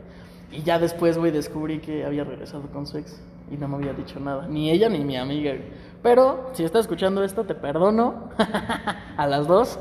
Y 0.54 0.62
ya 0.64 0.80
después, 0.80 1.18
güey, 1.18 1.32
descubrí 1.32 1.80
que 1.80 2.06
había 2.06 2.24
regresado 2.24 2.64
con 2.72 2.86
su 2.86 2.97
ex 2.97 3.20
y 3.51 3.58
no 3.58 3.68
me 3.68 3.76
había 3.78 3.93
dicho 3.93 4.20
nada. 4.20 4.47
Ni 4.47 4.70
ella 4.72 4.88
ni 4.89 4.99
mi 4.99 5.18
amiga, 5.18 5.51
güey. 5.51 5.64
Pero, 6.01 6.49
si 6.54 6.64
estás 6.64 6.82
escuchando 6.82 7.24
esto, 7.24 7.43
te 7.45 7.56
perdono. 7.56 8.30
a 9.18 9.28
las 9.28 9.47
dos. 9.47 9.80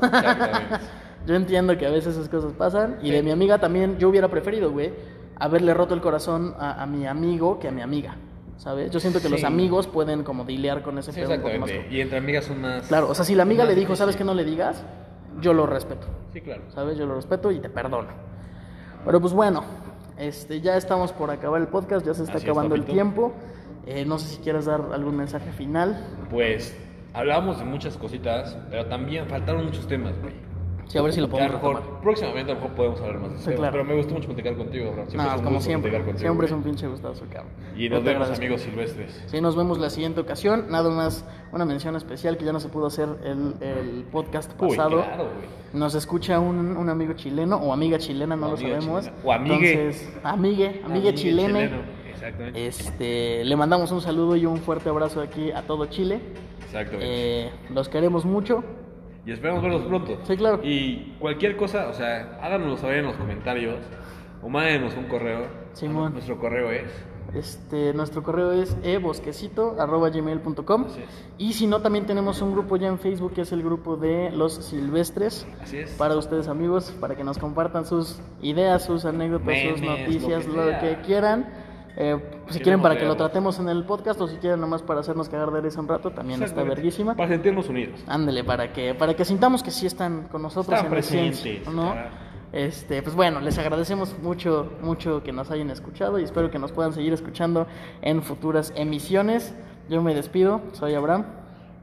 Yo 1.25 1.35
entiendo 1.35 1.77
que 1.77 1.85
a 1.85 1.89
veces 1.89 2.15
esas 2.15 2.27
cosas 2.29 2.53
pasan. 2.53 2.97
Y 3.01 3.07
Sí. 3.07 3.11
de 3.11 3.23
mi 3.23 3.31
amiga 3.31 3.57
también, 3.59 3.97
yo 3.97 4.09
hubiera 4.09 4.27
preferido, 4.27 4.71
güey, 4.71 4.91
haberle 5.37 5.73
roto 5.73 5.93
el 5.93 6.01
corazón 6.01 6.53
a, 6.59 6.81
a 6.81 6.85
mi 6.85 7.05
amigo 7.07 7.59
que 7.59 7.69
a 7.69 7.71
mi 7.71 7.81
amiga. 7.81 8.15
¿Sabes? 8.57 8.91
Yo 8.91 8.99
siento 8.99 9.19
que 9.21 9.29
los 9.29 9.43
amigos 9.43 9.87
pueden 9.87 10.23
como 10.23 10.43
dilear 10.45 10.83
con 10.83 10.97
ese 10.97 11.11
Sí, 11.11 11.21
pedo 11.21 11.31
un 11.33 11.37
poco 11.41 11.47
más. 11.59 11.69
exactamente. 11.69 11.95
Y 11.95 12.01
entre 12.01 12.17
amigas 12.17 12.45
son 12.45 12.61
más. 12.61 12.87
Claro, 12.87 13.09
o 13.09 13.15
sea, 13.15 13.25
si 13.25 13.35
la 13.35 13.43
amiga 13.43 13.65
le 13.65 13.75
dijo, 13.75 13.95
¿sabes 13.95 14.15
que 14.15 14.23
no 14.23 14.33
le 14.33 14.43
digas? 14.45 14.83
Yo 15.41 15.53
lo 15.53 15.65
respeto. 15.65 16.07
Sí, 16.33 16.41
claro. 16.41 16.61
¿sabes? 16.73 16.97
Yo 16.97 17.05
lo 17.05 17.15
respeto 17.15 17.51
y 17.51 17.59
te 17.59 17.69
perdono. 17.69 18.09
Pero 19.05 19.19
pues 19.19 19.33
bueno, 19.33 19.63
este, 20.17 20.61
ya 20.61 20.77
estamos 20.77 21.11
por 21.11 21.31
acabar 21.31 21.61
el 21.61 21.67
podcast, 21.67 22.05
ya 22.05 22.13
se 22.13 22.23
está 22.23 22.37
Así 22.37 22.45
es, 22.45 22.51
acabando 22.51 22.75
el 22.75 22.85
tiempo. 22.85 23.33
Eh, 23.85 24.05
no 24.05 24.17
sé 24.17 24.35
si 24.35 24.41
quieres 24.41 24.65
dar 24.65 24.81
algún 24.93 25.17
mensaje 25.17 25.51
final. 25.51 26.05
Pues 26.29 26.75
hablábamos 27.13 27.59
de 27.59 27.65
muchas 27.65 27.97
cositas, 27.97 28.57
pero 28.69 28.85
también 28.85 29.27
faltaron 29.27 29.65
muchos 29.65 29.87
temas, 29.87 30.19
güey. 30.21 30.33
Sí, 30.93 30.99
a 30.99 31.01
ver 31.01 31.11
si 31.11 31.21
lo 31.21 31.27
podemos 31.27 31.53
mejor 31.53 31.81
próximamente 32.03 32.51
a 32.51 32.53
lo 32.55 32.61
mejor 32.61 32.75
podemos 32.75 33.01
hablar 33.01 33.19
más 33.19 33.31
de 33.31 33.37
Sí, 33.39 33.43
eso. 33.49 33.55
claro. 33.57 33.71
Pero 33.71 33.83
me 33.83 33.95
gustó 33.95 34.13
mucho 34.13 34.27
platicar 34.27 34.55
contigo, 34.55 34.91
bro. 34.91 35.05
Siempre 35.07 35.17
es 35.21 35.33
No, 35.33 35.39
un 35.39 35.43
como 35.43 35.59
siempre. 35.61 35.91
contigo, 35.91 36.17
Siempre 36.19 36.45
es 36.45 36.51
un 36.53 36.61
pinche 36.63 36.87
gustazo, 36.87 37.25
cabrón. 37.31 37.51
Y 37.75 37.89
nos 37.89 38.03
vemos, 38.03 38.29
amigos 38.29 38.61
silvestres. 38.61 39.23
Sí, 39.25 39.41
nos 39.41 39.55
vemos 39.55 39.79
la 39.79 39.89
siguiente 39.89 40.21
ocasión. 40.21 40.65
Nada 40.69 40.91
más 40.91 41.25
una 41.51 41.65
mención 41.65 41.95
especial 41.95 42.37
que 42.37 42.45
ya 42.45 42.53
no 42.53 42.59
se 42.59 42.69
pudo 42.69 42.85
hacer 42.85 43.09
el, 43.23 43.55
el 43.67 44.03
podcast 44.11 44.51
Uy, 44.61 44.69
pasado. 44.69 45.01
claro, 45.03 45.23
güey. 45.23 45.63
Nos 45.73 45.95
escucha 45.95 46.39
un, 46.39 46.77
un 46.77 46.89
amigo 46.89 47.13
chileno 47.13 47.55
o 47.57 47.73
amiga 47.73 47.97
chilena, 47.97 48.35
no 48.35 48.49
O 48.49 48.51
lo 48.51 48.57
sabemos. 48.57 49.05
chilena. 49.05 49.21
O 49.25 49.31
amigue. 49.33 49.73
Entonces, 49.73 50.13
amigue, 50.23 50.81
amigue 50.85 51.13
chilene. 51.15 51.47
chileno, 51.69 51.77
Exactamente. 52.13 52.67
Este, 52.67 53.43
le 53.43 53.55
mandamos 53.55 53.91
un 53.91 54.01
saludo 54.01 54.35
y 54.35 54.45
un 54.45 54.57
fuerte 54.59 54.89
abrazo 54.89 55.21
aquí 55.21 55.51
a 55.51 55.63
todo 55.63 55.87
Chile. 55.87 56.19
Exactamente. 56.65 57.05
Eh, 57.47 57.49
los 57.73 57.89
queremos 57.89 58.25
mucho. 58.25 58.63
Y 59.25 59.31
esperamos 59.31 59.63
verlos 59.63 59.83
pronto. 59.83 60.19
Sí, 60.23 60.35
claro. 60.35 60.59
Y 60.63 61.15
cualquier 61.19 61.55
cosa, 61.55 61.87
o 61.87 61.93
sea, 61.93 62.39
háganoslo 62.41 62.75
saber 62.77 62.97
en 62.99 63.05
los 63.05 63.15
comentarios 63.15 63.79
o 64.41 64.49
mándenos 64.49 64.95
un 64.95 65.05
correo. 65.05 65.47
Simón. 65.73 66.13
Nuestro 66.13 66.39
correo 66.39 66.71
es. 66.71 66.91
Este, 67.33 67.93
nuestro 67.93 68.21
correo 68.21 68.51
es 68.51 68.75
ebosquecito.gmail.com. 68.83 70.85
Y 71.37 71.53
si 71.53 71.67
no, 71.67 71.81
también 71.81 72.05
tenemos 72.05 72.41
un 72.41 72.51
grupo 72.51 72.75
ya 72.77 72.89
en 72.89 72.99
Facebook 72.99 73.33
que 73.33 73.41
es 73.41 73.51
el 73.53 73.63
grupo 73.63 73.95
de 73.95 74.29
los 74.31 74.53
silvestres. 74.53 75.47
Así 75.61 75.79
es. 75.79 75.89
Para 75.91 76.15
ustedes 76.15 76.47
amigos, 76.47 76.93
para 76.99 77.15
que 77.15 77.23
nos 77.23 77.39
compartan 77.39 77.85
sus 77.85 78.19
ideas, 78.41 78.85
sus 78.85 79.05
anécdotas, 79.05 79.57
sus 79.61 79.81
noticias, 79.81 80.47
lo 80.47 80.65
lo 80.65 80.79
que 80.79 80.97
quieran. 81.05 81.62
Eh, 81.95 82.17
si 82.49 82.59
quieren 82.59 82.81
para 82.81 82.97
que 82.97 83.05
lo 83.05 83.15
tratemos 83.15 83.59
en 83.59 83.69
el 83.69 83.83
podcast 83.83 84.19
o 84.19 84.27
si 84.27 84.37
quieren 84.37 84.59
nomás 84.59 84.81
para 84.81 85.01
hacernos 85.01 85.29
cagar 85.29 85.51
de 85.51 85.61
risa 85.61 85.79
un 85.79 85.87
rato, 85.87 86.11
también 86.11 86.41
está 86.41 86.63
verguísima. 86.63 87.15
Para 87.15 87.29
sentirnos 87.29 87.69
unidos. 87.69 88.03
Ándele, 88.07 88.43
para 88.43 88.73
que, 88.73 88.95
para 88.95 89.15
que 89.15 89.25
sintamos 89.25 89.61
que 89.61 89.71
sí 89.71 89.85
están 89.85 90.23
con 90.29 90.41
nosotros 90.41 90.75
Están 90.75 90.85
en 90.85 90.91
presentes. 90.91 91.61
Este, 92.51 93.01
pues 93.01 93.15
bueno, 93.15 93.39
les 93.39 93.57
agradecemos 93.57 94.15
mucho, 94.21 94.73
mucho 94.81 95.23
que 95.23 95.31
nos 95.31 95.49
hayan 95.49 95.71
escuchado 95.71 96.19
y 96.19 96.23
espero 96.23 96.51
que 96.51 96.59
nos 96.59 96.71
puedan 96.71 96.93
seguir 96.93 97.11
escuchando 97.11 97.65
en 98.03 98.21
futuras 98.21 98.71
emisiones. 98.75 99.55
Yo 99.89 100.03
me 100.03 100.13
despido, 100.13 100.61
soy 100.73 100.93
Abraham 100.93 101.25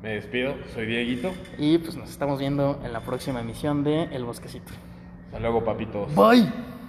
Me 0.01 0.11
despido, 0.11 0.55
soy 0.73 0.87
Dieguito. 0.87 1.33
y 1.59 1.79
pues 1.79 1.97
nos 1.97 2.09
estamos 2.09 2.39
viendo 2.39 2.79
en 2.85 2.93
la 2.93 3.01
próxima 3.01 3.41
emisión 3.41 3.83
de 3.83 4.05
El 4.05 4.25
Bosquecito. 4.25 4.73
Hasta 5.27 5.41
luego, 5.41 5.65
papitos. 5.65 6.15
Bye. 6.15 6.80